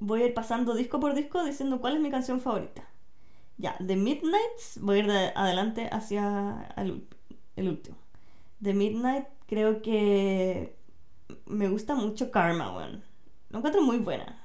voy 0.00 0.22
a 0.22 0.26
ir 0.26 0.34
pasando 0.34 0.74
disco 0.74 0.98
por 0.98 1.14
disco 1.14 1.44
diciendo 1.44 1.80
cuál 1.80 1.94
es 1.94 2.02
mi 2.02 2.10
canción 2.10 2.40
favorita. 2.40 2.88
Ya, 3.58 3.76
The 3.84 3.96
Midnights, 3.96 4.78
voy 4.82 4.96
a 4.96 4.98
ir 5.00 5.06
de 5.06 5.32
adelante 5.34 5.88
hacia 5.90 6.74
el, 6.76 7.68
último. 7.68 7.96
The 8.62 8.74
Midnight 8.74 9.26
creo 9.46 9.80
que 9.80 10.76
me 11.46 11.68
gusta 11.68 11.94
mucho 11.94 12.30
Karma, 12.30 12.76
weón. 12.76 13.02
Lo 13.50 13.58
encuentro 13.58 13.82
muy 13.82 13.98
buena. 13.98 14.38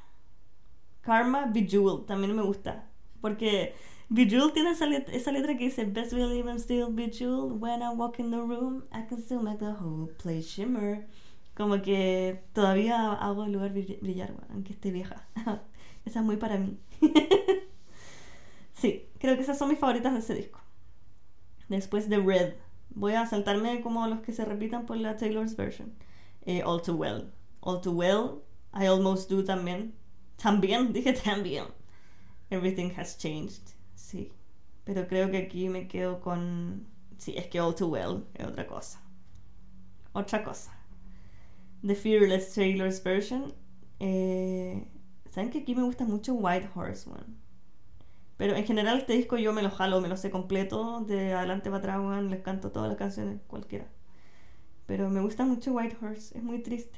Karma 1.01 1.47
Bejeweled 1.47 2.05
también 2.05 2.35
me 2.35 2.41
gusta. 2.41 2.87
Porque 3.19 3.75
Bejeweled 4.09 4.53
tiene 4.53 4.71
esa 4.71 4.85
letra, 4.85 5.13
esa 5.13 5.31
letra 5.31 5.57
que 5.57 5.65
dice 5.65 5.85
Best 5.85 6.13
believe 6.13 6.49
I'm 6.49 6.59
still 6.59 6.87
Bejeweled 6.89 7.61
When 7.61 7.81
I 7.81 7.89
walk 7.93 8.19
in 8.19 8.31
the 8.31 8.37
room 8.37 8.83
I 8.91 9.03
can 9.07 9.21
still 9.21 9.41
make 9.41 9.59
the 9.59 9.73
whole 9.73 10.07
place 10.21 10.43
shimmer 10.43 11.07
Como 11.55 11.81
que 11.81 12.43
todavía 12.53 13.13
hago 13.13 13.45
el 13.45 13.53
lugar 13.53 13.71
brillar, 13.71 14.33
aunque 14.49 14.73
esté 14.73 14.91
vieja 14.91 15.27
Esa 16.05 16.19
es 16.19 16.25
muy 16.25 16.37
para 16.37 16.57
mí 16.57 16.77
Sí, 18.81 19.09
creo 19.19 19.35
que 19.35 19.43
esas 19.43 19.57
son 19.59 19.69
mis 19.69 19.77
favoritas 19.77 20.13
de 20.13 20.19
ese 20.19 20.33
disco 20.33 20.59
Después 21.69 22.09
de 22.09 22.17
Red 22.17 22.55
Voy 22.89 23.13
a 23.13 23.27
saltarme 23.27 23.81
como 23.81 24.07
los 24.07 24.21
que 24.21 24.33
se 24.33 24.43
repitan 24.43 24.85
por 24.85 24.97
la 24.97 25.17
Taylor's 25.17 25.55
version 25.55 25.93
eh, 26.45 26.63
All 26.63 26.81
Too 26.81 26.95
Well 26.95 27.31
All 27.61 27.79
Too 27.79 27.91
Well 27.91 28.41
I 28.73 28.87
Almost 28.87 29.29
Do 29.29 29.43
también 29.43 29.93
También, 30.37 30.91
dije 30.93 31.13
también 31.13 31.65
Everything 32.51 32.91
has 32.97 33.17
changed. 33.17 33.75
Sí. 33.95 34.33
Pero 34.83 35.07
creo 35.07 35.31
que 35.31 35.37
aquí 35.37 35.69
me 35.69 35.87
quedo 35.87 36.19
con. 36.19 36.85
Sí, 37.17 37.33
es 37.37 37.47
que 37.47 37.61
All 37.61 37.73
Too 37.73 37.87
Well 37.87 38.25
es 38.33 38.45
otra 38.45 38.67
cosa. 38.67 38.99
Otra 40.13 40.43
cosa. 40.43 40.71
The 41.81 41.95
Fearless 41.95 42.53
Taylor's 42.53 43.01
version. 43.01 43.53
Eh, 43.99 44.85
Saben 45.31 45.49
que 45.49 45.59
aquí 45.59 45.73
me 45.73 45.83
gusta 45.83 46.03
mucho 46.03 46.33
White 46.33 46.69
Horse 46.75 47.09
One. 47.09 47.37
Pero 48.41 48.55
en 48.55 48.65
general 48.65 48.97
este 48.97 49.13
disco 49.13 49.37
yo 49.37 49.53
me 49.53 49.61
lo 49.61 49.69
jalo, 49.69 50.01
me 50.01 50.07
lo 50.07 50.17
sé 50.17 50.31
completo. 50.31 51.01
De 51.01 51.31
adelante 51.31 51.69
para 51.69 51.95
atrás, 51.95 52.23
les 52.23 52.41
canto 52.41 52.71
todas 52.71 52.89
las 52.89 52.97
canciones, 52.97 53.39
cualquiera. 53.45 53.85
Pero 54.87 55.11
me 55.11 55.21
gusta 55.21 55.45
mucho 55.45 55.73
White 55.73 55.97
Horse, 56.01 56.35
es 56.35 56.43
muy 56.43 56.57
triste. 56.63 56.97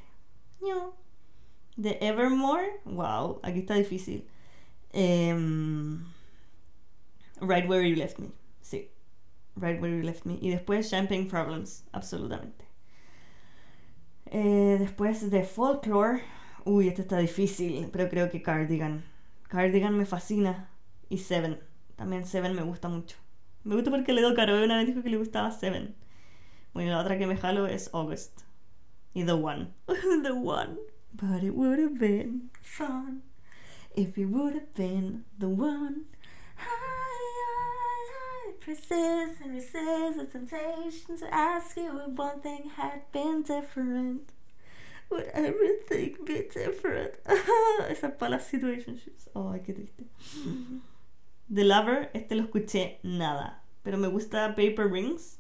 The 1.76 1.98
Evermore, 2.00 2.80
wow, 2.86 3.42
aquí 3.44 3.60
está 3.60 3.74
difícil. 3.74 4.26
Em, 4.94 6.06
right 7.42 7.70
Where 7.70 7.90
You 7.90 7.98
Left 7.98 8.20
Me. 8.20 8.30
Sí. 8.62 8.90
Right 9.58 9.82
Where 9.82 9.98
You 9.98 10.04
Left 10.04 10.24
Me. 10.24 10.38
Y 10.40 10.50
después 10.50 10.90
Champagne 10.90 11.26
Problems. 11.26 11.84
Absolutamente. 11.92 12.64
Eh, 14.28 14.78
después 14.80 15.30
de 15.30 15.44
Folklore. 15.44 16.22
Uy, 16.64 16.88
este 16.88 17.02
está 17.02 17.18
difícil. 17.18 17.90
Pero 17.92 18.08
creo 18.08 18.30
que 18.30 18.42
Cardigan. 18.42 19.04
Cardigan 19.50 19.98
me 19.98 20.06
fascina. 20.06 20.70
Y 21.10 21.18
Seven. 21.18 21.60
También 21.96 22.26
Seven 22.26 22.56
me 22.56 22.64
gusta 22.64 22.90
mucho. 22.90 23.18
Me 23.64 23.76
gusta 23.76 23.92
porque 23.92 24.14
Ledo 24.14 24.34
Caro 24.36 24.64
una 24.64 24.78
vez 24.78 24.88
dijo 24.88 25.04
que 25.04 25.10
le 25.10 25.18
gustaba 25.18 25.52
Seven. 25.52 25.96
Bueno, 26.74 26.92
la 26.92 27.00
otra 27.00 27.18
que 27.18 27.28
me 27.28 27.38
jalo 27.38 27.68
es 27.68 27.90
August. 27.94 28.42
Y 29.14 29.24
The 29.24 29.34
One. 29.34 29.74
the 30.24 30.32
One. 30.32 30.78
But 31.14 31.44
it 31.44 31.54
would 31.54 31.80
have 31.80 32.00
been 32.00 32.50
fun. 32.62 33.22
If 33.96 34.18
you 34.18 34.28
would 34.30 34.56
have 34.56 34.74
been 34.74 35.26
the 35.38 35.48
one, 35.48 36.06
I, 36.58 36.64
I, 36.66 38.50
I 38.50 38.54
persist 38.60 39.42
and 39.44 39.54
resist 39.54 40.18
the 40.18 40.26
temptation 40.26 41.18
to 41.20 41.32
ask 41.32 41.78
you 41.78 42.00
if 42.00 42.18
one 42.18 42.42
thing 42.42 42.72
had 42.76 43.12
been 43.12 43.44
different. 43.44 44.32
Would 45.12 45.30
everything 45.36 46.16
be 46.26 46.50
different? 46.52 47.14
Esas 47.88 48.18
para 48.18 48.32
las 48.32 48.48
situationships. 48.48 49.28
Ay, 49.36 49.60
qué 49.60 49.76
triste. 49.76 50.06
The 51.52 51.64
Lover, 51.64 52.12
este 52.14 52.36
lo 52.36 52.44
escuché 52.44 53.00
nada. 53.04 53.64
Pero 53.84 53.98
me 53.98 54.08
gusta 54.08 54.56
Paper 54.56 54.92
Rings 54.92 55.40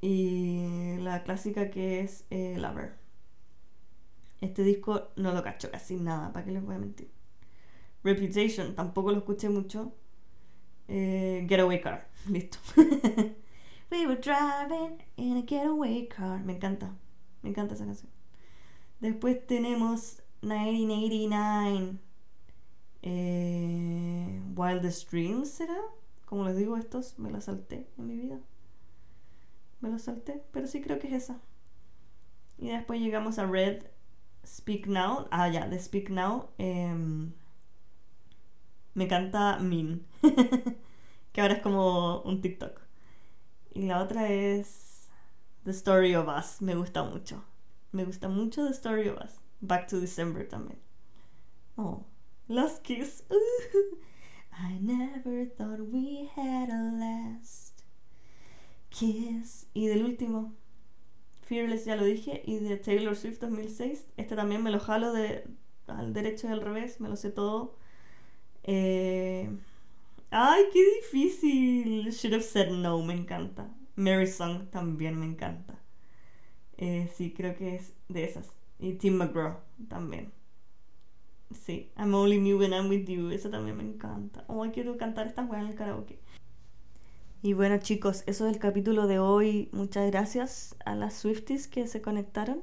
y 0.00 0.96
la 0.98 1.22
clásica 1.22 1.70
que 1.70 2.00
es 2.00 2.24
eh, 2.30 2.56
Lover. 2.58 2.94
Este 4.40 4.62
disco 4.62 5.08
no 5.16 5.32
lo 5.32 5.42
cacho 5.42 5.70
casi 5.70 5.96
nada, 5.96 6.32
¿para 6.32 6.44
qué 6.44 6.52
les 6.52 6.62
voy 6.62 6.74
a 6.74 6.78
mentir? 6.78 7.10
Reputation, 8.02 8.74
tampoco 8.74 9.12
lo 9.12 9.18
escuché 9.18 9.48
mucho. 9.48 9.94
Eh, 10.88 11.46
getaway 11.48 11.80
Car, 11.80 12.08
listo. 12.28 12.58
We 13.90 14.06
were 14.06 14.16
driving 14.16 15.02
in 15.16 15.36
a 15.36 15.42
getaway 15.42 16.06
car. 16.08 16.42
Me 16.44 16.54
encanta, 16.54 16.90
me 17.42 17.50
encanta 17.50 17.74
esa 17.74 17.84
canción. 17.84 18.10
Después 19.00 19.46
tenemos 19.46 20.22
1989. 20.42 21.98
Eh, 23.02 24.23
Wildest 24.54 25.10
Dreams, 25.10 25.50
¿será? 25.50 25.76
Como 26.26 26.44
les 26.44 26.56
digo, 26.56 26.76
estos 26.76 27.18
me 27.18 27.30
los 27.30 27.44
salté 27.44 27.88
en 27.98 28.06
mi 28.06 28.16
vida. 28.16 28.40
Me 29.80 29.90
los 29.90 30.02
salté, 30.02 30.42
pero 30.52 30.66
sí 30.66 30.80
creo 30.80 30.98
que 30.98 31.08
es 31.08 31.24
esa. 31.24 31.40
Y 32.58 32.68
después 32.68 33.00
llegamos 33.00 33.38
a 33.38 33.46
Red 33.46 33.84
Speak 34.46 34.86
Now. 34.86 35.26
Ah, 35.30 35.48
ya, 35.48 35.68
de 35.68 35.78
Speak 35.78 36.10
Now. 36.10 36.48
Eh, 36.58 36.94
me 38.94 39.08
canta 39.08 39.58
Min, 39.58 40.06
que 41.32 41.40
ahora 41.40 41.54
es 41.54 41.62
como 41.62 42.22
un 42.22 42.40
TikTok. 42.40 42.80
Y 43.74 43.86
la 43.86 44.00
otra 44.00 44.28
es 44.28 45.08
The 45.64 45.72
Story 45.72 46.14
of 46.14 46.28
Us, 46.28 46.62
me 46.62 46.76
gusta 46.76 47.02
mucho. 47.02 47.42
Me 47.90 48.04
gusta 48.04 48.28
mucho 48.28 48.64
The 48.64 48.70
Story 48.70 49.08
of 49.08 49.18
Us. 49.18 49.40
Back 49.60 49.88
to 49.88 50.00
December 50.00 50.48
también. 50.48 50.78
Oh, 51.76 52.04
Last 52.46 52.82
Kiss. 52.82 53.24
I 54.58 54.78
never 54.80 55.46
thought 55.46 55.80
we 55.80 56.30
had 56.36 56.70
a 56.70 56.92
last 56.92 57.82
kiss. 58.90 59.66
Y 59.74 59.86
del 59.88 60.04
último, 60.04 60.52
Fearless 61.42 61.84
ya 61.84 61.96
lo 61.96 62.04
dije. 62.04 62.42
Y 62.46 62.58
de 62.58 62.76
Taylor 62.76 63.16
Swift 63.16 63.40
2006. 63.40 64.06
Este 64.16 64.36
también 64.36 64.62
me 64.62 64.70
lo 64.70 64.80
jalo 64.80 65.12
de 65.12 65.44
al 65.86 66.12
derecho 66.12 66.48
y 66.48 66.50
al 66.52 66.60
revés. 66.60 67.00
Me 67.00 67.08
lo 67.08 67.16
sé 67.16 67.30
todo. 67.30 67.76
Eh, 68.62 69.50
Ay, 70.30 70.64
qué 70.72 70.84
difícil. 71.00 72.10
Should 72.12 72.34
have 72.34 72.42
said 72.42 72.70
no, 72.70 73.00
me 73.02 73.14
encanta. 73.14 73.68
Mary 73.96 74.26
Song 74.26 74.68
también 74.70 75.18
me 75.18 75.26
encanta. 75.26 75.78
Eh, 76.76 77.08
sí, 77.14 77.32
creo 77.32 77.54
que 77.56 77.76
es 77.76 77.92
de 78.08 78.24
esas. 78.24 78.50
Y 78.80 78.94
Tim 78.94 79.14
McGraw 79.16 79.58
también. 79.88 80.32
Sí, 81.54 81.90
I'm 81.96 82.14
only 82.14 82.38
me 82.38 82.54
when 82.54 82.72
I'm 82.72 82.88
with 82.88 83.06
you. 83.06 83.30
Eso 83.30 83.48
también 83.48 83.76
me 83.76 83.84
encanta. 83.84 84.44
Oh, 84.48 84.66
quiero 84.72 84.96
cantar 84.96 85.26
esta 85.26 85.44
weas 85.44 85.62
en 85.62 85.70
el 85.70 85.74
karaoke. 85.76 86.18
Y 87.42 87.52
bueno, 87.52 87.78
chicos, 87.78 88.24
eso 88.26 88.46
es 88.46 88.54
el 88.54 88.60
capítulo 88.60 89.06
de 89.06 89.18
hoy. 89.18 89.68
Muchas 89.72 90.10
gracias 90.10 90.76
a 90.84 90.94
las 90.94 91.14
Swifties 91.14 91.68
que 91.68 91.86
se 91.86 92.02
conectaron. 92.02 92.62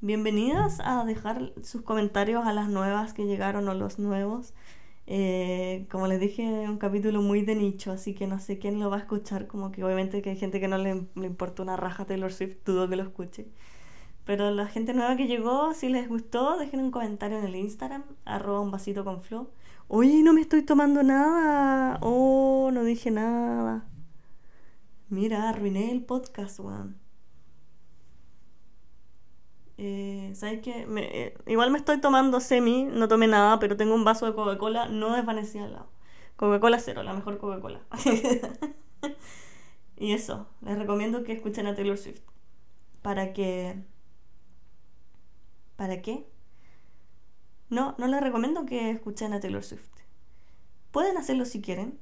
Bienvenidas 0.00 0.80
a 0.80 1.04
dejar 1.04 1.52
sus 1.62 1.82
comentarios 1.82 2.44
a 2.46 2.52
las 2.52 2.68
nuevas 2.68 3.14
que 3.14 3.26
llegaron 3.26 3.68
o 3.68 3.74
los 3.74 3.98
nuevos. 3.98 4.54
Eh, 5.06 5.86
como 5.90 6.06
les 6.06 6.20
dije, 6.20 6.64
es 6.64 6.68
un 6.68 6.78
capítulo 6.78 7.22
muy 7.22 7.42
de 7.42 7.54
nicho, 7.54 7.90
así 7.90 8.14
que 8.14 8.26
no 8.26 8.38
sé 8.38 8.58
quién 8.58 8.80
lo 8.80 8.90
va 8.90 8.96
a 8.96 9.00
escuchar. 9.00 9.46
Como 9.46 9.72
que 9.72 9.82
obviamente 9.84 10.22
que 10.22 10.30
hay 10.30 10.36
gente 10.36 10.60
que 10.60 10.68
no 10.68 10.78
le, 10.78 11.06
le 11.14 11.26
importa 11.26 11.62
una 11.62 11.76
raja 11.76 12.04
Taylor 12.04 12.32
Swift, 12.32 12.58
dudo 12.64 12.88
que 12.88 12.96
lo 12.96 13.02
escuche. 13.02 13.46
Pero 14.24 14.50
la 14.52 14.66
gente 14.66 14.94
nueva 14.94 15.16
que 15.16 15.26
llegó, 15.26 15.74
si 15.74 15.88
les 15.88 16.08
gustó, 16.08 16.56
dejen 16.58 16.80
un 16.80 16.90
comentario 16.90 17.38
en 17.38 17.44
el 17.44 17.56
Instagram, 17.56 18.04
arroba 18.24 18.60
un 18.60 18.70
vasito 18.70 19.04
con 19.04 19.20
flow. 19.20 19.50
Oye, 19.88 20.22
no 20.22 20.32
me 20.32 20.40
estoy 20.40 20.62
tomando 20.62 21.02
nada. 21.02 21.98
Oh, 22.02 22.70
no 22.72 22.84
dije 22.84 23.10
nada. 23.10 23.84
Mira, 25.08 25.48
arruiné 25.50 25.90
el 25.90 26.04
podcast, 26.04 26.60
weón. 26.60 27.02
Eh, 29.78 30.32
¿Sabes 30.34 30.60
qué? 30.60 30.86
Eh, 30.96 31.34
igual 31.46 31.70
me 31.70 31.78
estoy 31.78 32.00
tomando 32.00 32.40
semi, 32.40 32.84
no 32.84 33.08
tomé 33.08 33.26
nada, 33.26 33.58
pero 33.58 33.76
tengo 33.76 33.94
un 33.94 34.04
vaso 34.04 34.26
de 34.26 34.34
Coca-Cola 34.34 34.88
no 34.88 35.14
desvanecida 35.14 35.64
al 35.64 35.72
lado. 35.72 35.90
Coca-Cola 36.36 36.78
cero, 36.78 37.02
la 37.02 37.14
mejor 37.14 37.38
Coca-Cola. 37.38 37.80
y 39.96 40.12
eso, 40.12 40.48
les 40.62 40.78
recomiendo 40.78 41.24
que 41.24 41.32
escuchen 41.32 41.66
a 41.66 41.74
Taylor 41.74 41.98
Swift. 41.98 42.20
Para 43.02 43.32
que... 43.32 43.82
¿Para 45.82 46.00
qué? 46.00 46.24
No, 47.68 47.96
no 47.98 48.06
les 48.06 48.20
recomiendo 48.20 48.66
que 48.66 48.90
escuchen 48.92 49.32
a 49.32 49.40
Taylor 49.40 49.64
Swift. 49.64 49.90
Pueden 50.92 51.16
hacerlo 51.16 51.44
si 51.44 51.60
quieren. 51.60 51.98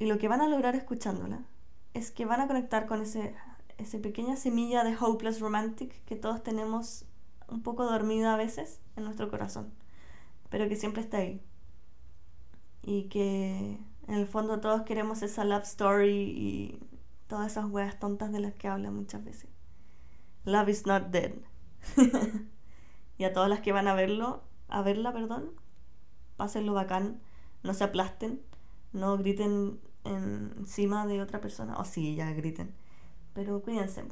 Y 0.00 0.06
lo 0.06 0.18
que 0.18 0.26
van 0.26 0.40
a 0.40 0.48
lograr 0.48 0.74
escuchándola 0.74 1.44
es 1.94 2.10
que 2.10 2.24
van 2.24 2.40
a 2.40 2.48
conectar 2.48 2.86
con 2.86 3.02
ese 3.02 3.36
esa 3.78 3.98
pequeña 3.98 4.34
semilla 4.34 4.82
de 4.82 4.96
hopeless 4.98 5.38
romantic 5.38 6.04
que 6.06 6.16
todos 6.16 6.42
tenemos 6.42 7.04
un 7.46 7.62
poco 7.62 7.84
dormida 7.84 8.34
a 8.34 8.36
veces 8.36 8.80
en 8.96 9.04
nuestro 9.04 9.30
corazón, 9.30 9.72
pero 10.50 10.68
que 10.68 10.74
siempre 10.74 11.02
está 11.02 11.18
ahí. 11.18 11.40
Y 12.82 13.04
que 13.04 13.78
en 14.08 14.14
el 14.14 14.26
fondo 14.26 14.58
todos 14.58 14.82
queremos 14.82 15.22
esa 15.22 15.44
love 15.44 15.62
story 15.62 16.32
y 16.36 16.80
todas 17.28 17.52
esas 17.52 17.66
weas 17.66 17.96
tontas 18.00 18.32
de 18.32 18.40
las 18.40 18.54
que 18.54 18.66
hablan 18.66 18.96
muchas 18.96 19.22
veces. 19.22 19.55
Love 20.46 20.70
is 20.70 20.86
not 20.86 21.10
dead. 21.10 21.34
y 23.18 23.24
a 23.24 23.34
todas 23.34 23.50
las 23.50 23.60
que 23.60 23.72
van 23.72 23.88
a 23.88 23.94
verlo, 23.94 24.42
a 24.68 24.80
verla, 24.80 25.12
perdón, 25.12 25.50
pásenlo 26.38 26.72
bacán, 26.72 27.20
no 27.62 27.74
se 27.74 27.84
aplasten, 27.84 28.40
no 28.94 29.18
griten 29.18 29.78
encima 30.04 31.06
de 31.06 31.20
otra 31.20 31.42
persona, 31.42 31.76
o 31.76 31.84
sí, 31.84 32.14
ya 32.14 32.32
griten 32.32 32.74
pero 33.36 33.60
cuídense, 33.60 34.02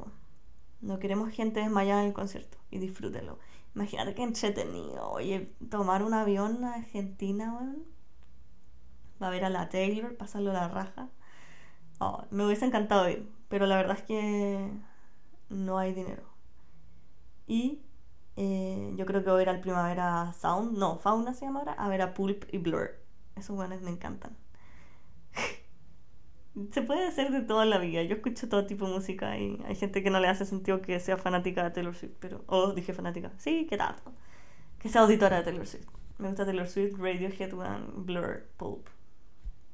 No 0.81 0.99
queremos 0.99 1.31
gente 1.31 1.59
desmayada 1.59 2.01
en 2.01 2.09
el 2.09 2.13
concierto 2.13 2.59
y 2.69 2.77
disfrútenlo. 2.77 3.39
Imagínate 3.73 4.13
que 4.13 4.21
entretenido. 4.21 5.09
Oye, 5.09 5.51
tomar 5.71 6.03
un 6.03 6.13
avión 6.13 6.63
a 6.63 6.75
Argentina, 6.75 7.51
weón. 7.53 7.83
Va 9.21 9.27
a 9.27 9.29
ver 9.31 9.45
a 9.45 9.49
la 9.49 9.69
Taylor, 9.69 10.15
pasarlo 10.15 10.53
la 10.53 10.67
raja. 10.67 11.09
Oh, 11.99 12.25
me 12.29 12.45
hubiese 12.45 12.65
encantado 12.65 13.09
ir, 13.09 13.27
pero 13.49 13.65
la 13.65 13.77
verdad 13.77 13.97
es 13.97 14.03
que 14.03 14.69
no 15.55 15.77
hay 15.77 15.93
dinero. 15.93 16.23
Y 17.47 17.81
eh, 18.35 18.93
yo 18.95 19.05
creo 19.05 19.23
que 19.23 19.29
voy 19.29 19.39
a 19.39 19.43
ir 19.43 19.49
al 19.49 19.61
Primavera 19.61 20.33
Sound, 20.33 20.77
no, 20.77 20.97
Fauna 20.97 21.33
se 21.33 21.45
llama 21.45 21.59
ahora, 21.59 21.73
a 21.73 21.87
ver 21.87 22.01
a 22.01 22.13
Pulp 22.13 22.45
y 22.51 22.57
Blur. 22.57 22.91
Esos 23.35 23.55
buenos 23.55 23.81
me 23.81 23.91
encantan. 23.91 24.35
se 26.71 26.81
puede 26.81 27.07
hacer 27.07 27.31
de 27.31 27.41
toda 27.41 27.65
la 27.65 27.77
vida. 27.77 28.03
Yo 28.03 28.15
escucho 28.15 28.49
todo 28.49 28.65
tipo 28.65 28.87
de 28.87 28.93
música 28.93 29.37
y 29.37 29.61
hay 29.65 29.75
gente 29.75 30.03
que 30.03 30.09
no 30.09 30.19
le 30.19 30.27
hace 30.27 30.45
sentido 30.45 30.81
que 30.81 30.99
sea 30.99 31.17
fanática 31.17 31.63
de 31.63 31.71
Taylor 31.71 31.95
Swift, 31.95 32.15
pero. 32.19 32.43
Oh, 32.47 32.73
dije 32.73 32.93
fanática. 32.93 33.31
Sí, 33.37 33.67
qué 33.69 33.77
tanto. 33.77 34.13
Que 34.79 34.89
sea 34.89 35.01
auditora 35.01 35.37
de 35.37 35.43
Taylor 35.43 35.67
Swift. 35.67 35.87
Me 36.17 36.27
gusta 36.29 36.45
Taylor 36.45 36.67
Swift, 36.67 36.97
Radiohead, 36.97 37.53
Blur, 37.95 38.47
Pulp. 38.57 38.87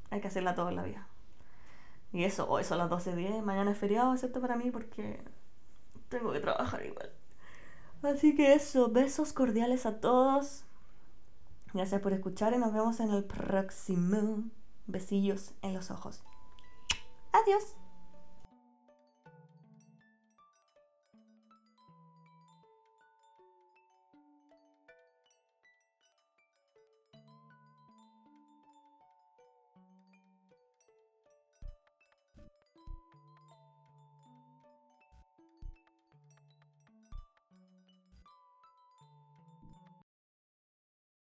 Hay 0.09 0.21
que 0.21 0.27
hacerla 0.27 0.55
toda 0.55 0.71
la 0.71 0.83
vida. 0.83 1.07
Y 2.13 2.23
eso, 2.25 2.49
hoy 2.49 2.63
son 2.63 2.77
las 2.79 2.89
12.10. 2.89 3.43
Mañana 3.43 3.71
es 3.71 3.77
feriado, 3.77 4.13
excepto 4.13 4.41
para 4.41 4.55
mí, 4.55 4.71
porque 4.71 5.23
tengo 6.11 6.31
que 6.31 6.39
trabajar 6.41 6.85
igual. 6.85 7.09
Así 8.03 8.35
que 8.35 8.53
eso, 8.53 8.89
besos 8.89 9.33
cordiales 9.33 9.85
a 9.87 9.99
todos. 9.99 10.63
Gracias 11.73 12.01
por 12.01 12.13
escuchar 12.13 12.53
y 12.53 12.57
nos 12.57 12.73
vemos 12.73 12.99
en 12.99 13.11
el 13.11 13.23
próximo. 13.23 14.43
Besillos 14.87 15.53
en 15.61 15.73
los 15.73 15.89
ojos. 15.89 16.21
Adiós. 17.31 17.75